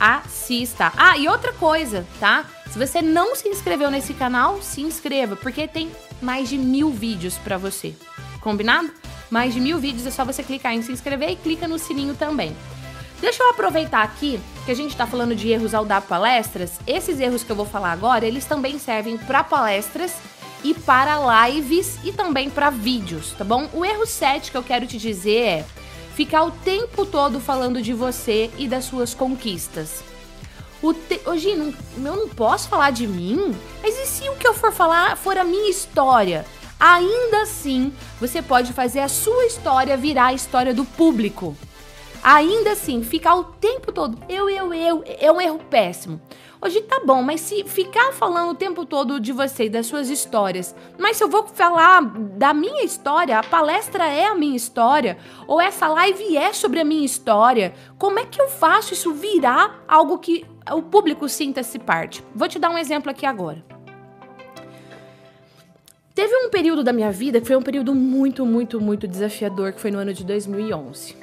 assista. 0.00 0.90
Ah, 0.96 1.18
e 1.18 1.28
outra 1.28 1.52
coisa, 1.52 2.06
tá? 2.18 2.46
Se 2.70 2.78
você 2.78 3.02
não 3.02 3.36
se 3.36 3.48
inscreveu 3.48 3.90
nesse 3.90 4.14
canal, 4.14 4.62
se 4.62 4.80
inscreva, 4.80 5.36
porque 5.36 5.68
tem 5.68 5.90
mais 6.22 6.48
de 6.48 6.56
mil 6.56 6.90
vídeos 6.90 7.36
para 7.36 7.58
você. 7.58 7.94
Combinado? 8.40 8.90
Mais 9.30 9.52
de 9.52 9.60
mil 9.60 9.78
vídeos, 9.78 10.06
é 10.06 10.10
só 10.10 10.24
você 10.24 10.42
clicar 10.42 10.72
em 10.72 10.82
se 10.82 10.90
inscrever 10.90 11.30
e 11.30 11.36
clica 11.36 11.68
no 11.68 11.78
sininho 11.78 12.14
também. 12.14 12.56
Deixa 13.20 13.42
eu 13.42 13.50
aproveitar 13.50 14.02
aqui 14.02 14.40
que 14.64 14.72
a 14.72 14.74
gente 14.74 14.92
está 14.92 15.06
falando 15.06 15.36
de 15.36 15.50
erros 15.50 15.74
ao 15.74 15.84
dar 15.84 16.00
palestras. 16.00 16.80
Esses 16.86 17.20
erros 17.20 17.44
que 17.44 17.52
eu 17.52 17.56
vou 17.56 17.66
falar 17.66 17.92
agora, 17.92 18.24
eles 18.24 18.46
também 18.46 18.78
servem 18.78 19.18
para 19.18 19.44
palestras 19.44 20.14
e 20.64 20.72
para 20.72 21.48
lives 21.48 21.98
e 22.02 22.12
também 22.12 22.48
para 22.48 22.70
vídeos, 22.70 23.32
tá 23.32 23.44
bom? 23.44 23.68
O 23.72 23.84
erro 23.84 24.06
7 24.06 24.50
que 24.50 24.56
eu 24.56 24.62
quero 24.62 24.86
te 24.86 24.96
dizer 24.96 25.42
é 25.42 25.64
ficar 26.20 26.44
o 26.44 26.50
tempo 26.50 27.06
todo 27.06 27.40
falando 27.40 27.80
de 27.80 27.94
você 27.94 28.50
e 28.58 28.68
das 28.68 28.84
suas 28.84 29.14
conquistas. 29.14 30.04
O 30.82 30.92
te... 30.92 31.18
Hoje 31.24 31.54
não... 31.56 31.72
eu 31.96 32.16
não 32.16 32.28
posso 32.28 32.68
falar 32.68 32.90
de 32.90 33.06
mim? 33.06 33.56
Mas 33.82 33.98
e 33.98 34.04
se 34.04 34.28
o 34.28 34.36
que 34.36 34.46
eu 34.46 34.52
for 34.52 34.70
falar 34.70 35.16
for 35.16 35.38
a 35.38 35.44
minha 35.44 35.70
história? 35.70 36.44
Ainda 36.78 37.40
assim, 37.40 37.90
você 38.20 38.42
pode 38.42 38.74
fazer 38.74 39.00
a 39.00 39.08
sua 39.08 39.46
história 39.46 39.96
virar 39.96 40.26
a 40.26 40.34
história 40.34 40.74
do 40.74 40.84
público. 40.84 41.56
Ainda 42.22 42.72
assim, 42.72 43.02
ficar 43.02 43.36
o 43.36 43.44
tempo 43.44 43.90
todo 43.90 44.22
eu, 44.28 44.50
eu, 44.50 44.74
eu, 44.74 45.04
é 45.06 45.32
um 45.32 45.40
erro 45.40 45.60
péssimo. 45.70 46.20
Hoje 46.62 46.82
tá 46.82 47.00
bom, 47.02 47.22
mas 47.22 47.40
se 47.40 47.64
ficar 47.64 48.12
falando 48.12 48.50
o 48.50 48.54
tempo 48.54 48.84
todo 48.84 49.18
de 49.18 49.32
você 49.32 49.64
e 49.64 49.70
das 49.70 49.86
suas 49.86 50.10
histórias, 50.10 50.76
mas 50.98 51.16
se 51.16 51.24
eu 51.24 51.28
vou 51.28 51.46
falar 51.46 52.02
da 52.36 52.52
minha 52.52 52.84
história, 52.84 53.38
a 53.38 53.42
palestra 53.42 54.04
é 54.04 54.26
a 54.26 54.34
minha 54.34 54.54
história, 54.54 55.16
ou 55.46 55.58
essa 55.58 55.88
live 55.88 56.36
é 56.36 56.52
sobre 56.52 56.78
a 56.78 56.84
minha 56.84 57.04
história, 57.04 57.72
como 57.96 58.18
é 58.18 58.26
que 58.26 58.38
eu 58.38 58.46
faço 58.46 58.92
isso 58.92 59.14
virar 59.14 59.82
algo 59.88 60.18
que 60.18 60.44
o 60.70 60.82
público 60.82 61.30
sinta-se 61.30 61.78
parte? 61.78 62.22
Vou 62.34 62.46
te 62.46 62.58
dar 62.58 62.68
um 62.68 62.76
exemplo 62.76 63.10
aqui 63.10 63.24
agora. 63.24 63.64
Teve 66.14 66.36
um 66.44 66.50
período 66.50 66.84
da 66.84 66.92
minha 66.92 67.10
vida 67.10 67.40
que 67.40 67.46
foi 67.46 67.56
um 67.56 67.62
período 67.62 67.94
muito, 67.94 68.44
muito, 68.44 68.78
muito 68.78 69.08
desafiador, 69.08 69.72
que 69.72 69.80
foi 69.80 69.90
no 69.90 69.98
ano 69.98 70.12
de 70.12 70.24
2011. 70.24 71.16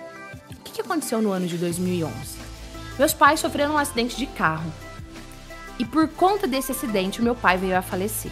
O 0.49 0.63
que 0.63 0.81
aconteceu 0.81 1.21
no 1.21 1.31
ano 1.31 1.45
de 1.45 1.59
2011? 1.59 2.39
Meus 2.97 3.13
pais 3.13 3.39
sofreram 3.39 3.75
um 3.75 3.77
acidente 3.77 4.17
de 4.17 4.25
carro. 4.25 4.86
E 5.79 5.85
por 5.85 6.07
conta 6.07 6.47
desse 6.47 6.71
acidente, 6.71 7.19
o 7.19 7.23
meu 7.23 7.35
pai 7.35 7.57
veio 7.57 7.77
a 7.77 7.81
falecer. 7.81 8.31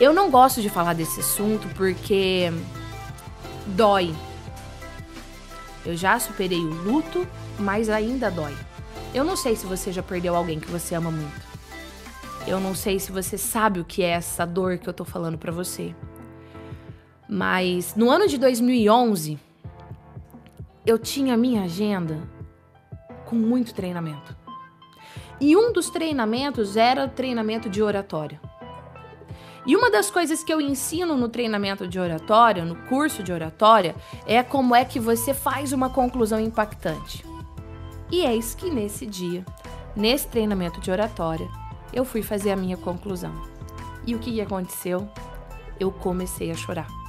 Eu 0.00 0.12
não 0.12 0.30
gosto 0.30 0.60
de 0.60 0.68
falar 0.68 0.94
desse 0.94 1.20
assunto 1.20 1.68
porque 1.76 2.52
dói. 3.66 4.14
Eu 5.86 5.96
já 5.96 6.18
superei 6.18 6.58
o 6.58 6.82
luto, 6.82 7.26
mas 7.58 7.88
ainda 7.88 8.30
dói. 8.30 8.56
Eu 9.14 9.22
não 9.22 9.36
sei 9.36 9.54
se 9.54 9.64
você 9.64 9.92
já 9.92 10.02
perdeu 10.02 10.34
alguém 10.34 10.58
que 10.58 10.70
você 10.70 10.94
ama 10.94 11.10
muito. 11.10 11.44
Eu 12.46 12.58
não 12.58 12.74
sei 12.74 12.98
se 12.98 13.12
você 13.12 13.38
sabe 13.38 13.80
o 13.80 13.84
que 13.84 14.02
é 14.02 14.08
essa 14.08 14.44
dor 14.44 14.76
que 14.78 14.88
eu 14.88 14.92
tô 14.92 15.04
falando 15.04 15.38
para 15.38 15.52
você. 15.52 15.94
Mas 17.28 17.94
no 17.94 18.10
ano 18.10 18.26
de 18.26 18.36
2011, 18.36 19.38
eu 20.84 20.98
tinha 20.98 21.36
minha 21.36 21.62
agenda 21.62 22.20
com 23.24 23.36
muito 23.36 23.72
treinamento. 23.72 24.36
E 25.44 25.54
um 25.54 25.74
dos 25.74 25.90
treinamentos 25.90 26.74
era 26.74 27.06
treinamento 27.06 27.68
de 27.68 27.82
oratória. 27.82 28.40
E 29.66 29.76
uma 29.76 29.90
das 29.90 30.10
coisas 30.10 30.42
que 30.42 30.50
eu 30.50 30.58
ensino 30.58 31.18
no 31.18 31.28
treinamento 31.28 31.86
de 31.86 32.00
oratória, 32.00 32.64
no 32.64 32.74
curso 32.88 33.22
de 33.22 33.30
oratória, 33.30 33.94
é 34.26 34.42
como 34.42 34.74
é 34.74 34.86
que 34.86 34.98
você 34.98 35.34
faz 35.34 35.70
uma 35.74 35.90
conclusão 35.90 36.40
impactante. 36.40 37.22
E 38.10 38.24
eis 38.24 38.54
que 38.54 38.70
nesse 38.70 39.04
dia, 39.04 39.44
nesse 39.94 40.26
treinamento 40.28 40.80
de 40.80 40.90
oratória, 40.90 41.46
eu 41.92 42.06
fui 42.06 42.22
fazer 42.22 42.50
a 42.50 42.56
minha 42.56 42.78
conclusão. 42.78 43.34
E 44.06 44.14
o 44.14 44.18
que 44.18 44.40
aconteceu? 44.40 45.06
Eu 45.78 45.92
comecei 45.92 46.50
a 46.50 46.54
chorar. 46.54 47.03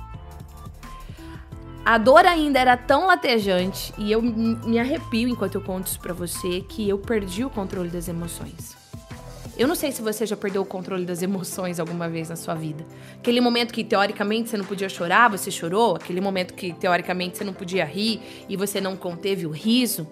A 1.86 2.00
dor 2.00 2.26
ainda 2.26 2.60
era 2.60 2.76
tão 2.76 3.06
latejante 3.06 3.94
e 3.96 4.12
eu 4.12 4.20
me 4.20 4.80
arrepio 4.80 5.30
enquanto 5.30 5.54
eu 5.54 5.62
conto 5.62 5.86
isso 5.86 6.00
pra 6.00 6.16
você 6.16 6.62
que 6.62 6.90
eu 6.90 6.98
perdi 6.98 7.46
o 7.46 7.50
controle 7.50 7.90
das 7.90 8.08
emoções. 8.08 8.76
Eu 9.56 9.68
não 9.68 9.76
sei 9.76 9.92
se 9.92 10.02
você 10.02 10.26
já 10.26 10.36
perdeu 10.36 10.64
o 10.64 10.66
controle 10.66 11.06
das 11.06 11.22
emoções 11.22 11.80
alguma 11.80 12.10
vez 12.10 12.28
na 12.28 12.36
sua 12.36 12.56
vida. 12.56 12.84
Aquele 13.20 13.40
momento 13.40 13.72
que 13.72 13.84
teoricamente 13.84 14.50
você 14.50 14.58
não 14.58 14.66
podia 14.66 14.90
chorar, 14.90 15.30
você 15.30 15.52
chorou. 15.52 15.96
Aquele 15.96 16.20
momento 16.20 16.56
que 16.56 16.74
teoricamente 16.74 17.38
você 17.38 17.44
não 17.44 17.54
podia 17.54 17.86
rir 17.86 18.20
e 18.50 18.58
você 18.58 18.82
não 18.82 18.98
conteve 18.98 19.46
o 19.46 19.52
riso. 19.52 20.08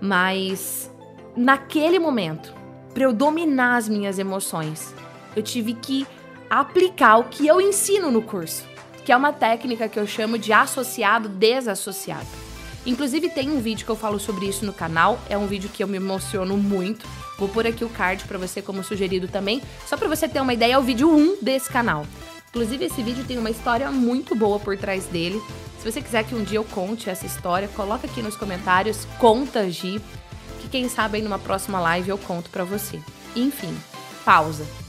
Mas 0.00 0.90
naquele 1.36 2.00
momento, 2.00 2.52
para 2.92 3.04
eu 3.04 3.12
dominar 3.12 3.76
as 3.76 3.88
minhas 3.88 4.18
emoções, 4.18 4.92
eu 5.36 5.44
tive 5.44 5.74
que 5.74 6.04
aplicar 6.50 7.18
o 7.18 7.24
que 7.24 7.46
eu 7.46 7.60
ensino 7.60 8.10
no 8.10 8.20
curso 8.20 8.71
que 9.04 9.12
é 9.12 9.16
uma 9.16 9.32
técnica 9.32 9.88
que 9.88 9.98
eu 9.98 10.06
chamo 10.06 10.38
de 10.38 10.52
associado 10.52 11.28
desassociado. 11.28 12.26
Inclusive 12.84 13.28
tem 13.28 13.50
um 13.50 13.60
vídeo 13.60 13.84
que 13.84 13.90
eu 13.90 13.96
falo 13.96 14.18
sobre 14.18 14.46
isso 14.46 14.64
no 14.64 14.72
canal, 14.72 15.18
é 15.28 15.38
um 15.38 15.46
vídeo 15.46 15.70
que 15.72 15.82
eu 15.82 15.88
me 15.88 15.96
emociono 15.96 16.56
muito. 16.56 17.06
Vou 17.38 17.48
pôr 17.48 17.66
aqui 17.66 17.84
o 17.84 17.88
card 17.88 18.24
para 18.24 18.38
você 18.38 18.60
como 18.60 18.82
sugerido 18.82 19.28
também, 19.28 19.62
só 19.86 19.96
para 19.96 20.08
você 20.08 20.28
ter 20.28 20.40
uma 20.40 20.52
ideia, 20.52 20.74
é 20.74 20.78
o 20.78 20.82
vídeo 20.82 21.08
1 21.08 21.38
desse 21.40 21.70
canal. 21.70 22.06
Inclusive 22.48 22.84
esse 22.84 23.02
vídeo 23.02 23.24
tem 23.24 23.38
uma 23.38 23.50
história 23.50 23.90
muito 23.90 24.34
boa 24.34 24.58
por 24.58 24.76
trás 24.76 25.06
dele. 25.06 25.40
Se 25.78 25.90
você 25.90 26.02
quiser 26.02 26.24
que 26.24 26.34
um 26.34 26.44
dia 26.44 26.58
eu 26.58 26.64
conte 26.64 27.08
essa 27.08 27.24
história, 27.24 27.66
coloca 27.68 28.06
aqui 28.06 28.20
nos 28.20 28.36
comentários, 28.36 29.06
conta 29.18 29.70
Gi, 29.70 30.00
que 30.60 30.68
quem 30.68 30.88
sabe 30.88 31.16
aí 31.16 31.22
numa 31.22 31.38
próxima 31.38 31.80
live 31.80 32.10
eu 32.10 32.18
conto 32.18 32.50
para 32.50 32.64
você. 32.64 33.00
Enfim, 33.34 33.74
pausa. 34.24 34.81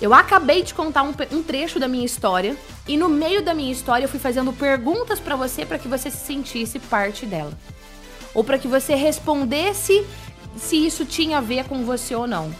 Eu 0.00 0.14
acabei 0.14 0.62
de 0.62 0.72
contar 0.72 1.02
um, 1.02 1.12
um, 1.30 1.42
trecho 1.42 1.78
da 1.78 1.86
minha 1.86 2.06
história 2.06 2.56
e 2.88 2.96
no 2.96 3.08
meio 3.08 3.42
da 3.42 3.52
minha 3.52 3.70
história 3.70 4.04
eu 4.04 4.08
fui 4.08 4.18
fazendo 4.18 4.50
perguntas 4.50 5.20
para 5.20 5.36
você 5.36 5.66
para 5.66 5.78
que 5.78 5.88
você 5.88 6.10
se 6.10 6.16
sentisse 6.16 6.78
parte 6.78 7.26
dela. 7.26 7.52
Ou 8.32 8.42
para 8.42 8.58
que 8.58 8.66
você 8.66 8.94
respondesse 8.94 10.06
se 10.56 10.76
isso 10.86 11.04
tinha 11.04 11.38
a 11.38 11.42
ver 11.42 11.64
com 11.64 11.84
você 11.84 12.14
ou 12.14 12.26
não. 12.26 12.50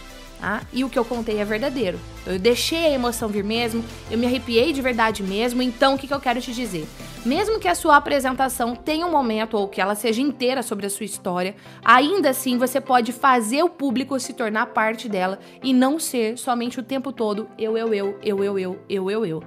Tá? 0.41 0.63
E 0.73 0.83
o 0.83 0.89
que 0.89 0.97
eu 0.97 1.05
contei 1.05 1.37
é 1.37 1.45
verdadeiro. 1.45 1.99
Eu 2.25 2.39
deixei 2.39 2.87
a 2.87 2.89
emoção 2.89 3.29
vir 3.29 3.43
mesmo, 3.43 3.85
eu 4.09 4.17
me 4.17 4.25
arrepiei 4.25 4.73
de 4.73 4.81
verdade 4.81 5.21
mesmo, 5.21 5.61
então 5.61 5.93
o 5.93 5.97
que, 5.99 6.07
que 6.07 6.13
eu 6.13 6.19
quero 6.19 6.41
te 6.41 6.51
dizer? 6.51 6.87
Mesmo 7.23 7.59
que 7.59 7.67
a 7.67 7.75
sua 7.75 7.95
apresentação 7.95 8.75
tenha 8.75 9.05
um 9.05 9.11
momento 9.11 9.55
ou 9.55 9.67
que 9.67 9.79
ela 9.79 9.93
seja 9.93 10.19
inteira 10.19 10.63
sobre 10.63 10.87
a 10.87 10.89
sua 10.89 11.05
história, 11.05 11.55
ainda 11.85 12.31
assim 12.31 12.57
você 12.57 12.81
pode 12.81 13.11
fazer 13.11 13.61
o 13.61 13.69
público 13.69 14.19
se 14.19 14.33
tornar 14.33 14.65
parte 14.67 15.07
dela 15.07 15.37
e 15.61 15.71
não 15.71 15.99
ser 15.99 16.35
somente 16.39 16.79
o 16.79 16.83
tempo 16.83 17.11
todo 17.11 17.47
eu, 17.59 17.77
eu, 17.77 17.93
eu, 17.93 18.17
eu, 18.23 18.43
eu, 18.43 18.57
eu, 18.57 18.79
eu, 18.89 19.11
eu, 19.11 19.25
eu. 19.27 19.43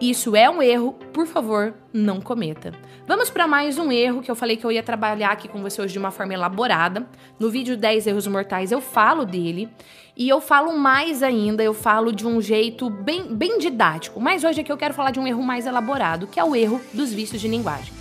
Isso 0.00 0.36
é 0.36 0.48
um 0.48 0.62
erro, 0.62 0.92
por 1.12 1.26
favor, 1.26 1.74
não 1.92 2.20
cometa. 2.20 2.72
Vamos 3.04 3.30
para 3.30 3.48
mais 3.48 3.78
um 3.78 3.90
erro 3.90 4.20
que 4.20 4.30
eu 4.30 4.36
falei 4.36 4.56
que 4.56 4.64
eu 4.64 4.70
ia 4.70 4.82
trabalhar 4.82 5.30
aqui 5.30 5.48
com 5.48 5.60
você 5.60 5.82
hoje 5.82 5.94
de 5.94 5.98
uma 5.98 6.12
forma 6.12 6.34
elaborada. 6.34 7.04
No 7.40 7.50
vídeo 7.50 7.76
10 7.76 8.06
erros 8.06 8.26
mortais 8.26 8.70
eu 8.70 8.80
falo 8.80 9.24
dele 9.24 9.68
e 10.18 10.28
eu 10.28 10.40
falo 10.40 10.76
mais 10.76 11.22
ainda, 11.22 11.62
eu 11.62 11.72
falo 11.72 12.12
de 12.12 12.26
um 12.26 12.42
jeito 12.42 12.90
bem, 12.90 13.32
bem 13.32 13.56
didático. 13.60 14.20
Mas 14.20 14.42
hoje 14.42 14.62
aqui 14.62 14.72
eu 14.72 14.76
quero 14.76 14.92
falar 14.92 15.12
de 15.12 15.20
um 15.20 15.26
erro 15.28 15.44
mais 15.44 15.64
elaborado, 15.64 16.26
que 16.26 16.40
é 16.40 16.44
o 16.44 16.56
erro 16.56 16.80
dos 16.92 17.12
vícios 17.12 17.40
de 17.40 17.46
linguagem. 17.46 17.94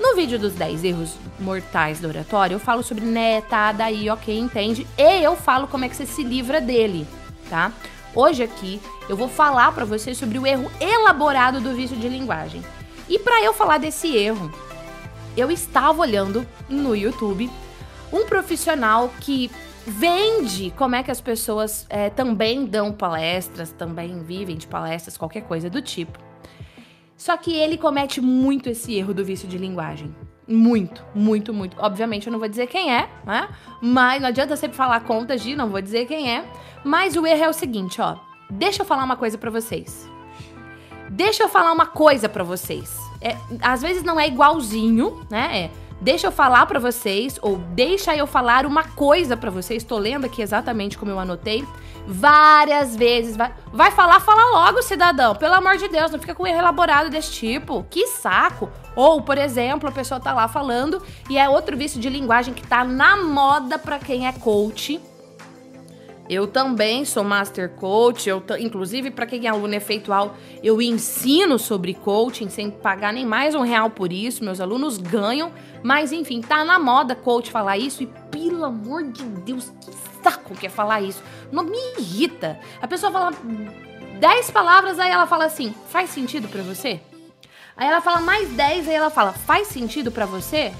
No 0.00 0.16
vídeo 0.16 0.38
dos 0.38 0.54
10 0.54 0.82
erros 0.82 1.14
mortais 1.38 2.00
do 2.00 2.08
oratório, 2.08 2.54
eu 2.54 2.58
falo 2.58 2.82
sobre 2.82 3.04
tá, 3.50 3.70
daí, 3.70 4.08
ok, 4.08 4.38
entende, 4.38 4.86
e 4.96 5.22
eu 5.22 5.36
falo 5.36 5.68
como 5.68 5.84
é 5.84 5.90
que 5.90 5.96
você 5.96 6.06
se 6.06 6.24
livra 6.24 6.58
dele, 6.58 7.06
tá? 7.50 7.70
Hoje 8.14 8.42
aqui 8.42 8.80
eu 9.06 9.16
vou 9.16 9.28
falar 9.28 9.72
para 9.72 9.84
vocês 9.84 10.16
sobre 10.16 10.38
o 10.38 10.46
erro 10.46 10.70
elaborado 10.80 11.60
do 11.60 11.74
vício 11.74 11.98
de 11.98 12.08
linguagem. 12.08 12.62
E 13.10 13.18
para 13.18 13.42
eu 13.42 13.52
falar 13.52 13.76
desse 13.76 14.16
erro, 14.16 14.50
eu 15.36 15.50
estava 15.50 16.00
olhando 16.00 16.46
no 16.66 16.96
YouTube 16.96 17.50
um 18.10 18.24
profissional 18.24 19.12
que 19.20 19.50
vende 19.86 20.72
como 20.76 20.96
é 20.96 21.02
que 21.02 21.10
as 21.10 21.20
pessoas 21.20 21.86
é, 21.88 22.10
também 22.10 22.66
dão 22.66 22.92
palestras, 22.92 23.70
também 23.70 24.22
vivem 24.22 24.56
de 24.56 24.66
palestras, 24.66 25.16
qualquer 25.16 25.42
coisa 25.42 25.70
do 25.70 25.80
tipo. 25.80 26.18
Só 27.16 27.36
que 27.36 27.54
ele 27.54 27.78
comete 27.78 28.20
muito 28.20 28.68
esse 28.68 28.94
erro 28.94 29.14
do 29.14 29.24
vício 29.24 29.48
de 29.48 29.56
linguagem. 29.56 30.14
Muito, 30.46 31.04
muito, 31.14 31.52
muito. 31.52 31.76
Obviamente 31.80 32.26
eu 32.26 32.32
não 32.32 32.38
vou 32.38 32.48
dizer 32.48 32.66
quem 32.66 32.94
é, 32.94 33.08
né? 33.24 33.48
Mas 33.80 34.20
não 34.20 34.28
adianta 34.28 34.56
sempre 34.56 34.76
falar 34.76 35.00
contas 35.00 35.40
de, 35.40 35.56
não 35.56 35.68
vou 35.68 35.80
dizer 35.80 36.06
quem 36.06 36.30
é. 36.30 36.44
Mas 36.84 37.16
o 37.16 37.26
erro 37.26 37.44
é 37.44 37.48
o 37.48 37.52
seguinte, 37.52 38.00
ó. 38.00 38.16
Deixa 38.50 38.82
eu 38.82 38.86
falar 38.86 39.04
uma 39.04 39.16
coisa 39.16 39.38
para 39.38 39.50
vocês. 39.50 40.08
Deixa 41.10 41.44
eu 41.44 41.48
falar 41.48 41.72
uma 41.72 41.86
coisa 41.86 42.28
para 42.28 42.44
vocês. 42.44 42.96
É, 43.20 43.36
às 43.62 43.82
vezes 43.82 44.02
não 44.02 44.20
é 44.20 44.26
igualzinho, 44.28 45.26
né? 45.30 45.64
É, 45.64 45.70
deixa 46.00 46.26
eu 46.26 46.32
falar 46.32 46.66
para 46.66 46.78
vocês 46.78 47.38
ou 47.42 47.56
deixa 47.56 48.14
eu 48.14 48.26
falar 48.26 48.66
uma 48.66 48.84
coisa 48.84 49.36
para 49.36 49.50
vocês. 49.50 49.82
Estou 49.82 49.98
lendo 49.98 50.26
aqui 50.26 50.42
exatamente 50.42 50.98
como 50.98 51.10
eu 51.10 51.18
anotei. 51.18 51.64
Várias 52.06 52.94
vezes. 52.94 53.36
Vai, 53.36 53.52
vai 53.72 53.90
falar, 53.90 54.20
fala 54.20 54.52
logo, 54.52 54.82
cidadão. 54.82 55.34
Pelo 55.34 55.54
amor 55.54 55.76
de 55.76 55.88
Deus, 55.88 56.10
não 56.10 56.18
fica 56.18 56.34
com 56.34 56.46
erro 56.46 56.58
elaborado 56.58 57.10
desse 57.10 57.32
tipo. 57.32 57.84
Que 57.90 58.06
saco. 58.06 58.70
Ou, 58.94 59.22
por 59.22 59.38
exemplo, 59.38 59.88
a 59.88 59.92
pessoa 59.92 60.20
tá 60.20 60.32
lá 60.32 60.48
falando 60.48 61.02
e 61.28 61.36
é 61.36 61.48
outro 61.48 61.76
vício 61.76 62.00
de 62.00 62.08
linguagem 62.08 62.54
que 62.54 62.66
tá 62.66 62.84
na 62.84 63.16
moda 63.16 63.78
para 63.78 63.98
quem 63.98 64.26
é 64.26 64.32
coach 64.32 65.00
eu 66.28 66.46
também 66.46 67.04
sou 67.04 67.22
master 67.24 67.70
coach, 67.70 68.28
eu 68.28 68.42
inclusive 68.58 69.10
para 69.10 69.26
quem 69.26 69.46
é 69.46 69.48
aluno 69.48 69.74
efeitual, 69.74 70.36
eu 70.62 70.80
ensino 70.82 71.58
sobre 71.58 71.94
coaching 71.94 72.48
sem 72.48 72.70
pagar 72.70 73.12
nem 73.12 73.24
mais 73.24 73.54
um 73.54 73.62
real 73.62 73.90
por 73.90 74.12
isso, 74.12 74.44
meus 74.44 74.60
alunos 74.60 74.98
ganham, 74.98 75.52
mas 75.82 76.12
enfim, 76.12 76.40
tá 76.40 76.64
na 76.64 76.78
moda 76.78 77.14
coach 77.14 77.50
falar 77.50 77.78
isso 77.78 78.02
e 78.02 78.06
pelo 78.30 78.64
amor 78.64 79.04
de 79.04 79.22
Deus, 79.22 79.72
que 79.80 79.90
saco 80.22 80.54
que 80.54 80.66
é 80.66 80.70
falar 80.70 81.00
isso. 81.00 81.22
Não 81.52 81.62
me 81.62 81.78
irrita. 81.98 82.58
A 82.80 82.88
pessoa 82.88 83.12
fala 83.12 83.32
10 84.18 84.50
palavras, 84.50 84.98
aí 84.98 85.10
ela 85.10 85.26
fala 85.26 85.44
assim: 85.44 85.74
"Faz 85.88 86.10
sentido 86.10 86.48
para 86.48 86.62
você?" 86.62 87.00
Aí 87.76 87.86
ela 87.86 88.00
fala 88.00 88.20
mais 88.20 88.48
10, 88.50 88.88
aí 88.88 88.94
ela 88.94 89.10
fala: 89.10 89.32
"Faz 89.32 89.68
sentido 89.68 90.10
para 90.10 90.26
você?" 90.26 90.72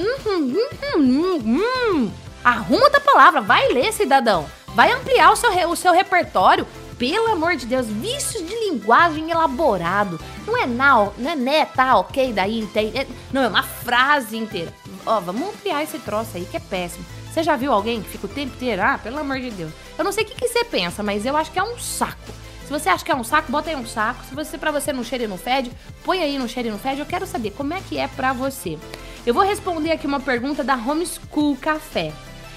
Hum, 0.00 0.54
hum, 0.96 1.42
hum, 1.44 2.10
Arruma 2.42 2.84
outra 2.84 3.00
palavra, 3.00 3.42
vai 3.42 3.68
ler, 3.68 3.92
cidadão. 3.92 4.46
Vai 4.74 4.90
ampliar 4.92 5.30
o 5.30 5.36
seu, 5.36 5.50
o 5.68 5.76
seu 5.76 5.92
repertório. 5.92 6.66
Pelo 6.98 7.32
amor 7.32 7.56
de 7.56 7.66
Deus, 7.66 7.86
vícios 7.86 8.46
de 8.46 8.54
linguagem 8.54 9.30
elaborado. 9.30 10.18
Não 10.46 10.56
é 10.56 10.66
now, 10.66 11.14
não 11.16 11.30
é 11.30 11.36
né, 11.36 11.64
tá, 11.64 11.96
ok, 11.96 12.32
daí 12.32 12.60
entende. 12.60 12.98
É, 12.98 13.06
não, 13.32 13.42
é 13.42 13.48
uma 13.48 13.62
frase 13.62 14.36
inteira. 14.36 14.72
Ó, 15.06 15.20
vamos 15.20 15.48
ampliar 15.48 15.82
esse 15.82 15.98
troço 15.98 16.36
aí 16.36 16.44
que 16.44 16.56
é 16.56 16.60
péssimo. 16.60 17.04
Você 17.30 17.42
já 17.42 17.56
viu 17.56 17.72
alguém 17.72 18.02
que 18.02 18.08
fica 18.10 18.26
o 18.26 18.28
tempo 18.28 18.54
inteiro? 18.54 18.82
Ah, 18.82 18.98
pelo 19.02 19.18
amor 19.18 19.38
de 19.38 19.50
Deus. 19.50 19.72
Eu 19.96 20.04
não 20.04 20.12
sei 20.12 20.24
o 20.24 20.26
que, 20.26 20.34
que 20.34 20.48
você 20.48 20.64
pensa, 20.64 21.02
mas 21.02 21.24
eu 21.24 21.36
acho 21.36 21.50
que 21.50 21.58
é 21.58 21.62
um 21.62 21.78
saco. 21.78 22.32
Se 22.64 22.70
você 22.70 22.88
acha 22.88 23.04
que 23.04 23.10
é 23.10 23.16
um 23.16 23.24
saco, 23.24 23.50
bota 23.50 23.70
aí 23.70 23.76
um 23.76 23.86
saco. 23.86 24.24
Se 24.26 24.34
você 24.34 24.58
para 24.58 24.70
você 24.70 24.92
não 24.92 25.02
cheira 25.02 25.24
e 25.24 25.28
não 25.28 25.38
fede, 25.38 25.72
põe 26.04 26.22
aí 26.22 26.38
no 26.38 26.48
cheira 26.48 26.68
e 26.68 26.72
não 26.72 26.78
fede. 26.78 27.00
Eu 27.00 27.06
quero 27.06 27.26
saber 27.26 27.50
como 27.52 27.74
é 27.74 27.80
que 27.80 27.98
é 27.98 28.08
para 28.08 28.32
você. 28.32 28.78
Eu 29.26 29.34
vou 29.34 29.42
responder 29.42 29.92
aqui 29.92 30.06
uma 30.06 30.20
pergunta 30.20 30.64
da 30.64 30.74
Homeschool 30.74 31.56
Café. 31.56 32.12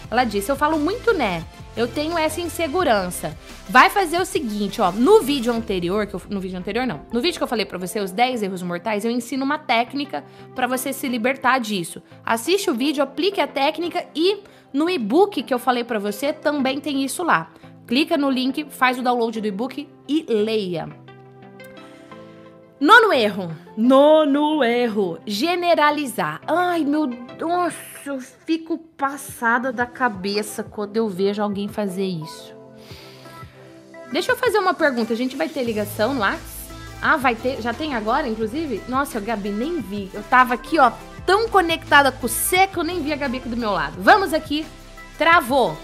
Ela 0.09 0.23
disse: 0.23 0.49
"Eu 0.49 0.55
falo 0.55 0.79
muito 0.79 1.13
né. 1.13 1.43
Eu 1.75 1.87
tenho 1.87 2.17
essa 2.17 2.39
insegurança. 2.39 3.35
Vai 3.67 3.89
fazer 3.89 4.19
o 4.19 4.25
seguinte, 4.25 4.79
ó, 4.79 4.91
no 4.91 5.21
vídeo 5.21 5.51
anterior, 5.51 6.05
que 6.05 6.13
eu, 6.13 6.21
no 6.29 6.39
vídeo 6.39 6.57
anterior 6.57 6.85
não. 6.85 7.01
No 7.11 7.19
vídeo 7.19 7.37
que 7.37 7.43
eu 7.43 7.47
falei 7.47 7.65
para 7.65 7.79
você 7.79 7.99
os 7.99 8.11
10 8.11 8.43
erros 8.43 8.61
mortais, 8.61 9.03
eu 9.03 9.11
ensino 9.11 9.43
uma 9.43 9.57
técnica 9.57 10.23
para 10.53 10.67
você 10.67 10.93
se 10.93 11.07
libertar 11.07 11.59
disso. 11.59 12.01
Assiste 12.23 12.69
o 12.69 12.75
vídeo, 12.75 13.03
aplique 13.03 13.41
a 13.41 13.47
técnica 13.47 14.05
e 14.15 14.41
no 14.71 14.89
e-book 14.89 15.41
que 15.41 15.53
eu 15.53 15.59
falei 15.59 15.83
para 15.83 15.99
você 15.99 16.31
também 16.31 16.79
tem 16.79 17.03
isso 17.03 17.23
lá. 17.23 17.51
Clica 17.87 18.17
no 18.17 18.29
link, 18.29 18.65
faz 18.69 18.99
o 18.99 19.01
download 19.01 19.41
do 19.41 19.47
e-book 19.47 19.89
e 20.07 20.25
leia. 20.29 21.02
Nono 22.79 23.13
erro. 23.13 23.55
Nono 23.77 24.63
erro. 24.63 25.19
Generalizar. 25.25 26.41
Ai, 26.47 26.83
meu 26.83 27.07
Deus, 27.07 27.73
eu 28.05 28.19
fico 28.19 28.77
passada 28.77 29.71
da 29.71 29.85
cabeça 29.85 30.63
quando 30.63 30.97
eu 30.97 31.07
vejo 31.07 31.41
alguém 31.41 31.67
fazer 31.67 32.05
isso. 32.05 32.53
Deixa 34.11 34.31
eu 34.31 34.35
fazer 34.35 34.59
uma 34.59 34.73
pergunta. 34.73 35.13
A 35.13 35.15
gente 35.15 35.35
vai 35.35 35.47
ter 35.49 35.63
ligação 35.63 36.13
no 36.13 36.19
WhatsApp? 36.21 36.53
Ah, 37.01 37.17
vai 37.17 37.35
ter? 37.35 37.61
Já 37.61 37.73
tem 37.73 37.95
agora, 37.95 38.27
inclusive? 38.27 38.81
Nossa, 38.87 39.19
Gabi, 39.19 39.49
nem 39.49 39.81
vi. 39.81 40.09
Eu 40.13 40.23
tava 40.23 40.53
aqui, 40.53 40.79
ó, 40.79 40.91
tão 41.25 41.49
conectada 41.49 42.11
com 42.11 42.25
o 42.25 42.29
seco, 42.29 42.79
eu 42.79 42.83
nem 42.83 43.01
vi 43.01 43.11
a 43.11 43.15
Gabi 43.17 43.37
aqui 43.37 43.49
do 43.49 43.57
meu 43.57 43.71
lado. 43.71 43.95
Vamos 43.99 44.33
aqui. 44.33 44.65
Travou. 45.17 45.77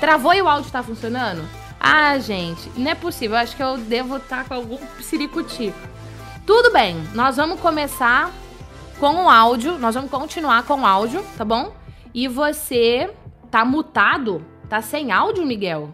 Travou 0.00 0.34
e 0.34 0.42
o 0.42 0.48
áudio 0.48 0.70
tá 0.72 0.82
funcionando? 0.82 1.48
Ah, 1.78 2.18
gente, 2.18 2.68
não 2.76 2.90
é 2.90 2.94
possível. 2.94 3.36
Eu 3.36 3.42
acho 3.42 3.56
que 3.56 3.62
eu 3.62 3.78
devo 3.78 4.16
estar 4.16 4.38
tá 4.38 4.44
com 4.44 4.54
algum 4.54 4.78
siricutico. 5.00 5.78
Tudo 6.46 6.70
bem, 6.70 6.96
nós 7.12 7.36
vamos 7.36 7.60
começar 7.60 8.30
com 9.00 9.24
o 9.24 9.28
áudio. 9.28 9.76
Nós 9.78 9.96
vamos 9.96 10.08
continuar 10.08 10.62
com 10.62 10.80
o 10.80 10.86
áudio, 10.86 11.20
tá 11.36 11.44
bom? 11.44 11.72
E 12.14 12.28
você 12.28 13.12
tá 13.50 13.64
mutado? 13.64 14.46
Tá 14.68 14.80
sem 14.80 15.10
áudio, 15.10 15.44
Miguel? 15.44 15.92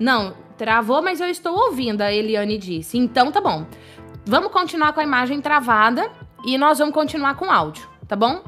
Não, 0.00 0.34
travou, 0.56 1.02
mas 1.02 1.20
eu 1.20 1.28
estou 1.28 1.54
ouvindo, 1.54 2.00
a 2.00 2.10
Eliane 2.10 2.56
disse. 2.56 2.96
Então 2.96 3.30
tá 3.30 3.38
bom. 3.38 3.66
Vamos 4.24 4.50
continuar 4.50 4.94
com 4.94 5.00
a 5.00 5.04
imagem 5.04 5.42
travada 5.42 6.10
e 6.42 6.56
nós 6.56 6.78
vamos 6.78 6.94
continuar 6.94 7.36
com 7.36 7.48
o 7.48 7.50
áudio, 7.50 7.86
tá 8.08 8.16
bom? 8.16 8.42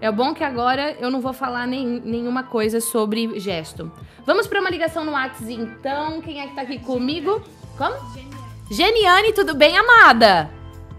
É 0.00 0.10
bom 0.10 0.34
que 0.34 0.42
agora 0.42 0.96
eu 0.98 1.12
não 1.12 1.20
vou 1.20 1.32
falar 1.32 1.68
nem, 1.68 1.86
nenhuma 1.86 2.42
coisa 2.42 2.80
sobre 2.80 3.38
gesto. 3.38 3.90
Vamos 4.26 4.48
para 4.48 4.60
uma 4.60 4.68
ligação 4.68 5.04
no 5.04 5.12
WhatsApp, 5.12 5.54
então. 5.54 6.20
Quem 6.20 6.40
é 6.40 6.48
que 6.48 6.56
tá 6.56 6.62
aqui 6.62 6.80
comigo? 6.80 7.40
Como? 7.78 7.94
Geniane. 8.12 8.36
Geniane, 8.68 9.32
tudo 9.32 9.54
bem, 9.54 9.78
amada? 9.78 10.55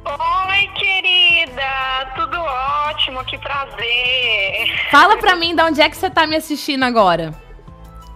Oi, 0.10 0.68
querida. 0.76 2.12
Tudo 2.16 2.40
ótimo, 2.40 3.24
que 3.26 3.38
prazer. 3.38 4.88
Fala 4.90 5.18
pra 5.18 5.36
mim 5.36 5.56
de 5.56 5.62
onde 5.62 5.82
é 5.82 5.90
que 5.90 5.98
você 5.98 6.10
tá 6.10 6.26
me 6.26 6.36
assistindo 6.36 6.84
agora. 6.84 7.34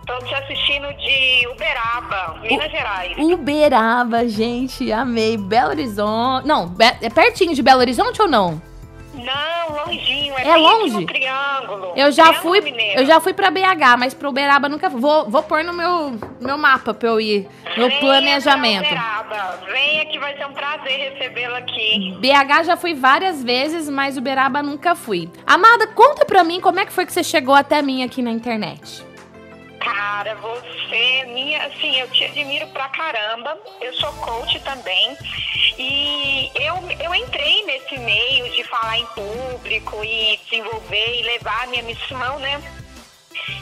Tô 0.08 0.17
te 0.25 0.34
assistindo 0.34 0.88
de 0.93 1.47
Uberaba, 1.47 2.39
Minas 2.41 2.67
U 2.67 2.69
Gerais. 2.71 3.17
Uberaba, 3.17 4.27
gente, 4.27 4.91
amei. 4.91 5.38
Belo 5.38 5.69
Horizonte. 5.69 6.47
Não, 6.47 6.75
é 6.80 7.10
pertinho 7.10 7.54
de 7.54 7.62
Belo 7.62 7.82
Horizonte 7.82 8.21
ou 8.21 8.27
não? 8.27 8.62
Não, 9.24 9.86
longinho, 9.86 10.34
é, 10.38 10.48
é 10.48 10.56
longe. 10.56 11.06
triângulo. 11.06 11.94
Eu 11.96 12.12
já 12.12 12.26
triângulo 12.26 12.42
fui, 12.42 12.62
mineiro. 12.62 13.02
eu 13.02 13.06
já 13.06 13.20
fui 13.20 13.34
para 13.34 13.50
BH, 13.52 13.98
mas 13.98 14.14
pro 14.14 14.30
Uberaba 14.30 14.68
nunca 14.68 14.90
vou, 14.90 15.30
vou 15.30 15.44
pôr 15.44 15.64
no 15.64 15.74
meu 15.74 16.20
meu 16.40 16.58
mapa 16.58 16.94
para 16.94 17.10
eu 17.10 17.20
ir, 17.22 17.48
no 17.78 17.88
Venha 17.88 18.00
planejamento. 18.00 18.86
Uberaba. 18.88 19.60
Venha 19.72 20.06
que 20.06 20.20
vai 20.20 20.36
ser 20.36 20.46
um 20.46 20.54
prazer 20.54 21.14
recebê-la 21.14 21.60
aqui. 21.60 22.18
BH 22.20 22.64
já 22.66 22.78
fui 22.78 22.94
várias 22.94 23.44
vezes, 23.44 23.88
mas 23.90 24.18
Uberaba 24.18 24.62
nunca 24.64 24.96
fui. 24.96 25.30
Amada, 25.46 25.88
conta 25.88 26.26
pra 26.26 26.44
mim 26.44 26.60
como 26.60 26.80
é 26.80 26.86
que 26.86 26.92
foi 26.92 27.06
que 27.06 27.14
você 27.14 27.24
chegou 27.24 27.56
até 27.56 27.82
mim 27.82 28.04
aqui 28.04 28.22
na 28.22 28.32
internet. 28.32 29.04
Cara, 29.82 30.36
você, 30.36 31.24
minha, 31.26 31.65
assim, 31.65 32.00
eu 32.00 32.08
te 32.12 32.24
admiro 32.24 32.67
pra 32.67 32.88
caramba. 32.89 33.58
Eu 33.82 33.94
sou 33.96 34.13
coach 34.13 34.60
também. 34.62 35.17
E 35.78 36.52
eu, 36.56 36.76
eu 37.04 37.15
entrei 37.15 37.65
nesse 37.65 37.98
meio 37.98 38.50
de 38.52 38.63
falar 38.65 39.00
em 39.00 39.06
público 39.08 40.04
e 40.04 40.39
desenvolver 40.46 41.20
e 41.20 41.24
levar 41.24 41.63
a 41.63 41.67
minha 41.67 41.84
missão, 41.84 42.39
né? 42.39 42.62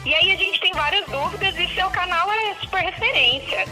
E 0.04 0.14
aí 0.14 0.32
a 0.32 0.36
gente 0.36 0.60
tem 0.60 0.72
várias 0.72 1.06
dúvidas 1.06 1.56
e 1.58 1.74
seu 1.74 1.88
canal 1.90 2.30
é 2.30 2.54
super 2.60 2.82
referência. 2.82 3.64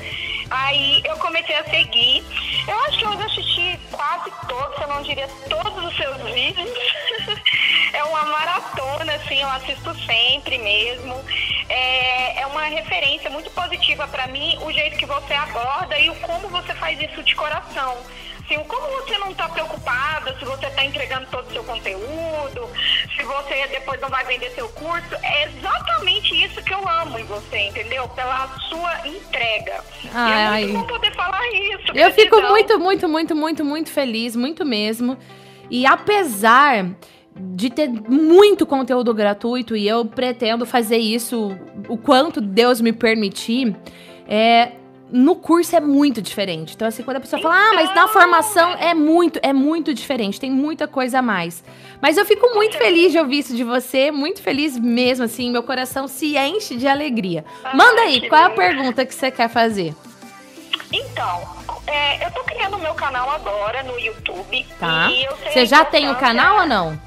Aí 0.51 1.03
eu 1.05 1.17
comecei 1.19 1.55
a 1.57 1.65
seguir. 1.65 2.25
Eu 2.67 2.79
acho 2.85 2.99
que 2.99 3.05
eu 3.05 3.13
assisti 3.13 3.79
quase 3.91 4.31
todos, 4.49 4.79
eu 4.81 4.89
não 4.89 5.03
diria 5.03 5.29
todos 5.49 5.85
os 5.85 5.97
seus 5.97 6.17
vídeos. 6.33 6.71
é 7.93 8.05
uma 8.05 8.25
maratona, 8.25 9.15
assim, 9.15 9.41
eu 9.41 9.49
assisto 9.49 9.95
sempre 10.05 10.59
mesmo. 10.59 11.15
É, 11.69 12.41
é 12.43 12.47
uma 12.47 12.65
referência 12.65 13.29
muito 13.31 13.51
positiva 13.51 14.09
para 14.09 14.27
mim 14.29 14.59
o 14.63 14.73
jeito 14.73 14.97
que 14.97 15.07
você 15.07 15.35
aborda 15.35 15.99
e 15.99 16.09
o 16.09 16.15
como 16.17 16.49
você 16.49 16.75
faz 16.75 17.01
isso 17.01 17.23
de 17.23 17.35
coração 17.35 17.97
assim, 18.49 18.65
como 18.67 18.87
você 19.03 19.19
não 19.19 19.31
está 19.31 19.49
preocupada 19.49 20.35
se 20.39 20.45
você 20.45 20.67
está 20.67 20.85
entregando 20.85 21.27
todo 21.31 21.47
o 21.47 21.53
seu 21.53 21.63
conteúdo, 21.65 22.69
se 23.15 23.23
você 23.23 23.67
depois 23.69 24.01
não 24.01 24.09
vai 24.09 24.25
vender 24.25 24.51
seu 24.51 24.69
curso, 24.71 25.15
é 25.23 25.45
exatamente 25.45 26.35
isso 26.43 26.63
que 26.63 26.73
eu 26.73 26.89
amo 26.89 27.19
em 27.19 27.25
você, 27.25 27.69
entendeu? 27.69 28.09
Pela 28.09 28.49
sua 28.69 29.07
entrega. 29.07 29.85
Ai, 30.15 30.63
e 30.63 30.65
é 30.65 30.67
muito 30.69 30.81
bom 30.81 30.87
poder 30.87 31.15
falar 31.15 31.47
isso. 31.49 31.93
Eu 31.95 32.11
fico 32.13 32.41
muito, 32.41 32.79
muito, 32.79 33.09
muito, 33.09 33.37
muito, 33.37 33.65
muito 33.65 33.91
feliz, 33.91 34.35
muito 34.35 34.65
mesmo. 34.65 35.19
E 35.71 35.87
apesar 35.87 36.87
de 37.37 37.71
ter 37.71 37.89
muito 37.89 38.67
conteúdo 38.67 39.15
gratuito 39.15 39.77
e 39.77 39.87
eu 39.87 40.05
pretendo 40.05 40.67
fazer 40.67 40.97
isso 40.97 41.57
o 41.89 41.97
quanto 41.97 42.41
Deus 42.41 42.81
me 42.81 42.93
permitir, 42.93 43.77
é, 44.27 44.73
no 45.11 45.37
curso 45.37 45.75
é 45.75 45.81
muito 45.81 46.21
diferente. 46.21 46.75
Então, 46.75 46.87
assim, 46.87 47.03
quando 47.03 47.19
a 47.19 47.21
pessoa 47.21 47.41
fala, 47.41 47.55
ah, 47.57 47.75
mas 47.75 47.95
na 47.95 48.09
formação 48.09 48.73
é 48.75 48.95
muito, 48.95 49.39
é 49.43 49.53
muito 49.53 49.95
diferente, 49.95 50.41
tem 50.41 50.51
muita 50.51 50.87
coisa 50.87 51.21
a 51.21 51.23
mais. 51.23 51.65
Mas 52.01 52.17
eu 52.17 52.25
fico 52.25 52.55
muito 52.55 52.77
feliz 52.77 53.13
de 53.13 53.19
ouvir 53.19 53.39
isso 53.39 53.57
de 53.57 53.65
você, 53.65 54.11
muito 54.11 54.43
feliz 54.43 54.79
mesmo, 54.79 55.25
assim, 55.25 55.51
meu 55.51 55.63
coração 55.63 56.07
se 56.07 56.37
enche 56.37 56.77
de 56.77 56.87
alegria. 56.87 57.45
Ah, 57.65 57.77
Manda 57.77 58.03
aí, 58.03 58.29
qual 58.29 58.43
é 58.43 58.45
a 58.47 58.51
pergunta 58.51 59.05
que 59.05 59.15
você 59.15 59.31
quer 59.31 59.49
fazer? 59.49 59.95
Então, 60.93 61.43
é, 61.87 62.27
eu 62.27 62.31
tô 62.31 62.43
criando 62.45 62.77
o 62.77 62.79
meu 62.79 62.95
canal 62.95 63.31
agora 63.31 63.83
no 63.83 63.99
YouTube. 63.99 64.67
Tá. 64.79 65.11
Você 65.45 65.67
já 65.67 65.85
tem 65.85 66.11
o 66.11 66.17
canal 66.17 66.61
ou 66.61 66.67
não? 66.67 67.01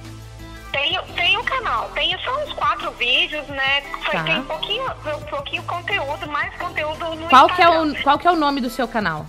Tenho, 0.72 1.02
tenho 1.16 1.40
um 1.42 1.44
canal, 1.44 1.90
tenho 1.90 2.18
só 2.22 2.44
uns 2.44 2.54
quatro 2.54 2.92
vídeos, 2.92 3.46
né? 3.48 3.82
Foi- 4.06 4.14
Tá. 4.14 4.24
Tem 4.24 4.40
um 4.40 4.46
pouquinho, 4.46 4.84
pouquinho 5.30 5.64
conteúdo, 5.64 6.28
mais 6.30 6.56
conteúdo 6.58 7.16
no 7.16 7.28
Qual 7.30 7.48
que, 7.48 7.62
é 7.62 7.66
Instagram. 7.66 8.00
o, 8.00 8.04
qual 8.04 8.20
que 8.20 8.28
é 8.28 8.32
o 8.32 8.36
nome 8.36 8.62
do 8.62 8.70
seu 8.70 8.88
canal? 8.88 9.26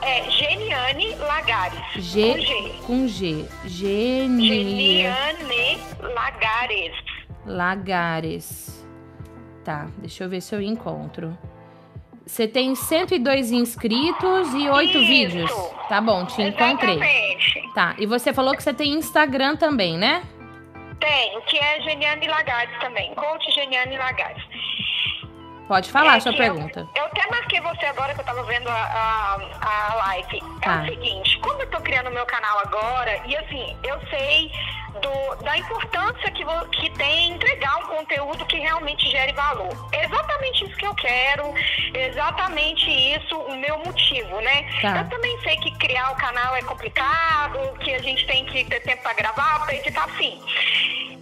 É 0.00 0.28
Geniane 0.30 1.14
Lagares. 1.16 1.80
G 1.96 2.32
Com 2.34 2.40
G. 2.40 2.74
com 2.86 3.08
G. 3.08 3.44
Geni 3.66 4.48
Geniane 4.48 5.78
Lagares. 6.00 6.92
Lagares. 7.46 8.84
Tá, 9.64 9.86
deixa 9.98 10.24
eu 10.24 10.28
ver 10.28 10.40
se 10.40 10.54
eu 10.54 10.60
encontro. 10.60 11.36
Você 12.26 12.48
tem 12.48 12.74
102 12.74 13.52
inscritos 13.52 14.52
e 14.54 14.68
8 14.68 14.98
Isso. 14.98 15.06
vídeos. 15.06 15.50
Tá 15.88 16.00
bom, 16.00 16.24
te 16.24 16.40
encontrei. 16.42 16.94
Exatamente. 16.94 17.70
Tá, 17.74 17.94
e 17.98 18.06
você 18.06 18.32
falou 18.32 18.54
que 18.56 18.62
você 18.62 18.72
tem 18.74 18.92
Instagram 18.94 19.56
também, 19.56 19.96
né? 19.98 20.22
Tem, 21.02 21.40
que 21.40 21.58
é 21.58 21.80
Geniane 21.80 22.28
Lagares 22.28 22.78
também. 22.78 23.12
Coach 23.16 23.50
Geniane 23.50 23.98
Lagares. 23.98 24.40
Pode 25.68 25.90
falar 25.90 26.14
É 26.14 26.16
a 26.16 26.20
sua 26.20 26.32
que 26.32 26.38
pergunta. 26.38 26.88
Eu, 26.94 27.02
eu 27.02 27.06
até 27.06 27.26
marquei 27.30 27.60
você 27.60 27.86
agora 27.86 28.14
que 28.14 28.20
eu 28.20 28.24
tava 28.24 28.42
vendo 28.44 28.68
a, 28.68 28.74
a, 29.60 29.90
a 29.90 29.94
live. 29.94 30.42
É 30.60 30.64
Tá. 30.64 30.82
o 30.82 30.86
seguinte, 30.86 31.38
como 31.40 31.60
eu 31.62 31.70
tô 31.70 31.80
criando 31.80 32.10
meu 32.10 32.24
canal 32.26 32.58
agora, 32.60 33.20
e 33.26 33.36
assim, 33.36 33.76
eu 33.82 33.98
sei 34.08 34.50
do, 35.00 35.42
da 35.44 35.56
importância 35.56 36.30
que, 36.30 36.44
que 36.78 36.90
tem 36.90 37.32
entregar 37.32 37.76
um 37.78 37.86
conteúdo 37.96 38.44
que 38.46 38.58
realmente 38.58 39.08
gere 39.10 39.32
valor. 39.32 39.70
É 39.92 40.04
exatamente 40.04 40.64
isso 40.64 40.76
que 40.76 40.86
eu 40.86 40.94
quero, 40.94 41.54
exatamente 41.94 42.88
isso 42.90 43.36
o 43.38 43.56
meu 43.56 43.78
motivo, 43.78 44.40
né? 44.40 44.68
Tá. 44.82 44.98
Eu 44.98 45.08
também 45.08 45.38
sei 45.40 45.56
que 45.56 45.70
criar 45.78 46.10
o 46.12 46.16
canal 46.16 46.54
é 46.54 46.62
complicado, 46.62 47.58
que 47.80 47.94
a 47.94 47.98
gente 48.00 48.26
tem 48.26 48.44
que 48.46 48.64
ter 48.64 48.80
tempo 48.80 49.02
pra 49.02 49.14
gravar, 49.14 49.64
pra 49.64 49.74
editar, 49.74 50.08
sim. 50.18 50.40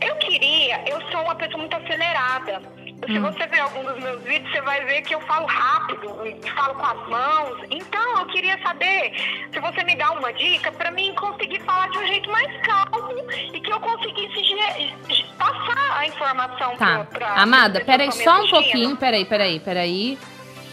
Eu 0.01 0.17
queria, 0.17 0.83
eu 0.89 1.01
sou 1.11 1.23
uma 1.23 1.35
pessoa 1.35 1.59
muito 1.59 1.77
acelerada. 1.77 2.63
Se 3.07 3.19
Hum. 3.19 3.23
você 3.23 3.47
ver 3.47 3.61
algum 3.61 3.83
dos 3.83 3.99
meus 4.03 4.23
vídeos, 4.25 4.51
você 4.53 4.61
vai 4.61 4.85
ver 4.85 5.01
que 5.03 5.15
eu 5.15 5.21
falo 5.23 5.47
rápido, 5.47 6.01
falo 6.55 6.75
com 6.75 6.87
as 6.87 7.09
mãos. 7.09 7.59
Então, 7.71 8.19
eu 8.19 8.27
queria 8.27 8.61
saber 8.63 9.13
se 9.53 9.59
você 9.59 9.83
me 9.85 9.97
dá 9.97 10.11
uma 10.13 10.33
dica 10.33 10.71
para 10.73 10.91
mim 10.91 11.13
conseguir 11.15 11.61
falar 11.61 11.89
de 11.91 11.99
um 11.99 12.07
jeito 12.07 12.31
mais 12.31 12.51
calmo 12.67 13.15
e 13.55 13.61
que 13.61 13.73
eu 13.73 13.81
conseguisse 13.81 14.51
passar 15.39 15.99
a 15.99 16.07
informação 16.07 16.77
Tá. 16.77 17.05
pra, 17.11 17.19
pra 17.19 17.35
Amada, 17.43 17.81
peraí 17.85 18.09
pessoa 18.11 18.25
só 18.37 18.43
um 18.45 18.49
pouquinho. 18.51 18.97
Peraí, 18.97 19.25
peraí, 19.25 19.61
peraí. 19.61 20.19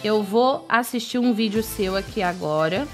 Eu 0.04 0.22
vou 0.22 0.66
assistir 0.70 1.18
um 1.18 1.34
vídeo 1.34 1.64
seu 1.64 1.96
aqui 1.96 2.22
agora. 2.22 2.88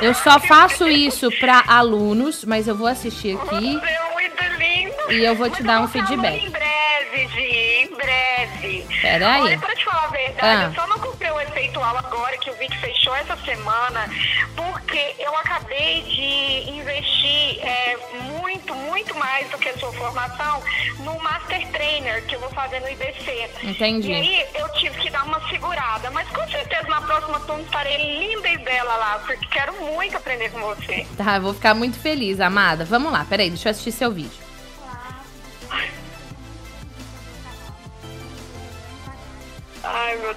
Eu 0.00 0.14
só 0.14 0.40
faço 0.40 0.88
isso 0.88 1.30
pra 1.38 1.62
alunos, 1.68 2.44
mas 2.44 2.66
eu 2.66 2.74
vou 2.74 2.86
assistir 2.86 3.36
aqui. 3.38 3.78
É 3.86 4.12
muito 4.14 4.44
lindo. 4.58 5.12
E 5.12 5.22
eu 5.24 5.34
vou 5.36 5.48
te 5.50 5.62
Mas 5.62 5.66
dar 5.66 5.80
um 5.82 5.88
feedback. 5.88 6.44
Em 6.46 6.50
breve, 6.50 6.70
Gi, 7.12 7.82
em 7.82 7.94
breve. 7.94 8.86
Peraí. 9.00 9.40
Olha, 9.42 9.58
pra 9.58 9.74
te 9.74 9.84
falar 9.84 10.04
a 10.04 10.08
verdade, 10.08 10.40
Ah. 10.40 10.64
eu 10.68 10.74
só 10.74 10.86
não 10.86 10.98
comprei 10.98 11.30
o 11.30 11.40
efeitual 11.40 11.96
agora, 11.96 12.36
que 12.38 12.50
o 12.50 12.54
vídeo 12.54 12.78
fechou 12.80 13.14
essa 13.16 13.36
semana, 13.38 14.08
porque 14.56 15.14
eu 15.18 15.34
acabei 15.36 16.02
de 16.02 16.70
investir 16.70 17.58
é, 17.62 17.96
muito, 18.38 18.74
muito 18.74 19.14
mais 19.16 19.48
do 19.50 19.58
que 19.58 19.68
a 19.68 19.78
sua 19.78 19.92
formação 19.92 20.62
no 21.00 21.18
Master 21.20 21.66
Trainer, 21.72 22.24
que 22.26 22.34
eu 22.36 22.40
vou 22.40 22.50
fazer 22.50 22.80
no 22.80 22.88
IBC. 22.88 23.50
Entendi. 23.62 24.10
E 24.10 24.14
aí 24.14 24.46
eu 24.54 24.68
tive 24.74 24.98
que 24.98 25.10
dar 25.10 25.24
uma 25.24 25.40
segurada, 25.48 26.10
mas 26.10 26.28
com 26.30 26.46
certeza 26.48 26.86
na 26.88 27.00
próxima 27.00 27.40
turma 27.40 27.62
estarei 27.62 27.96
linda 28.18 28.48
e 28.48 28.58
bela 28.58 28.96
lá, 28.96 29.18
porque 29.26 29.46
quero 29.46 29.72
muito 29.84 30.16
aprender 30.16 30.50
com 30.50 30.60
você. 30.60 31.06
Tá, 31.16 31.36
eu 31.36 31.42
vou 31.42 31.54
ficar 31.54 31.74
muito 31.74 31.98
feliz, 31.98 32.40
amada. 32.40 32.84
Vamos 32.84 33.12
lá, 33.12 33.24
peraí, 33.28 33.48
deixa 33.50 33.68
eu 33.68 33.70
assistir 33.70 33.92
seu 33.92 34.10
vídeo. 34.12 34.49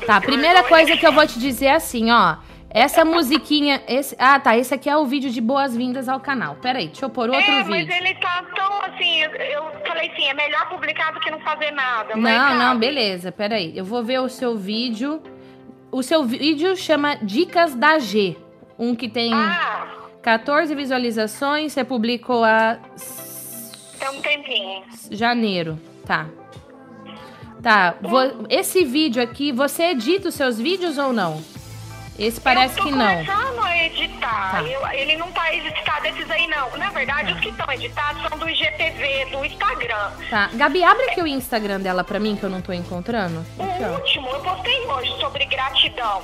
Tá, 0.06 0.20
primeira 0.22 0.64
coisa 0.64 0.98
que 0.98 1.06
eu 1.06 1.12
vou 1.14 1.26
te 1.26 1.40
dizer 1.40 1.66
é 1.68 1.76
assim, 1.76 2.12
ó. 2.12 2.38
Essa 2.70 3.06
musiquinha. 3.06 3.82
Esse, 3.88 4.16
ah, 4.18 4.40
tá. 4.40 4.58
Esse 4.58 4.74
aqui 4.74 4.90
é 4.90 4.98
o 4.98 5.06
vídeo 5.06 5.30
de 5.30 5.40
boas-vindas 5.40 6.10
ao 6.10 6.20
canal. 6.20 6.56
Peraí, 6.56 6.88
deixa 6.88 7.06
eu 7.06 7.10
pôr 7.10 7.30
outro 7.30 7.40
é, 7.52 7.64
vídeo. 7.64 7.88
mas 7.88 8.02
ele 8.02 8.16
tá 8.16 8.44
tão 8.56 8.82
assim, 8.82 9.22
eu 9.22 9.64
falei 9.88 10.10
assim, 10.12 10.28
é 10.28 10.34
melhor 10.34 10.68
publicar 10.70 11.12
do 11.14 11.20
que 11.20 11.30
não 11.30 11.40
fazer 11.42 11.72
nada. 11.72 12.16
Não, 12.16 12.56
não, 12.56 12.78
beleza. 12.78 13.32
Peraí. 13.32 13.78
Eu 13.78 13.86
vou 13.86 14.04
ver 14.04 14.20
o 14.20 14.28
seu 14.30 14.58
vídeo. 14.58 15.22
O 15.92 16.02
seu 16.02 16.24
vídeo 16.24 16.76
chama 16.76 17.16
Dicas 17.22 17.76
da 17.76 18.00
G. 18.00 18.36
Um 18.80 18.96
que 18.96 19.08
tem 19.08 19.32
Ah, 19.32 19.86
14 20.24 20.74
visualizações. 20.74 21.74
Você 21.74 21.84
publicou 21.84 22.44
a 22.44 22.80
tem 24.00 24.10
um 24.10 24.22
tempinho. 24.22 24.84
janeiro. 25.12 25.80
Tá. 26.08 26.26
Tá. 27.64 27.96
vo- 28.02 28.46
esse 28.50 28.84
vídeo 28.84 29.24
aqui, 29.24 29.52
você 29.52 29.84
edita 29.92 30.28
os 30.30 30.36
seus 30.36 30.58
vídeos 30.60 30.98
ou 30.98 31.14
não? 31.14 31.42
Esse 32.20 32.40
parece 32.40 32.78
eu 32.78 32.84
tô 32.84 32.90
que 32.90 32.96
não. 32.96 33.08
começando 33.08 33.64
a 33.64 33.86
editar. 33.86 34.52
Tá. 34.52 34.62
Eu- 34.64 34.88
ele 34.90 35.18
não 35.18 35.32
tá 35.32 35.52
editado 35.56 36.06
esses 36.06 36.30
aí, 36.30 36.46
não. 36.48 36.78
Na 36.78 36.92
verdade, 36.92 37.34
os 37.34 37.40
que 37.40 37.50
estão 37.50 37.72
editados 37.72 38.22
são 38.30 38.38
do 38.38 38.48
IGTV, 38.48 39.26
do 39.32 39.44
Instagram. 39.44 40.12
Tá. 40.30 40.50
Gabi, 40.54 40.84
abre 40.84 41.06
aqui 41.10 41.22
o 41.24 41.28
Instagram 41.28 41.80
dela 41.80 42.04
pra 42.04 42.20
mim, 42.20 42.36
que 42.36 42.44
eu 42.44 42.50
não 42.52 42.62
tô 42.62 42.72
encontrando. 42.72 43.44
O 43.58 43.64
ó. 43.64 43.94
último, 43.96 44.30
eu 44.30 44.40
postei 44.42 44.86
hoje 44.86 45.20
sobre 45.20 45.46
gratidão. 45.46 46.22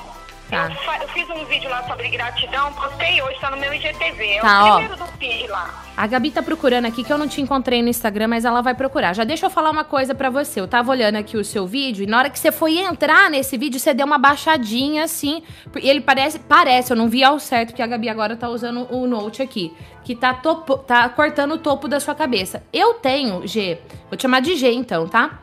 Tá. 0.50 0.72
Eu, 0.72 1.02
eu 1.04 1.08
fiz 1.10 1.30
um 1.30 1.46
vídeo 1.46 1.70
lá 1.70 1.88
sobre 1.88 2.10
gratidão, 2.10 2.74
postei 2.74 3.22
hoje, 3.22 3.40
tá 3.40 3.52
no 3.52 3.58
meu 3.58 3.72
IGTV. 3.74 4.26
É 4.38 4.42
Tá, 4.42 4.64
o 4.64 4.68
ó. 4.68 4.76
primeiro 4.78 4.98
do 4.98 5.06
feed 5.20 5.48
lá. 5.48 5.84
A 5.96 6.08
Gabi 6.08 6.32
tá 6.32 6.42
procurando 6.42 6.86
aqui, 6.86 7.04
que 7.04 7.12
eu 7.14 7.18
não 7.18 7.28
te 7.28 7.40
encontrei 7.42 7.82
no 7.84 7.90
Instagram, 7.90 8.30
mas 8.30 8.46
ela 8.46 8.62
vai 8.62 8.74
procurar. 8.74 9.14
Já 9.14 9.24
deixa 9.24 9.46
eu 9.46 9.50
falar 9.50 9.70
uma 9.70 9.84
coisa 9.84 10.16
pra 10.16 10.30
você. 10.30 10.60
Eu 10.60 10.68
tava 10.68 10.90
olhando 10.92 11.18
aqui 11.18 11.38
o 11.38 11.44
seu 11.46 11.68
vídeo 11.68 12.04
e 12.04 12.08
na 12.08 12.18
hora 12.18 12.30
que 12.30 12.40
você 12.40 12.52
foi 12.52 12.78
entrar 12.80 13.30
nesse 13.30 13.58
vídeo, 13.58 13.80
você 13.80 13.94
deu 13.94 14.06
uma 14.08 14.18
baixadinha 14.18 15.04
assim. 15.04 15.44
E 15.80 15.90
ele 15.90 16.02
parece, 16.02 16.40
parece, 16.40 16.92
eu 16.94 16.98
não 16.98 17.10
vi 17.10 17.24
ao 17.24 17.40
certo, 17.40 17.70
porque 17.70 17.82
a 17.82 17.88
Gabi 17.88 18.10
agora 18.10 18.36
tá 18.36 18.50
usando 18.50 18.88
o 18.92 19.06
Note 19.06 19.42
aqui. 19.44 19.74
Que 20.04 20.16
tá, 20.16 20.34
topo, 20.34 20.78
tá 20.78 21.08
cortando 21.10 21.52
o 21.54 21.58
topo 21.58 21.88
da 21.88 22.00
sua 22.00 22.16
cabeça. 22.16 22.64
Eu 22.74 22.96
tenho, 22.96 23.46
G, 23.46 23.78
vou 24.10 24.18
te 24.18 24.24
chamar 24.24 24.40
de 24.40 24.56
G 24.56 24.72
então, 24.72 25.08
tá? 25.08 25.38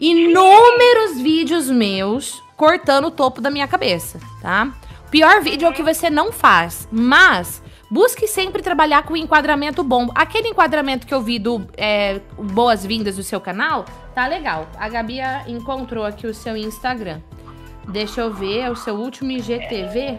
Inúmeros 0.00 1.20
vídeos 1.20 1.68
meus 1.68 2.42
cortando 2.56 3.06
o 3.06 3.10
topo 3.10 3.40
da 3.40 3.50
minha 3.50 3.68
cabeça, 3.68 4.18
tá? 4.40 4.72
O 5.06 5.10
pior 5.10 5.40
vídeo 5.40 5.66
é 5.66 5.70
o 5.70 5.72
que 5.72 5.82
você 5.82 6.10
não 6.10 6.32
faz, 6.32 6.88
mas 6.90 7.62
busque 7.90 8.26
sempre 8.26 8.62
trabalhar 8.62 9.04
com 9.04 9.16
enquadramento 9.16 9.84
bom. 9.84 10.08
Aquele 10.14 10.48
enquadramento 10.48 11.06
que 11.06 11.14
eu 11.14 11.20
vi 11.20 11.38
do 11.38 11.66
é, 11.76 12.20
Boas-Vindas 12.36 13.16
do 13.16 13.22
seu 13.22 13.40
canal, 13.40 13.84
tá 14.14 14.26
legal. 14.26 14.66
A 14.78 14.88
Gabi 14.88 15.18
encontrou 15.46 16.04
aqui 16.04 16.26
o 16.26 16.34
seu 16.34 16.56
Instagram. 16.56 17.20
Deixa 17.88 18.20
eu 18.20 18.32
ver, 18.32 18.70
o 18.70 18.76
seu 18.76 18.96
último 18.96 19.30
IGTV. 19.30 20.18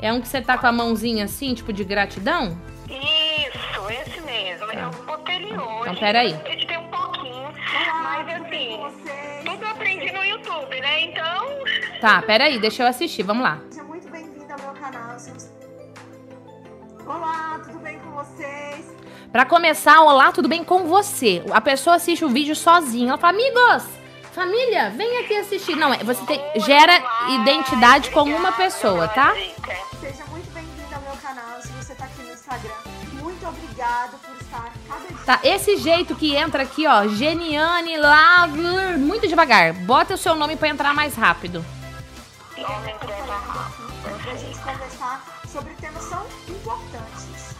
É 0.00 0.12
um 0.12 0.20
que 0.20 0.26
você 0.26 0.40
tá 0.40 0.58
com 0.58 0.66
a 0.66 0.72
mãozinha 0.72 1.24
assim, 1.26 1.54
tipo 1.54 1.72
de 1.72 1.84
gratidão? 1.84 2.58
Isso, 2.88 3.88
esse 3.90 4.20
mesmo. 4.22 4.64
Eu 4.72 4.90
botei 5.04 5.36
ele 5.36 5.52
hoje. 5.52 5.80
Então, 5.82 5.94
peraí. 5.96 6.32
Um 6.32 6.38
pouquinho, 6.38 6.79
mas 7.72 8.28
assim, 8.42 8.78
tudo 9.44 9.62
eu 9.64 9.68
aprendi 9.68 10.12
no 10.12 10.24
YouTube, 10.24 10.80
né? 10.80 11.00
Então, 11.02 11.46
Tá, 12.00 12.22
peraí, 12.22 12.58
deixa 12.58 12.82
eu 12.82 12.86
assistir, 12.86 13.22
vamos 13.22 13.42
lá. 13.42 13.58
Seja 13.70 13.84
muito 13.84 14.08
bem-vindo 14.10 14.52
ao 14.52 14.58
meu 14.58 14.72
canal. 14.82 15.16
Olá, 17.06 17.60
tudo 17.64 17.78
bem 17.80 17.98
com 17.98 18.10
vocês? 18.12 18.86
Pra 19.30 19.44
começar, 19.44 20.00
olá, 20.00 20.32
tudo 20.32 20.48
bem 20.48 20.64
com 20.64 20.86
você? 20.86 21.44
A 21.52 21.60
pessoa 21.60 21.96
assiste 21.96 22.24
o 22.24 22.28
vídeo 22.28 22.56
sozinha. 22.56 23.10
Ela 23.10 23.18
fala, 23.18 23.34
amigos, 23.34 23.84
família, 24.32 24.90
vem 24.90 25.18
aqui 25.18 25.36
assistir. 25.36 25.76
Não, 25.76 25.92
é, 25.92 25.98
você 25.98 26.24
tem, 26.24 26.40
gera 26.56 26.92
identidade 27.42 28.10
com 28.10 28.22
uma 28.22 28.52
pessoa, 28.52 29.06
tá? 29.08 29.32
Seja 30.00 30.24
Tá, 35.30 35.38
esse 35.44 35.76
jeito 35.76 36.16
que 36.16 36.34
entra 36.34 36.64
aqui, 36.64 36.88
ó, 36.88 37.06
Geniane 37.06 37.96
lá, 37.96 38.48
muito 38.98 39.28
devagar. 39.28 39.72
Bota 39.72 40.14
o 40.14 40.18
seu 40.18 40.34
nome 40.34 40.56
pra 40.56 40.66
entrar 40.68 40.92
mais 40.92 41.14
rápido. 41.14 41.64
Nome 42.58 42.92
conversar 44.64 45.24
sobre 45.48 45.72
temas 45.74 46.08
tão 46.08 46.26
importantes. 46.48 47.54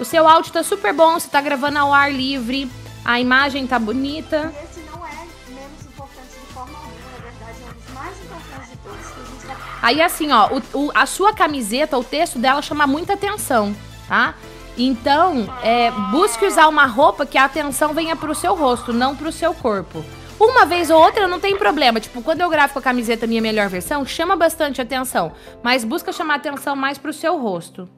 O 0.00 0.04
seu 0.04 0.26
áudio 0.26 0.52
tá 0.52 0.64
super 0.64 0.92
bom, 0.92 1.12
você 1.14 1.28
tá 1.28 1.40
gravando 1.40 1.78
ao 1.78 1.94
ar 1.94 2.12
livre, 2.12 2.68
a 3.04 3.20
imagem 3.20 3.68
tá 3.68 3.78
bonita. 3.78 4.52
E 4.52 4.64
esse 4.64 4.80
não 4.80 5.06
é 5.06 5.14
menos 5.46 5.86
importante 5.86 6.26
de 6.28 6.52
forma 6.52 6.76
alguma, 6.76 6.92
na 7.12 7.22
verdade, 7.22 7.58
é 7.62 7.70
um 7.70 7.74
dos 7.74 7.94
mais 7.94 8.20
importantes 8.20 8.68
de 8.68 8.76
todos 8.78 9.06
que 9.06 9.20
a 9.20 9.24
gente 9.46 9.62
Aí 9.80 10.02
assim, 10.02 10.32
ó, 10.32 10.48
o- 10.56 10.86
o- 10.86 10.92
a 10.92 11.06
sua 11.06 11.32
camiseta, 11.32 11.96
o 11.96 12.02
texto 12.02 12.40
dela 12.40 12.60
chama 12.60 12.84
muita 12.84 13.12
atenção, 13.12 13.72
tá? 14.08 14.34
Então, 14.76 15.46
é, 15.62 15.90
busque 16.10 16.46
usar 16.46 16.68
uma 16.68 16.86
roupa 16.86 17.26
que 17.26 17.36
a 17.36 17.44
atenção 17.44 17.92
venha 17.92 18.16
pro 18.16 18.34
seu 18.34 18.54
rosto, 18.54 18.92
não 18.92 19.14
pro 19.14 19.30
seu 19.30 19.52
corpo. 19.54 20.04
Uma 20.40 20.64
vez 20.66 20.90
ou 20.90 21.00
outra 21.00 21.28
não 21.28 21.38
tem 21.38 21.56
problema. 21.56 22.00
Tipo, 22.00 22.22
quando 22.22 22.40
eu 22.40 22.48
gravo 22.48 22.72
com 22.72 22.78
a 22.78 22.82
camiseta 22.82 23.26
minha 23.26 23.42
melhor 23.42 23.68
versão, 23.68 24.04
chama 24.04 24.34
bastante 24.34 24.80
atenção. 24.80 25.32
Mas 25.62 25.84
busca 25.84 26.12
chamar 26.12 26.36
atenção 26.36 26.74
mais 26.74 26.98
pro 26.98 27.12
seu 27.12 27.38
rosto. 27.38 27.88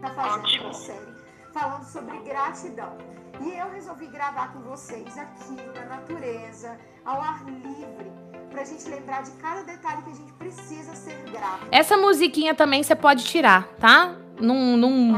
tá 0.00 0.10
fazendo 0.10 0.72
série 0.72 1.14
falando 1.54 1.84
sobre 1.84 2.18
gratidão. 2.18 2.98
E 3.40 3.58
eu 3.58 3.70
resolvi 3.70 4.06
gravar 4.06 4.52
com 4.52 4.60
vocês 4.60 5.16
aqui 5.16 5.56
na 5.74 5.96
natureza, 5.96 6.76
ao 7.04 7.20
ar 7.20 7.44
livre, 7.44 8.12
pra 8.50 8.64
gente 8.64 8.88
lembrar 8.88 9.22
de 9.22 9.30
cada 9.32 9.62
detalhe 9.62 10.02
que 10.02 10.10
a 10.10 10.14
gente 10.14 10.32
precisa 10.32 10.94
ser 10.94 11.16
grato. 11.30 11.66
Essa 11.70 11.96
musiquinha 11.96 12.54
também 12.54 12.82
você 12.82 12.94
pode 12.94 13.24
tirar, 13.24 13.68
tá? 13.78 14.16
Não, 14.40 14.76
não 14.76 15.16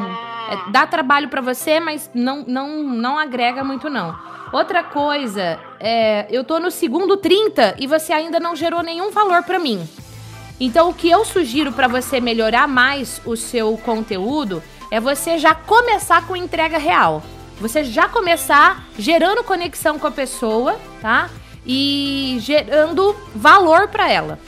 é, 0.50 0.70
dá 0.70 0.86
trabalho 0.86 1.28
pra 1.28 1.40
você, 1.40 1.80
mas 1.80 2.10
não, 2.14 2.44
não, 2.46 2.82
não 2.82 3.18
agrega 3.18 3.64
muito 3.64 3.88
não. 3.88 4.16
Outra 4.52 4.82
coisa, 4.84 5.58
é, 5.80 6.26
eu 6.30 6.44
tô 6.44 6.58
no 6.58 6.70
segundo 6.70 7.16
30 7.16 7.76
e 7.78 7.86
você 7.86 8.12
ainda 8.12 8.38
não 8.38 8.54
gerou 8.54 8.82
nenhum 8.82 9.10
valor 9.10 9.42
pra 9.42 9.58
mim. 9.58 9.86
Então 10.58 10.88
o 10.88 10.94
que 10.94 11.10
eu 11.10 11.24
sugiro 11.24 11.72
pra 11.72 11.88
você 11.88 12.20
melhorar 12.20 12.66
mais 12.66 13.20
o 13.24 13.36
seu 13.36 13.76
conteúdo 13.78 14.62
é 14.90 15.00
você 15.00 15.36
já 15.38 15.54
começar 15.54 16.26
com 16.26 16.36
entrega 16.36 16.78
real. 16.78 17.22
Você 17.60 17.84
já 17.84 18.08
começar 18.08 18.84
gerando 18.98 19.42
conexão 19.42 19.98
com 19.98 20.06
a 20.06 20.10
pessoa, 20.10 20.78
tá? 21.00 21.28
E 21.66 22.36
gerando 22.40 23.16
valor 23.34 23.88
pra 23.88 24.10
ela. 24.10 24.38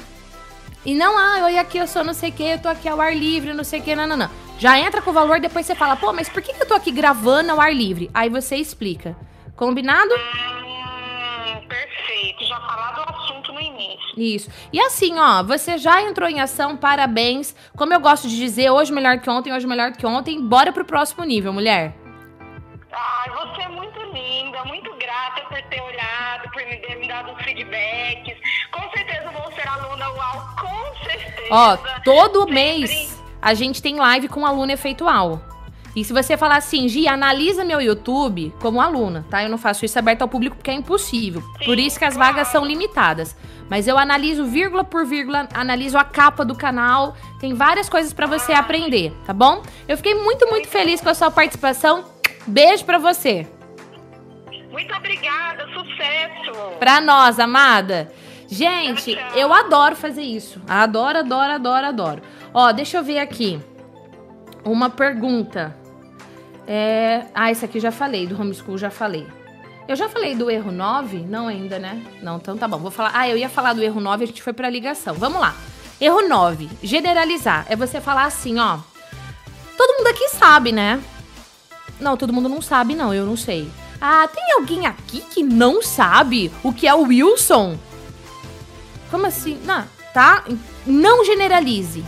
E 0.89 0.95
não, 0.95 1.19
ah, 1.19 1.45
oi, 1.45 1.59
aqui 1.59 1.77
eu 1.77 1.87
sou 1.87 2.03
não 2.03 2.15
sei 2.15 2.31
o 2.31 2.33
que, 2.33 2.43
eu 2.43 2.63
tô 2.63 2.67
aqui 2.67 2.89
ao 2.89 2.99
ar 2.99 3.15
livre, 3.15 3.53
não 3.53 3.63
sei 3.63 3.79
o 3.79 3.83
que, 3.83 3.95
não, 3.95 4.07
não, 4.07 4.17
não. 4.17 4.31
Já 4.59 4.79
entra 4.79 5.03
com 5.03 5.11
o 5.11 5.13
valor, 5.13 5.39
depois 5.39 5.67
você 5.67 5.75
fala, 5.75 5.97
pô, 5.97 6.15
mas 6.15 6.31
por 6.31 6.41
que 6.41 6.55
que 6.55 6.63
eu 6.63 6.67
tô 6.67 6.73
aqui 6.73 6.91
gravando 6.91 7.53
ao 7.53 7.61
ar 7.61 7.75
livre? 7.75 8.11
Aí 8.15 8.31
você 8.31 8.57
explica. 8.57 9.15
Combinado? 9.55 10.15
Hum, 10.15 11.61
perfeito. 11.69 12.43
Já 12.43 12.59
falar 12.61 12.93
do 12.93 13.03
assunto 13.03 13.53
no 13.53 13.61
início. 13.61 14.15
Isso. 14.17 14.51
E 14.73 14.81
assim, 14.81 15.19
ó, 15.19 15.43
você 15.43 15.77
já 15.77 16.01
entrou 16.01 16.27
em 16.27 16.41
ação, 16.41 16.75
parabéns. 16.75 17.55
Como 17.77 17.93
eu 17.93 18.01
gosto 18.01 18.27
de 18.27 18.39
dizer, 18.39 18.71
hoje 18.71 18.91
melhor 18.91 19.19
que 19.19 19.29
ontem, 19.29 19.53
hoje 19.53 19.67
melhor 19.67 19.93
que 19.93 20.07
ontem. 20.07 20.41
Bora 20.41 20.73
pro 20.73 20.87
próximo 20.87 21.23
nível, 21.23 21.53
mulher. 21.53 21.95
Ai, 22.91 23.31
você 23.31 23.61
é 23.61 23.69
muito 23.69 24.01
linda, 24.05 24.65
muito 24.65 24.91
grata 24.97 25.43
por 25.43 25.63
ter 25.65 25.83
olhado, 25.83 26.51
por 26.51 26.65
me 26.65 26.77
ter 26.79 26.97
me 26.97 27.07
dado 27.07 27.37
feedbacks. 27.45 28.39
Com 28.73 28.91
certeza 28.91 29.18
Ó, 31.51 31.77
todo 32.05 32.47
mês 32.47 33.17
a 33.41 33.55
gente 33.55 33.81
tem 33.83 33.97
live 33.97 34.29
com 34.29 34.45
aluno 34.45 34.73
efeitual. 34.73 35.43
E 35.97 36.05
se 36.05 36.13
você 36.13 36.37
falar 36.37 36.59
assim, 36.59 36.87
Gi, 36.87 37.09
analisa 37.09 37.65
meu 37.65 37.81
YouTube 37.81 38.55
como 38.61 38.81
aluna, 38.81 39.27
tá? 39.29 39.43
Eu 39.43 39.49
não 39.49 39.59
faço 39.59 39.85
isso 39.85 39.99
aberto 39.99 40.23
ao 40.23 40.29
público 40.29 40.57
porque 40.57 40.71
é 40.71 40.75
impossível. 40.75 41.43
Por 41.65 41.79
isso 41.79 41.99
que 41.99 42.05
as 42.05 42.15
vagas 42.15 42.49
são 42.49 42.65
limitadas. 42.65 43.37
Mas 43.69 43.89
eu 43.89 43.99
analiso 43.99 44.45
vírgula 44.45 44.85
por 44.85 45.05
vírgula, 45.05 45.49
analiso 45.53 45.99
a 45.99 46.05
capa 46.05 46.45
do 46.45 46.55
canal, 46.55 47.17
tem 47.41 47.53
várias 47.55 47.89
coisas 47.89 48.13
pra 48.13 48.27
você 48.27 48.53
aprender, 48.53 49.13
tá 49.27 49.33
bom? 49.33 49.63
Eu 49.89 49.97
fiquei 49.97 50.15
muito, 50.15 50.47
muito 50.49 50.69
feliz 50.69 51.01
com 51.01 51.09
a 51.09 51.15
sua 51.15 51.31
participação. 51.31 52.05
Beijo 52.47 52.85
pra 52.85 52.99
você. 52.99 53.47
Muito 54.71 54.95
obrigada, 54.95 55.67
sucesso. 55.73 56.77
Pra 56.79 57.01
nós, 57.01 57.39
amada. 57.41 58.13
Gente, 58.49 59.17
eu 59.35 59.53
adoro 59.53 59.95
fazer 59.95 60.23
isso. 60.23 60.61
Adoro, 60.67 61.19
adoro, 61.19 61.53
adoro, 61.53 61.87
adoro. 61.87 62.23
Ó, 62.55 62.73
deixa 62.73 62.97
eu 62.97 63.05
ver 63.05 63.19
aqui. 63.19 63.61
Uma 64.65 64.89
pergunta. 64.89 65.77
É... 66.67 67.27
Ah, 67.35 67.51
esse 67.51 67.65
aqui 67.65 67.79
já 67.79 67.93
falei, 67.93 68.27
do 68.27 68.41
homeschool 68.41 68.79
já 68.79 68.91
falei. 68.91 69.27
Eu 69.87 69.95
já 69.95 70.09
falei 70.09 70.35
do 70.35 70.51
erro 70.51 70.73
9? 70.73 71.19
Não 71.21 71.47
ainda, 71.47 71.79
né? 71.79 72.03
Não, 72.23 72.37
então 72.37 72.57
tá 72.57 72.67
bom. 72.67 72.79
Vou 72.79 72.91
falar. 72.91 73.13
Ah, 73.15 73.29
eu 73.29 73.37
ia 73.37 73.49
falar 73.51 73.75
do 73.75 73.83
erro 73.83 74.01
9, 74.01 74.25
a 74.25 74.27
gente 74.27 74.43
foi 74.43 74.55
pra 74.55 74.71
ligação. 74.71 75.15
Vamos 75.15 75.41
lá. 75.41 75.55
Erro 76.01 76.27
9, 76.27 76.69
generalizar. 76.83 77.67
É 77.69 77.77
você 77.77 78.01
falar 78.01 78.25
assim, 78.25 78.59
ó. 78.59 78.79
Todo 79.77 79.97
mundo 79.99 80.07
aqui 80.09 80.29
sabe, 80.31 80.73
né? 80.73 81.03
Não, 82.01 82.17
todo 82.17 82.33
mundo 82.33 82.49
não 82.49 82.63
sabe, 82.63 82.95
não. 82.95 83.13
Eu 83.13 83.27
não 83.27 83.37
sei. 83.37 83.71
Ah, 84.01 84.29
tem 84.29 84.53
alguém 84.53 84.87
aqui 84.87 85.21
que 85.21 85.43
não 85.43 85.83
sabe 85.83 86.53
o 86.63 86.73
que 86.73 86.87
é 86.87 86.95
o 86.95 87.03
Wilson? 87.03 87.79
Como 89.11 89.27
assim? 89.27 89.59
Não, 89.65 89.85
tá? 90.13 90.45
Não 90.87 91.25
generalize. 91.25 92.05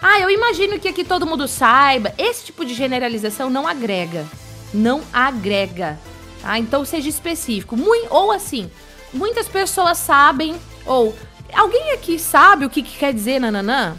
Ah, 0.00 0.20
eu 0.20 0.30
imagino 0.30 0.78
que 0.78 0.88
aqui 0.88 1.04
todo 1.04 1.26
mundo 1.26 1.48
saiba. 1.48 2.12
Esse 2.18 2.46
tipo 2.46 2.64
de 2.64 2.74
generalização 2.74 3.50
não 3.50 3.66
agrega. 3.66 4.26
Não 4.72 5.02
agrega. 5.12 5.98
Tá? 6.40 6.58
Então 6.58 6.84
seja 6.84 7.08
específico. 7.08 7.76
Mui- 7.76 8.06
ou 8.10 8.30
assim, 8.30 8.70
muitas 9.12 9.48
pessoas 9.48 9.98
sabem. 9.98 10.56
Ou 10.86 11.14
alguém 11.52 11.92
aqui 11.92 12.18
sabe 12.18 12.64
o 12.64 12.70
que, 12.70 12.82
que 12.82 12.98
quer 12.98 13.12
dizer 13.12 13.40
nananã? 13.40 13.96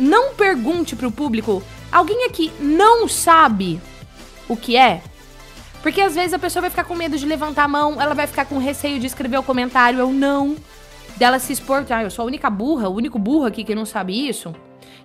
Não 0.00 0.34
pergunte 0.34 0.96
pro 0.96 1.10
público. 1.12 1.62
Alguém 1.92 2.24
aqui 2.24 2.50
não 2.58 3.06
sabe 3.08 3.80
o 4.48 4.56
que 4.56 4.76
é? 4.76 5.02
Porque 5.82 6.00
às 6.00 6.14
vezes 6.14 6.32
a 6.34 6.38
pessoa 6.38 6.62
vai 6.62 6.70
ficar 6.70 6.84
com 6.84 6.94
medo 6.94 7.16
de 7.16 7.24
levantar 7.24 7.64
a 7.64 7.68
mão, 7.68 8.00
ela 8.00 8.14
vai 8.14 8.26
ficar 8.26 8.44
com 8.44 8.58
receio 8.58 8.98
de 8.98 9.06
escrever 9.06 9.38
o 9.38 9.42
comentário, 9.42 10.00
eu 10.00 10.10
não. 10.12 10.56
Dela 11.16 11.38
se 11.38 11.52
expor, 11.52 11.84
ah, 11.90 12.02
eu 12.02 12.10
sou 12.10 12.24
a 12.24 12.26
única 12.26 12.50
burra, 12.50 12.88
o 12.88 12.94
único 12.94 13.18
burro 13.18 13.46
aqui 13.46 13.64
que 13.64 13.74
não 13.74 13.86
sabe 13.86 14.28
isso. 14.28 14.54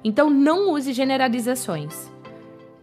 Então 0.04 0.30
não 0.30 0.72
use 0.72 0.93
generalizações. 0.93 2.12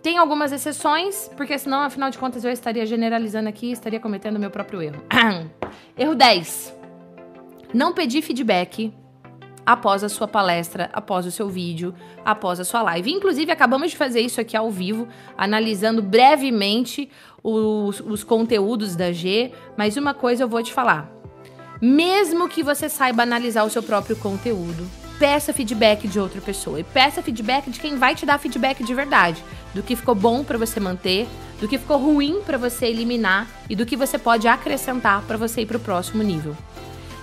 Tem 0.03 0.17
algumas 0.17 0.53
exceções, 0.53 1.29
porque 1.37 1.59
senão, 1.59 1.81
afinal 1.81 2.09
de 2.11 2.19
contas, 2.19 2.45
eu 2.45 2.51
estaria 2.51 2.87
generalizando 2.87 3.49
aqui 3.49 3.67
e 3.67 3.73
estaria 3.73 3.99
cometendo 3.99 4.39
meu 4.39 4.51
próprio 4.51 4.81
erro. 4.81 5.03
erro 5.99 6.15
10. 6.15 6.75
Não 7.75 7.93
pedir 7.93 8.23
feedback 8.23 8.95
após 9.67 10.03
a 10.03 10.09
sua 10.09 10.27
palestra, 10.27 10.89
após 10.95 11.27
o 11.27 11.31
seu 11.31 11.47
vídeo, 11.49 11.95
após 12.25 12.59
a 12.59 12.65
sua 12.65 12.81
live. 12.81 13.13
Inclusive, 13.13 13.53
acabamos 13.53 13.91
de 13.91 13.99
fazer 13.99 14.21
isso 14.21 14.41
aqui 14.41 14.57
ao 14.57 14.71
vivo, 14.71 15.07
analisando 15.37 16.01
brevemente 16.01 17.11
os, 17.43 18.01
os 18.01 18.25
conteúdos 18.25 18.97
da 18.97 19.13
G, 19.13 19.53
mas 19.77 19.99
uma 19.99 20.15
coisa 20.15 20.45
eu 20.45 20.49
vou 20.49 20.63
te 20.63 20.73
falar. 20.73 21.18
Mesmo 21.81 22.49
que 22.49 22.63
você 22.63 22.89
saiba 22.89 23.23
analisar 23.23 23.63
o 23.63 23.71
seu 23.71 23.83
próprio 23.83 24.17
conteúdo, 24.17 24.89
peça 25.19 25.53
feedback 25.53 26.09
de 26.09 26.19
outra 26.19 26.41
pessoa 26.41 26.81
e 26.81 26.85
peça 26.85 27.23
feedback 27.23 27.71
de 27.71 27.79
quem 27.79 27.97
vai 27.97 28.17
te 28.17 28.27
dar 28.27 28.39
feedback 28.39 28.83
de 28.83 28.95
verdade, 28.95 29.43
do 29.73 29.83
que 29.83 29.95
ficou 29.95 30.15
bom 30.15 30.43
pra 30.43 30.59
você 30.59 30.81
manter, 30.81 31.29
do 31.61 31.69
que 31.69 31.79
ficou 31.79 31.99
ruim 31.99 32.41
pra 32.45 32.59
você 32.59 32.87
eliminar 32.87 33.47
e 33.71 33.77
do 33.77 33.87
que 33.87 33.97
você 33.97 34.19
pode 34.19 34.49
acrescentar 34.49 35.23
pra 35.23 35.37
você 35.37 35.61
ir 35.61 35.67
pro 35.67 35.79
próximo 35.79 36.23
nível. 36.23 36.57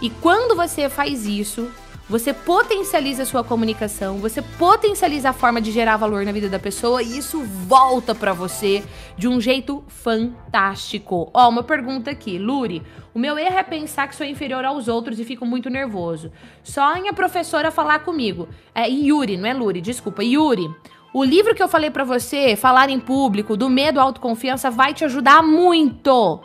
E 0.01 0.09
quando 0.09 0.55
você 0.55 0.87
faz 0.87 1.25
isso, 1.25 1.69
você 2.07 2.33
potencializa 2.33 3.23
a 3.23 3.25
sua 3.25 3.43
comunicação, 3.43 4.19
você 4.19 4.41
potencializa 4.41 5.29
a 5.29 5.33
forma 5.33 5.59
de 5.59 5.71
gerar 5.71 5.97
valor 5.97 6.23
na 6.23 6.31
vida 6.31 6.47
da 6.47 6.59
pessoa 6.59 7.01
e 7.01 7.17
isso 7.17 7.43
volta 7.43 8.13
pra 8.13 8.31
você 8.31 8.83
de 9.17 9.27
um 9.27 9.41
jeito 9.41 9.83
fantástico. 9.87 11.31
Ó, 11.33 11.49
uma 11.49 11.63
pergunta 11.63 12.11
aqui, 12.11 12.37
Luri. 12.37 12.83
O 13.15 13.19
meu 13.19 13.39
erro 13.39 13.57
é 13.57 13.63
pensar 13.63 14.09
que 14.09 14.15
sou 14.15 14.25
inferior 14.25 14.65
aos 14.65 14.89
outros 14.89 15.17
e 15.21 15.23
fico 15.23 15.45
muito 15.45 15.69
nervoso. 15.69 16.33
Só 16.61 16.93
a 16.93 17.13
professora 17.13 17.71
falar 17.71 17.99
comigo. 17.99 18.49
É 18.75 18.89
Yuri, 18.89 19.37
não 19.37 19.47
é 19.47 19.53
Luri, 19.53 19.79
desculpa, 19.79 20.21
Yuri. 20.21 20.69
O 21.13 21.23
livro 21.23 21.55
que 21.55 21.63
eu 21.63 21.69
falei 21.69 21.89
pra 21.89 22.03
você, 22.03 22.57
Falar 22.57 22.89
em 22.89 22.99
Público, 22.99 23.55
do 23.55 23.69
Medo 23.69 24.01
à 24.01 24.03
Autoconfiança, 24.03 24.69
vai 24.69 24.93
te 24.93 25.05
ajudar 25.05 25.41
muito 25.41 26.41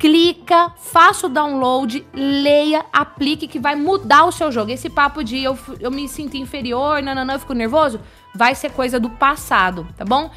clica, 0.00 0.72
faça 0.78 1.26
o 1.26 1.28
download, 1.28 2.06
leia, 2.14 2.86
aplique 2.90 3.46
que 3.46 3.58
vai 3.58 3.76
mudar 3.76 4.24
o 4.24 4.32
seu 4.32 4.50
jogo. 4.50 4.70
Esse 4.70 4.88
papo 4.88 5.22
de 5.22 5.38
eu, 5.38 5.56
eu 5.78 5.90
me 5.90 6.08
sinto 6.08 6.38
inferior, 6.38 7.02
não, 7.02 7.14
não, 7.14 7.22
não, 7.22 7.34
eu 7.34 7.40
fico 7.40 7.52
nervoso, 7.52 8.00
vai 8.34 8.54
ser 8.54 8.70
coisa 8.70 8.98
do 8.98 9.10
passado, 9.10 9.86
tá 9.98 10.04
bom? 10.04 10.30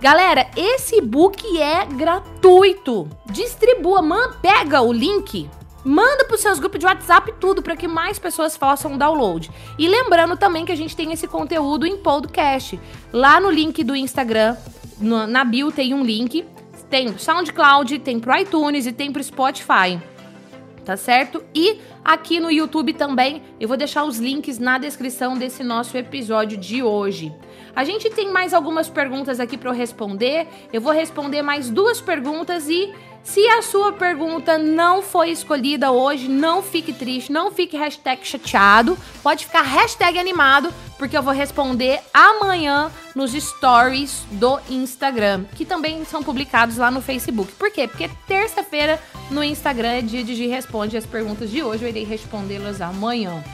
Galera, 0.00 0.46
esse 0.56 0.96
e-book 0.96 1.60
é 1.60 1.84
gratuito. 1.84 3.08
Distribua, 3.26 4.00
man, 4.00 4.32
pega 4.40 4.80
o 4.80 4.92
link, 4.92 5.50
manda 5.84 6.24
pros 6.24 6.40
seus 6.40 6.60
grupos 6.60 6.78
de 6.78 6.86
WhatsApp 6.86 7.34
tudo 7.40 7.62
para 7.62 7.76
que 7.76 7.88
mais 7.88 8.16
pessoas 8.18 8.56
façam 8.56 8.96
download. 8.96 9.50
E 9.76 9.88
lembrando 9.88 10.36
também 10.36 10.64
que 10.64 10.70
a 10.72 10.76
gente 10.76 10.94
tem 10.94 11.12
esse 11.12 11.26
conteúdo 11.26 11.84
em 11.86 11.96
podcast. 11.96 12.78
Lá 13.12 13.40
no 13.40 13.50
link 13.50 13.82
do 13.82 13.96
Instagram, 13.96 14.56
no- 15.00 15.26
na 15.26 15.44
bio 15.44 15.72
tem 15.72 15.92
um 15.94 16.04
link 16.04 16.44
Tem 16.88 17.18
SoundCloud, 17.18 17.98
tem 17.98 18.18
pro 18.18 18.34
iTunes 18.38 18.86
e 18.86 18.92
tem 18.92 19.12
pro 19.12 19.22
Spotify. 19.22 20.00
Tá 20.88 20.96
certo? 20.96 21.44
E 21.54 21.82
aqui 22.02 22.40
no 22.40 22.50
YouTube 22.50 22.94
também, 22.94 23.42
eu 23.60 23.68
vou 23.68 23.76
deixar 23.76 24.04
os 24.04 24.16
links 24.16 24.58
na 24.58 24.78
descrição 24.78 25.36
desse 25.36 25.62
nosso 25.62 25.98
episódio 25.98 26.56
de 26.56 26.82
hoje. 26.82 27.30
A 27.76 27.84
gente 27.84 28.08
tem 28.08 28.32
mais 28.32 28.54
algumas 28.54 28.88
perguntas 28.88 29.38
aqui 29.38 29.58
para 29.58 29.68
eu 29.68 29.74
responder. 29.74 30.48
Eu 30.72 30.80
vou 30.80 30.90
responder 30.90 31.42
mais 31.42 31.68
duas 31.68 32.00
perguntas 32.00 32.70
e 32.70 32.90
se 33.22 33.46
a 33.46 33.62
sua 33.62 33.92
pergunta 33.92 34.56
não 34.56 35.02
foi 35.02 35.30
escolhida 35.30 35.90
hoje, 35.90 36.28
não 36.28 36.62
fique 36.62 36.92
triste, 36.92 37.30
não 37.30 37.50
fique 37.50 37.76
hashtag 37.76 38.26
chateado. 38.26 38.96
Pode 39.22 39.44
ficar 39.44 39.62
hashtag 39.62 40.18
animado, 40.18 40.72
porque 40.96 41.16
eu 41.16 41.22
vou 41.22 41.34
responder 41.34 42.00
amanhã 42.12 42.90
nos 43.14 43.32
stories 43.32 44.24
do 44.32 44.58
Instagram, 44.70 45.44
que 45.54 45.64
também 45.64 46.04
são 46.04 46.22
publicados 46.22 46.78
lá 46.78 46.90
no 46.90 47.02
Facebook. 47.02 47.52
Por 47.52 47.70
quê? 47.70 47.86
Porque 47.86 48.10
terça-feira 48.26 49.00
no 49.30 49.44
Instagram 49.44 49.88
é 49.88 50.02
dia 50.02 50.24
de 50.24 50.46
responde 50.46 50.96
as 50.96 51.04
perguntas 51.04 51.50
de 51.50 51.62
hoje, 51.62 51.84
eu 51.84 51.88
irei 51.88 52.04
respondê-las 52.04 52.80
amanhã. 52.80 53.44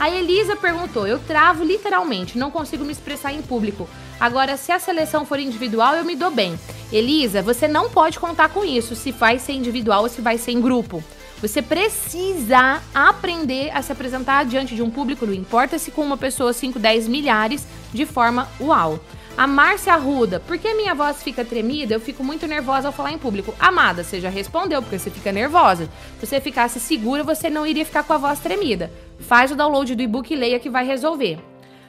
A 0.00 0.08
Elisa 0.08 0.56
perguntou: 0.56 1.06
Eu 1.06 1.18
travo 1.18 1.62
literalmente, 1.62 2.38
não 2.38 2.50
consigo 2.50 2.86
me 2.86 2.90
expressar 2.90 3.34
em 3.34 3.42
público. 3.42 3.86
Agora, 4.18 4.56
se 4.56 4.72
a 4.72 4.78
seleção 4.78 5.26
for 5.26 5.38
individual, 5.38 5.94
eu 5.94 6.06
me 6.06 6.16
dou 6.16 6.30
bem. 6.30 6.58
Elisa, 6.90 7.42
você 7.42 7.68
não 7.68 7.90
pode 7.90 8.18
contar 8.18 8.48
com 8.48 8.64
isso, 8.64 8.96
se 8.96 9.12
vai 9.12 9.38
ser 9.38 9.52
individual 9.52 10.04
ou 10.04 10.08
se 10.08 10.22
vai 10.22 10.38
ser 10.38 10.52
em 10.52 10.60
grupo. 10.60 11.04
Você 11.42 11.60
precisa 11.60 12.82
aprender 12.94 13.70
a 13.74 13.82
se 13.82 13.92
apresentar 13.92 14.46
diante 14.46 14.74
de 14.74 14.82
um 14.82 14.90
público, 14.90 15.26
não 15.26 15.34
importa 15.34 15.78
se 15.78 15.90
com 15.90 16.00
uma 16.00 16.16
pessoa, 16.16 16.54
5, 16.54 16.78
10 16.78 17.06
milhares, 17.06 17.66
de 17.92 18.06
forma 18.06 18.48
uau. 18.58 18.98
A 19.36 19.46
Márcia 19.46 19.94
Arruda, 19.94 20.40
por 20.40 20.58
que 20.58 20.74
minha 20.74 20.94
voz 20.94 21.22
fica 21.22 21.44
tremida? 21.44 21.94
Eu 21.94 22.00
fico 22.00 22.22
muito 22.22 22.46
nervosa 22.46 22.88
ao 22.88 22.92
falar 22.92 23.12
em 23.12 23.18
público. 23.18 23.54
Amada, 23.58 24.04
você 24.04 24.20
já 24.20 24.28
respondeu, 24.28 24.82
porque 24.82 24.98
você 24.98 25.10
fica 25.10 25.32
nervosa. 25.32 25.88
Se 26.18 26.26
você 26.26 26.40
ficasse 26.40 26.78
segura, 26.78 27.22
você 27.22 27.48
não 27.48 27.66
iria 27.66 27.86
ficar 27.86 28.02
com 28.02 28.12
a 28.12 28.18
voz 28.18 28.38
tremida. 28.40 28.90
Faz 29.20 29.50
o 29.50 29.56
download 29.56 29.94
do 29.94 30.02
e-book 30.02 30.32
e 30.32 30.36
leia 30.36 30.60
que 30.60 30.68
vai 30.68 30.84
resolver. 30.84 31.38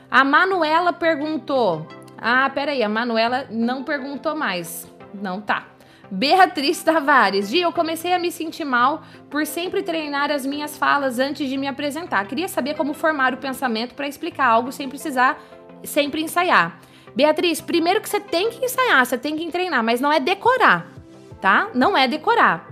A 0.09 0.23
Manuela 0.23 0.93
perguntou. 0.93 1.85
Ah, 2.17 2.49
peraí, 2.49 2.83
a 2.83 2.89
Manuela 2.89 3.47
não 3.49 3.83
perguntou 3.83 4.35
mais. 4.35 4.87
Não 5.13 5.41
tá. 5.41 5.67
Beatriz 6.09 6.83
Tavares. 6.83 7.49
Dia, 7.49 7.63
eu 7.63 7.71
comecei 7.71 8.13
a 8.13 8.19
me 8.19 8.31
sentir 8.31 8.65
mal 8.65 9.01
por 9.29 9.45
sempre 9.45 9.81
treinar 9.81 10.29
as 10.29 10.45
minhas 10.45 10.77
falas 10.77 11.19
antes 11.19 11.49
de 11.49 11.57
me 11.57 11.67
apresentar. 11.67 12.27
Queria 12.27 12.47
saber 12.47 12.75
como 12.75 12.93
formar 12.93 13.33
o 13.33 13.37
pensamento 13.37 13.95
para 13.95 14.07
explicar 14.07 14.45
algo 14.45 14.71
sem 14.71 14.87
precisar 14.87 15.41
sempre 15.83 16.21
ensaiar. 16.21 16.79
Beatriz, 17.15 17.59
primeiro 17.59 18.01
que 18.01 18.09
você 18.09 18.19
tem 18.19 18.49
que 18.49 18.63
ensaiar, 18.63 19.05
você 19.05 19.17
tem 19.17 19.37
que 19.37 19.51
treinar, 19.51 19.83
mas 19.83 19.99
não 19.99 20.11
é 20.11 20.19
decorar, 20.19 20.87
tá? 21.41 21.69
Não 21.73 21.97
é 21.97 22.07
decorar. 22.07 22.71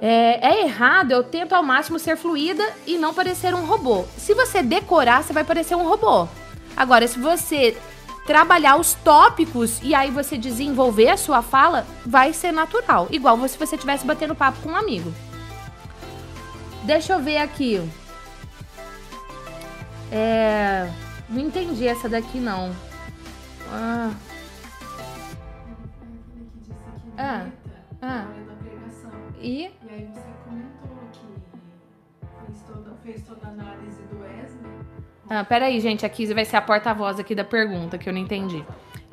É, 0.00 0.38
é, 0.42 0.62
errado, 0.62 1.12
eu 1.12 1.22
tento 1.22 1.54
ao 1.54 1.62
máximo 1.62 1.98
ser 1.98 2.16
fluida 2.16 2.64
e 2.86 2.98
não 2.98 3.14
parecer 3.14 3.54
um 3.54 3.64
robô. 3.64 4.04
Se 4.18 4.34
você 4.34 4.62
decorar, 4.62 5.22
você 5.22 5.32
vai 5.32 5.44
parecer 5.44 5.74
um 5.74 5.88
robô. 5.88 6.28
Agora, 6.76 7.06
se 7.06 7.18
você 7.18 7.76
trabalhar 8.26 8.76
os 8.76 8.94
tópicos 8.94 9.80
e 9.82 9.94
aí 9.94 10.10
você 10.10 10.36
desenvolver 10.36 11.10
a 11.10 11.16
sua 11.16 11.42
fala, 11.42 11.86
vai 12.04 12.32
ser 12.32 12.52
natural. 12.52 13.06
Igual 13.10 13.36
se 13.48 13.56
você 13.56 13.76
estivesse 13.76 14.04
batendo 14.04 14.34
papo 14.34 14.60
com 14.62 14.70
um 14.70 14.76
amigo. 14.76 15.12
Deixa 16.82 17.14
eu 17.14 17.20
ver 17.20 17.38
aqui. 17.38 17.80
É. 20.10 20.90
Não 21.28 21.40
entendi 21.40 21.86
essa 21.88 22.08
daqui, 22.08 22.38
não. 22.38 22.74
Ah. 23.70 24.14
Ah. 27.16 27.46
Ah. 28.02 28.26
E? 29.40 29.64
E 29.64 29.70
aí 29.90 30.08
você 30.12 30.28
comentou 30.44 30.98
que 31.12 32.46
fez 32.46 32.62
toda, 32.66 32.94
fez 33.02 33.22
toda 33.22 33.46
a 33.46 33.50
análise 33.50 34.02
do 34.02 34.20
Wesley. 34.20 34.72
Ah, 35.28 35.44
peraí, 35.44 35.80
gente. 35.80 36.04
A 36.04 36.08
Kizzy 36.08 36.34
vai 36.34 36.44
ser 36.44 36.56
a 36.56 36.62
porta-voz 36.62 37.18
aqui 37.18 37.34
da 37.34 37.44
pergunta, 37.44 37.98
que 37.98 38.08
eu 38.08 38.12
não 38.12 38.20
entendi. 38.20 38.64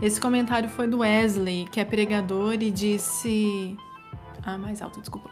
Esse 0.01 0.19
comentário 0.19 0.69
foi 0.69 0.87
do 0.87 0.99
Wesley, 0.99 1.65
que 1.71 1.79
é 1.79 1.85
pregador, 1.85 2.53
e 2.53 2.71
disse. 2.71 3.77
Ah, 4.43 4.57
mais 4.57 4.81
alto, 4.81 4.99
desculpa. 4.99 5.29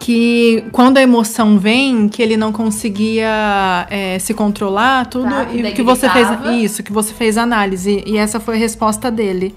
Que 0.00 0.64
quando 0.72 0.96
a 0.96 1.02
emoção 1.02 1.58
vem, 1.58 2.08
que 2.08 2.20
ele 2.22 2.36
não 2.36 2.52
conseguia 2.52 3.86
é, 3.88 4.18
se 4.18 4.34
controlar, 4.34 5.06
tudo. 5.06 5.28
Tá, 5.28 5.46
e 5.52 5.72
que 5.72 5.82
você 5.82 6.08
fez. 6.08 6.28
Isso, 6.62 6.82
que 6.82 6.92
você 6.92 7.14
fez 7.14 7.38
análise. 7.38 8.02
E 8.04 8.16
essa 8.16 8.40
foi 8.40 8.56
a 8.56 8.58
resposta 8.58 9.10
dele. 9.10 9.54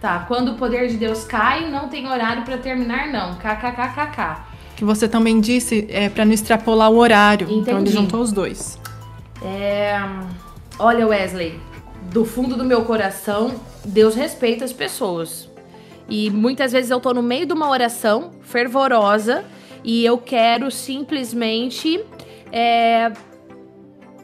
Tá, 0.00 0.24
quando 0.28 0.52
o 0.52 0.54
poder 0.56 0.88
de 0.88 0.96
Deus 0.96 1.24
cai, 1.24 1.70
não 1.70 1.88
tem 1.88 2.06
horário 2.06 2.42
pra 2.42 2.58
terminar, 2.58 3.08
não. 3.08 3.36
KKKKK. 3.36 4.56
Que 4.76 4.84
você 4.84 5.08
também 5.08 5.40
disse 5.40 5.86
é, 5.88 6.08
para 6.08 6.24
não 6.24 6.32
extrapolar 6.32 6.90
o 6.90 6.96
horário. 6.96 7.46
Então 7.50 7.78
ele 7.78 7.88
Entendi. 7.88 7.92
juntou 7.92 8.20
os 8.20 8.30
dois. 8.30 8.78
É... 9.42 9.98
Olha, 10.78 11.06
Wesley, 11.06 11.58
do 12.12 12.24
fundo 12.24 12.56
do 12.56 12.64
meu 12.64 12.84
coração, 12.84 13.54
Deus 13.84 14.14
respeita 14.14 14.64
as 14.64 14.72
pessoas. 14.72 15.48
E 16.08 16.30
muitas 16.30 16.72
vezes 16.72 16.90
eu 16.90 17.00
tô 17.00 17.14
no 17.14 17.22
meio 17.22 17.46
de 17.46 17.52
uma 17.52 17.68
oração 17.68 18.32
fervorosa 18.42 19.44
e 19.86 20.04
eu 20.04 20.18
quero 20.18 20.70
simplesmente. 20.70 22.04
é, 22.52 23.10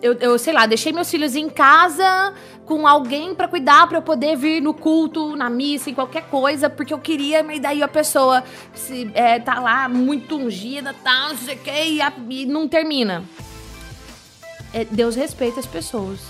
Eu, 0.03 0.15
eu, 0.15 0.37
sei 0.37 0.53
lá, 0.53 0.67
deixei 0.67 0.93
meus 0.93 1.09
filhos 1.09 1.37
em 1.37 1.49
casa 1.49 2.35
com 2.67 2.89
alguém 2.89 3.35
pra 3.35 3.47
cuidar, 3.47 3.87
pra 3.87 3.99
eu 3.99 4.03
poder 4.03 4.37
vir 4.37 4.61
no 4.61 4.75
culto, 4.75 5.37
na 5.37 5.49
missa, 5.49 5.91
em 5.91 5.95
qualquer 5.95 6.25
coisa, 6.25 6.69
porque 6.69 6.93
eu 6.93 6.99
queria, 6.99 7.43
mas 7.43 7.61
daí 7.61 7.83
a 7.83 7.89
pessoa 7.89 8.43
se, 8.75 9.11
é, 9.15 9.39
tá 9.39 9.61
lá 9.61 9.89
muito 9.89 10.37
ungida, 10.37 10.93
tá, 11.05 11.29
não 11.29 11.37
sei 11.37 11.55
o 11.55 11.59
que, 11.59 11.71
e, 11.71 12.01
e 12.43 12.47
não 12.47 12.67
termina 12.67 13.23
é, 14.73 14.85
Deus 14.85 15.15
respeita 15.15 15.61
as 15.61 15.67
pessoas. 15.67 16.21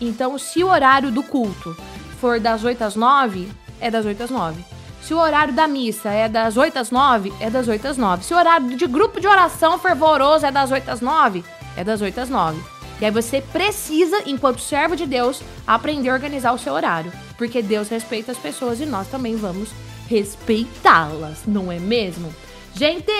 Então, 0.00 0.36
se 0.38 0.62
o 0.62 0.68
horário 0.68 1.10
do 1.10 1.22
culto 1.22 1.74
for 2.20 2.40
das 2.40 2.64
8 2.64 2.82
às 2.82 2.96
9, 2.96 3.48
é 3.80 3.90
das 3.90 4.04
8 4.04 4.24
às 4.24 4.30
9. 4.30 4.64
Se 5.04 5.12
o 5.12 5.18
horário 5.18 5.52
da 5.52 5.68
missa 5.68 6.08
é 6.08 6.30
das 6.30 6.56
8 6.56 6.78
às 6.78 6.90
9, 6.90 7.30
é 7.38 7.50
das 7.50 7.68
8 7.68 7.88
às 7.88 7.98
9. 7.98 8.24
Se 8.24 8.32
o 8.32 8.38
horário 8.38 8.74
de 8.74 8.86
grupo 8.86 9.20
de 9.20 9.28
oração 9.28 9.78
fervoroso 9.78 10.46
é 10.46 10.50
das 10.50 10.70
8 10.70 10.90
às 10.90 11.02
9, 11.02 11.44
é 11.76 11.84
das 11.84 12.00
8 12.00 12.22
às 12.22 12.30
9. 12.30 12.58
E 12.98 13.04
aí 13.04 13.10
você 13.10 13.42
precisa, 13.42 14.22
enquanto 14.24 14.62
servo 14.62 14.96
de 14.96 15.04
Deus, 15.04 15.42
aprender 15.66 16.08
a 16.08 16.14
organizar 16.14 16.52
o 16.52 16.58
seu 16.58 16.72
horário. 16.72 17.12
Porque 17.36 17.60
Deus 17.60 17.90
respeita 17.90 18.32
as 18.32 18.38
pessoas 18.38 18.80
e 18.80 18.86
nós 18.86 19.06
também 19.08 19.36
vamos 19.36 19.68
respeitá-las, 20.08 21.40
não 21.46 21.70
é 21.70 21.78
mesmo? 21.78 22.34
Gente, 22.74 23.12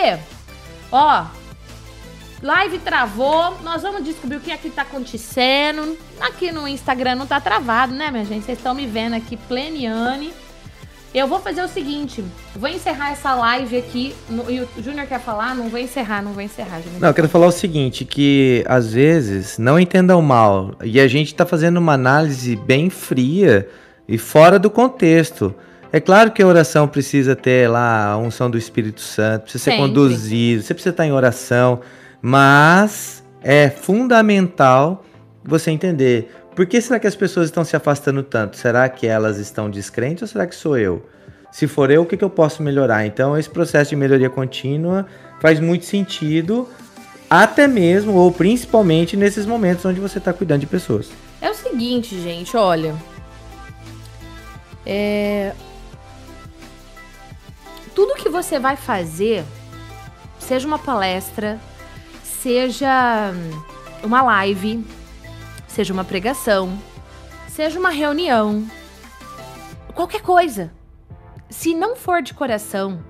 ó, 0.90 1.26
Live 2.42 2.78
travou, 2.78 3.58
nós 3.62 3.82
vamos 3.82 4.04
descobrir 4.04 4.36
o 4.36 4.40
que 4.40 4.50
é 4.50 4.56
que 4.56 4.70
tá 4.70 4.82
acontecendo. 4.82 5.98
Aqui 6.18 6.50
no 6.50 6.66
Instagram 6.66 7.16
não 7.16 7.26
tá 7.26 7.38
travado, 7.42 7.92
né, 7.92 8.10
minha 8.10 8.24
gente? 8.24 8.46
Vocês 8.46 8.56
estão 8.56 8.74
me 8.74 8.86
vendo 8.86 9.14
aqui, 9.14 9.36
pleniane. 9.36 10.32
Eu 11.14 11.28
vou 11.28 11.38
fazer 11.38 11.62
o 11.62 11.68
seguinte, 11.68 12.24
vou 12.56 12.68
encerrar 12.68 13.12
essa 13.12 13.36
live 13.36 13.76
aqui. 13.76 14.16
No, 14.28 14.50
e 14.50 14.60
o 14.60 14.68
Júnior 14.82 15.06
quer 15.06 15.20
falar? 15.20 15.54
Não 15.54 15.68
vou 15.68 15.78
encerrar, 15.78 16.20
não 16.20 16.32
vou 16.32 16.42
encerrar, 16.42 16.80
Júnior. 16.80 17.00
Não, 17.00 17.08
eu 17.08 17.14
quero 17.14 17.28
falar 17.28 17.46
o 17.46 17.52
seguinte, 17.52 18.04
que 18.04 18.64
às 18.66 18.92
vezes, 18.92 19.56
não 19.56 19.78
entendam 19.78 20.20
mal, 20.20 20.74
e 20.82 20.98
a 20.98 21.06
gente 21.06 21.32
tá 21.32 21.46
fazendo 21.46 21.76
uma 21.76 21.92
análise 21.92 22.56
bem 22.56 22.90
fria 22.90 23.68
e 24.08 24.18
fora 24.18 24.58
do 24.58 24.68
contexto. 24.68 25.54
É 25.92 26.00
claro 26.00 26.32
que 26.32 26.42
a 26.42 26.46
oração 26.48 26.88
precisa 26.88 27.36
ter 27.36 27.70
lá 27.70 28.06
a 28.08 28.18
unção 28.18 28.50
do 28.50 28.58
Espírito 28.58 29.00
Santo, 29.00 29.42
precisa 29.42 29.62
ser 29.62 29.70
Sempre. 29.70 29.86
conduzido, 29.86 30.64
você 30.64 30.74
precisa 30.74 30.90
estar 30.90 31.06
em 31.06 31.12
oração, 31.12 31.80
mas 32.20 33.22
é 33.40 33.70
fundamental 33.70 35.04
você 35.44 35.70
entender 35.70 36.28
por 36.54 36.66
que 36.66 36.80
será 36.80 37.00
que 37.00 37.06
as 37.06 37.16
pessoas 37.16 37.46
estão 37.46 37.64
se 37.64 37.76
afastando 37.76 38.22
tanto? 38.22 38.56
Será 38.56 38.88
que 38.88 39.06
elas 39.06 39.38
estão 39.38 39.68
descrentes 39.68 40.22
ou 40.22 40.28
será 40.28 40.46
que 40.46 40.54
sou 40.54 40.78
eu? 40.78 41.08
Se 41.50 41.66
for 41.66 41.90
eu, 41.90 42.02
o 42.02 42.06
que, 42.06 42.16
que 42.16 42.24
eu 42.24 42.30
posso 42.30 42.62
melhorar? 42.62 43.06
Então, 43.06 43.36
esse 43.36 43.48
processo 43.48 43.90
de 43.90 43.96
melhoria 43.96 44.30
contínua 44.30 45.06
faz 45.40 45.60
muito 45.60 45.84
sentido, 45.84 46.68
até 47.28 47.66
mesmo 47.66 48.14
ou 48.14 48.32
principalmente 48.32 49.16
nesses 49.16 49.46
momentos 49.46 49.84
onde 49.84 50.00
você 50.00 50.18
está 50.18 50.32
cuidando 50.32 50.60
de 50.60 50.66
pessoas. 50.66 51.10
É 51.40 51.50
o 51.50 51.54
seguinte, 51.54 52.20
gente, 52.20 52.56
olha. 52.56 52.94
É. 54.86 55.52
Tudo 57.94 58.14
que 58.14 58.28
você 58.28 58.58
vai 58.58 58.76
fazer, 58.76 59.44
seja 60.38 60.66
uma 60.66 60.78
palestra, 60.78 61.60
seja 62.22 63.32
uma 64.02 64.22
live, 64.22 64.84
seja 65.74 65.92
uma 65.92 66.04
pregação, 66.04 66.78
seja 67.48 67.80
uma 67.80 67.90
reunião, 67.90 68.64
qualquer 69.92 70.22
coisa. 70.22 70.72
Se 71.50 71.74
não 71.74 71.96
for 71.96 72.22
de 72.22 72.32
coração, 72.32 73.04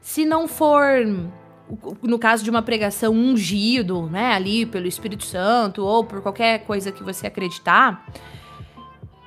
se 0.00 0.24
não 0.24 0.48
for 0.48 1.06
no 2.02 2.18
caso 2.18 2.42
de 2.42 2.48
uma 2.48 2.62
pregação 2.62 3.12
ungido, 3.12 4.08
né, 4.08 4.32
ali 4.32 4.64
pelo 4.64 4.86
Espírito 4.86 5.26
Santo 5.26 5.84
ou 5.84 6.02
por 6.02 6.22
qualquer 6.22 6.60
coisa 6.60 6.90
que 6.90 7.02
você 7.02 7.26
acreditar, 7.26 8.06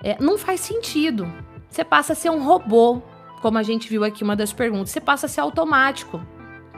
é, 0.03 0.17
não 0.19 0.35
faz 0.35 0.61
sentido. 0.61 1.31
Você 1.69 1.83
passa 1.83 2.13
a 2.13 2.15
ser 2.15 2.31
um 2.31 2.43
robô 2.43 3.03
como 3.39 3.59
a 3.59 3.63
gente 3.63 3.87
viu 3.87 4.03
aqui 4.03 4.23
uma 4.23 4.35
das 4.35 4.51
perguntas, 4.51 4.89
você 4.89 4.99
passa 4.99 5.27
a 5.27 5.29
ser 5.29 5.41
automático. 5.41 6.19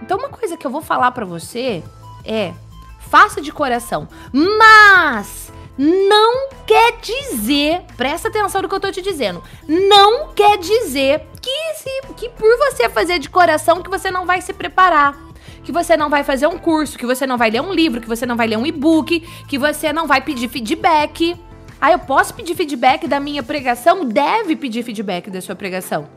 Então, 0.01 0.18
uma 0.18 0.30
coisa 0.30 0.57
que 0.57 0.68
eu 0.68 0.72
vou 0.72 0.82
falar 0.82 1.11
para 1.11 1.26
você 1.26 1.82
é: 2.26 2.53
faça 2.99 3.41
de 3.41 3.51
coração, 3.51 4.07
mas 4.34 5.43
não 5.78 6.49
quer 6.65 6.97
dizer, 7.01 7.82
presta 7.97 8.28
atenção 8.28 8.61
no 8.61 8.69
que 8.69 8.76
eu 8.76 8.80
tô 8.80 8.91
te 8.91 9.01
dizendo, 9.01 9.43
não 9.67 10.34
quer 10.34 10.57
dizer 10.57 11.26
que, 11.41 11.74
se, 11.76 12.13
que 12.15 12.30
por 12.30 12.57
você 12.57 12.88
fazer 12.89 13.19
de 13.19 13.30
coração 13.30 13.82
que 13.82 13.89
você 13.89 14.11
não 14.11 14.26
vai 14.26 14.41
se 14.41 14.53
preparar. 14.53 15.17
Que 15.63 15.71
você 15.71 15.95
não 15.95 16.09
vai 16.09 16.24
fazer 16.24 16.45
um 16.45 16.57
curso, 16.57 16.97
que 16.97 17.05
você 17.05 17.26
não 17.26 17.38
vai 17.38 17.49
ler 17.49 17.61
um 17.61 17.74
livro, 17.74 18.01
que 18.01 18.07
você 18.07 18.26
não 18.26 18.36
vai 18.36 18.47
ler 18.47 18.57
um 18.57 18.65
e-book, 18.65 19.21
que 19.47 19.57
você 19.57 19.93
não 19.93 20.05
vai 20.05 20.19
pedir 20.19 20.49
feedback. 20.49 21.38
Ah, 21.80 21.91
eu 21.91 21.99
posso 21.99 22.34
pedir 22.34 22.53
feedback 22.53 23.07
da 23.07 23.19
minha 23.19 23.41
pregação? 23.41 24.03
Deve 24.03 24.57
pedir 24.57 24.84
feedback 24.84 25.30
da 25.30 25.39
sua 25.39 25.55
pregação. 25.55 26.09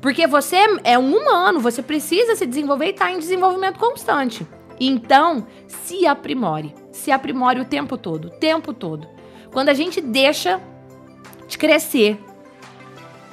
Porque 0.00 0.26
você 0.26 0.56
é 0.82 0.98
um 0.98 1.14
humano, 1.14 1.60
você 1.60 1.82
precisa 1.82 2.34
se 2.36 2.46
desenvolver 2.46 2.86
e 2.86 2.90
está 2.90 3.10
em 3.10 3.18
desenvolvimento 3.18 3.78
constante. 3.78 4.46
Então, 4.80 5.46
se 5.66 6.06
aprimore. 6.06 6.83
Se 6.94 7.10
aprimore 7.10 7.60
o 7.60 7.64
tempo 7.64 7.98
todo, 7.98 8.28
o 8.28 8.30
tempo 8.30 8.72
todo. 8.72 9.08
Quando 9.50 9.68
a 9.68 9.74
gente 9.74 10.00
deixa 10.00 10.60
de 11.48 11.58
crescer, 11.58 12.18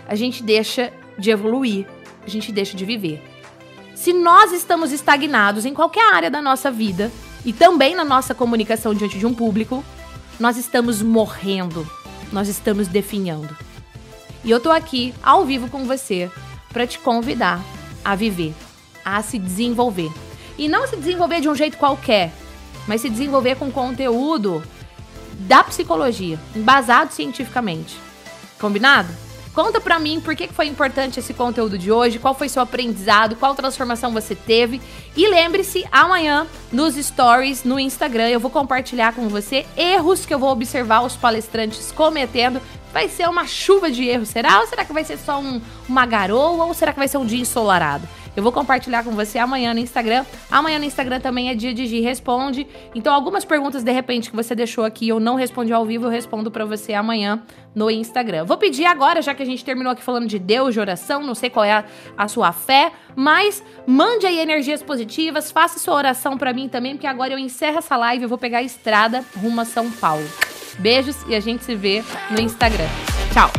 a 0.08 0.16
gente 0.16 0.42
deixa 0.42 0.92
de 1.18 1.30
evoluir, 1.30 1.88
a 2.26 2.30
gente 2.30 2.52
deixa 2.52 2.76
de 2.76 2.84
viver. 2.84 3.24
Se 3.96 4.14
nós 4.14 4.52
estamos 4.52 4.92
estagnados 4.92 5.64
em 5.64 5.76
qualquer 5.76 6.12
área 6.12 6.30
da 6.30 6.42
nossa 6.42 6.72
vida 6.72 7.12
e 7.46 7.54
também 7.54 7.94
na 7.94 8.04
nossa 8.04 8.34
comunicação 8.34 8.96
diante 8.96 9.20
de 9.20 9.28
um 9.28 9.34
público, 9.34 9.86
nós 10.40 10.58
estamos 10.58 11.04
morrendo, 11.04 11.88
nós 12.32 12.48
estamos 12.48 12.88
definhando. 12.88 13.56
E 14.44 14.50
eu 14.50 14.60
tô 14.60 14.72
aqui 14.72 15.14
ao 15.22 15.46
vivo 15.46 15.70
com 15.70 15.86
você 15.86 16.32
para 16.74 16.88
te 16.88 16.98
convidar 16.98 17.62
a 18.04 18.16
viver, 18.16 18.56
a 19.06 19.22
se 19.22 19.38
desenvolver. 19.38 20.12
E 20.58 20.68
não 20.68 20.88
se 20.88 20.98
desenvolver 20.98 21.42
de 21.42 21.48
um 21.48 21.56
jeito 21.56 21.78
qualquer, 21.78 22.34
mas 22.88 23.02
se 23.02 23.10
desenvolver 23.10 23.56
com 23.56 23.72
conteúdo 23.72 24.64
da 25.40 25.64
psicologia, 25.64 26.40
embasado 26.56 27.14
cientificamente. 27.14 27.98
Combinado? 28.60 29.10
Conta 29.54 29.82
pra 29.82 30.00
mim 30.00 30.22
por 30.22 30.34
que 30.34 30.48
foi 30.48 30.68
importante 30.68 31.20
esse 31.20 31.34
conteúdo 31.34 31.78
de 31.78 31.92
hoje, 31.92 32.20
qual 32.20 32.34
foi 32.34 32.48
seu 32.48 32.62
aprendizado, 32.62 33.36
qual 33.36 33.54
transformação 33.54 34.14
você 34.14 34.34
teve. 34.34 34.82
E 35.16 35.28
lembre-se, 35.28 35.86
amanhã 35.92 36.48
nos 36.72 36.96
stories 36.96 37.66
no 37.66 37.78
Instagram 37.78 38.30
eu 38.30 38.40
vou 38.40 38.50
compartilhar 38.50 39.14
com 39.14 39.28
você 39.28 39.66
erros 39.76 40.26
que 40.26 40.34
eu 40.34 40.40
vou 40.40 40.52
observar 40.52 41.02
os 41.02 41.18
palestrantes 41.18 41.92
cometendo 41.92 42.62
Vai 42.94 43.08
ser 43.08 43.28
uma 43.30 43.48
chuva 43.48 43.90
de 43.90 44.04
erros, 44.06 44.30
será? 44.30 44.60
Ou 44.60 44.68
será 44.68 44.84
que 44.84 44.92
vai 44.92 45.04
ser 45.04 45.18
só 45.18 45.40
um, 45.40 45.62
uma 45.88 46.06
garoa? 46.06 46.66
Ou 46.66 46.74
será 46.74 46.92
que 46.92 47.00
vai 47.00 47.08
ser 47.08 47.18
um 47.18 47.26
dia 47.26 47.40
ensolarado? 47.40 48.08
Eu 48.36 48.44
vou 48.44 48.52
compartilhar 48.52 49.04
com 49.04 49.12
você 49.12 49.38
amanhã 49.38 49.74
no 49.74 49.80
Instagram. 49.80 50.26
Amanhã 50.50 50.80
no 50.80 50.86
Instagram 50.86 51.20
também 51.20 51.50
é 51.50 51.56
dia 51.56 51.74
de 51.74 51.86
Gi 51.86 52.00
Responde. 52.00 52.66
Então, 52.96 53.14
algumas 53.14 53.44
perguntas, 53.44 53.84
de 53.84 53.92
repente, 53.92 54.30
que 54.30 54.36
você 54.36 54.56
deixou 54.56 54.86
aqui 54.86 55.10
eu 55.10 55.20
não 55.20 55.36
respondi 55.36 55.74
ao 55.74 55.86
vivo, 55.86 56.06
eu 56.06 56.10
respondo 56.10 56.50
para 56.50 56.66
você 56.66 56.94
amanhã 56.94 57.44
no 57.76 57.90
Instagram. 57.90 58.46
Vou 58.46 58.58
pedir 58.58 58.86
agora, 58.86 59.22
já 59.22 59.34
que 59.34 59.44
a 59.44 59.46
gente 59.46 59.64
terminou 59.64 59.92
aqui 59.92 60.04
falando 60.04 60.28
de 60.28 60.40
Deus, 60.40 60.74
de 60.74 60.80
oração, 60.80 61.24
não 61.24 61.36
sei 61.36 61.50
qual 61.50 61.66
é 61.66 61.74
a, 61.74 61.86
a 62.18 62.28
sua 62.28 62.52
fé, 62.52 62.92
mas 63.16 63.64
mande 63.86 64.26
aí 64.26 64.40
energias 64.40 64.84
positivas, 64.84 65.52
faça 65.52 65.80
sua 65.80 65.96
oração 65.96 66.38
para 66.38 66.54
mim 66.54 66.68
também, 66.68 66.94
porque 66.94 67.08
agora 67.08 67.34
eu 67.34 67.40
encerro 67.40 67.78
essa 67.78 67.96
live, 67.98 68.24
eu 68.24 68.30
vou 68.30 68.38
pegar 68.38 68.60
a 68.60 68.64
estrada 68.64 69.24
rumo 69.42 69.62
a 69.62 69.66
São 69.66 69.90
Paulo. 69.92 70.28
Beijos 70.80 71.18
e 71.28 71.36
a 71.36 71.40
gente 71.40 71.64
se 71.64 71.76
vê 71.76 72.04
no 72.30 72.42
Instagram. 72.42 72.88
Tchau! 73.34 73.52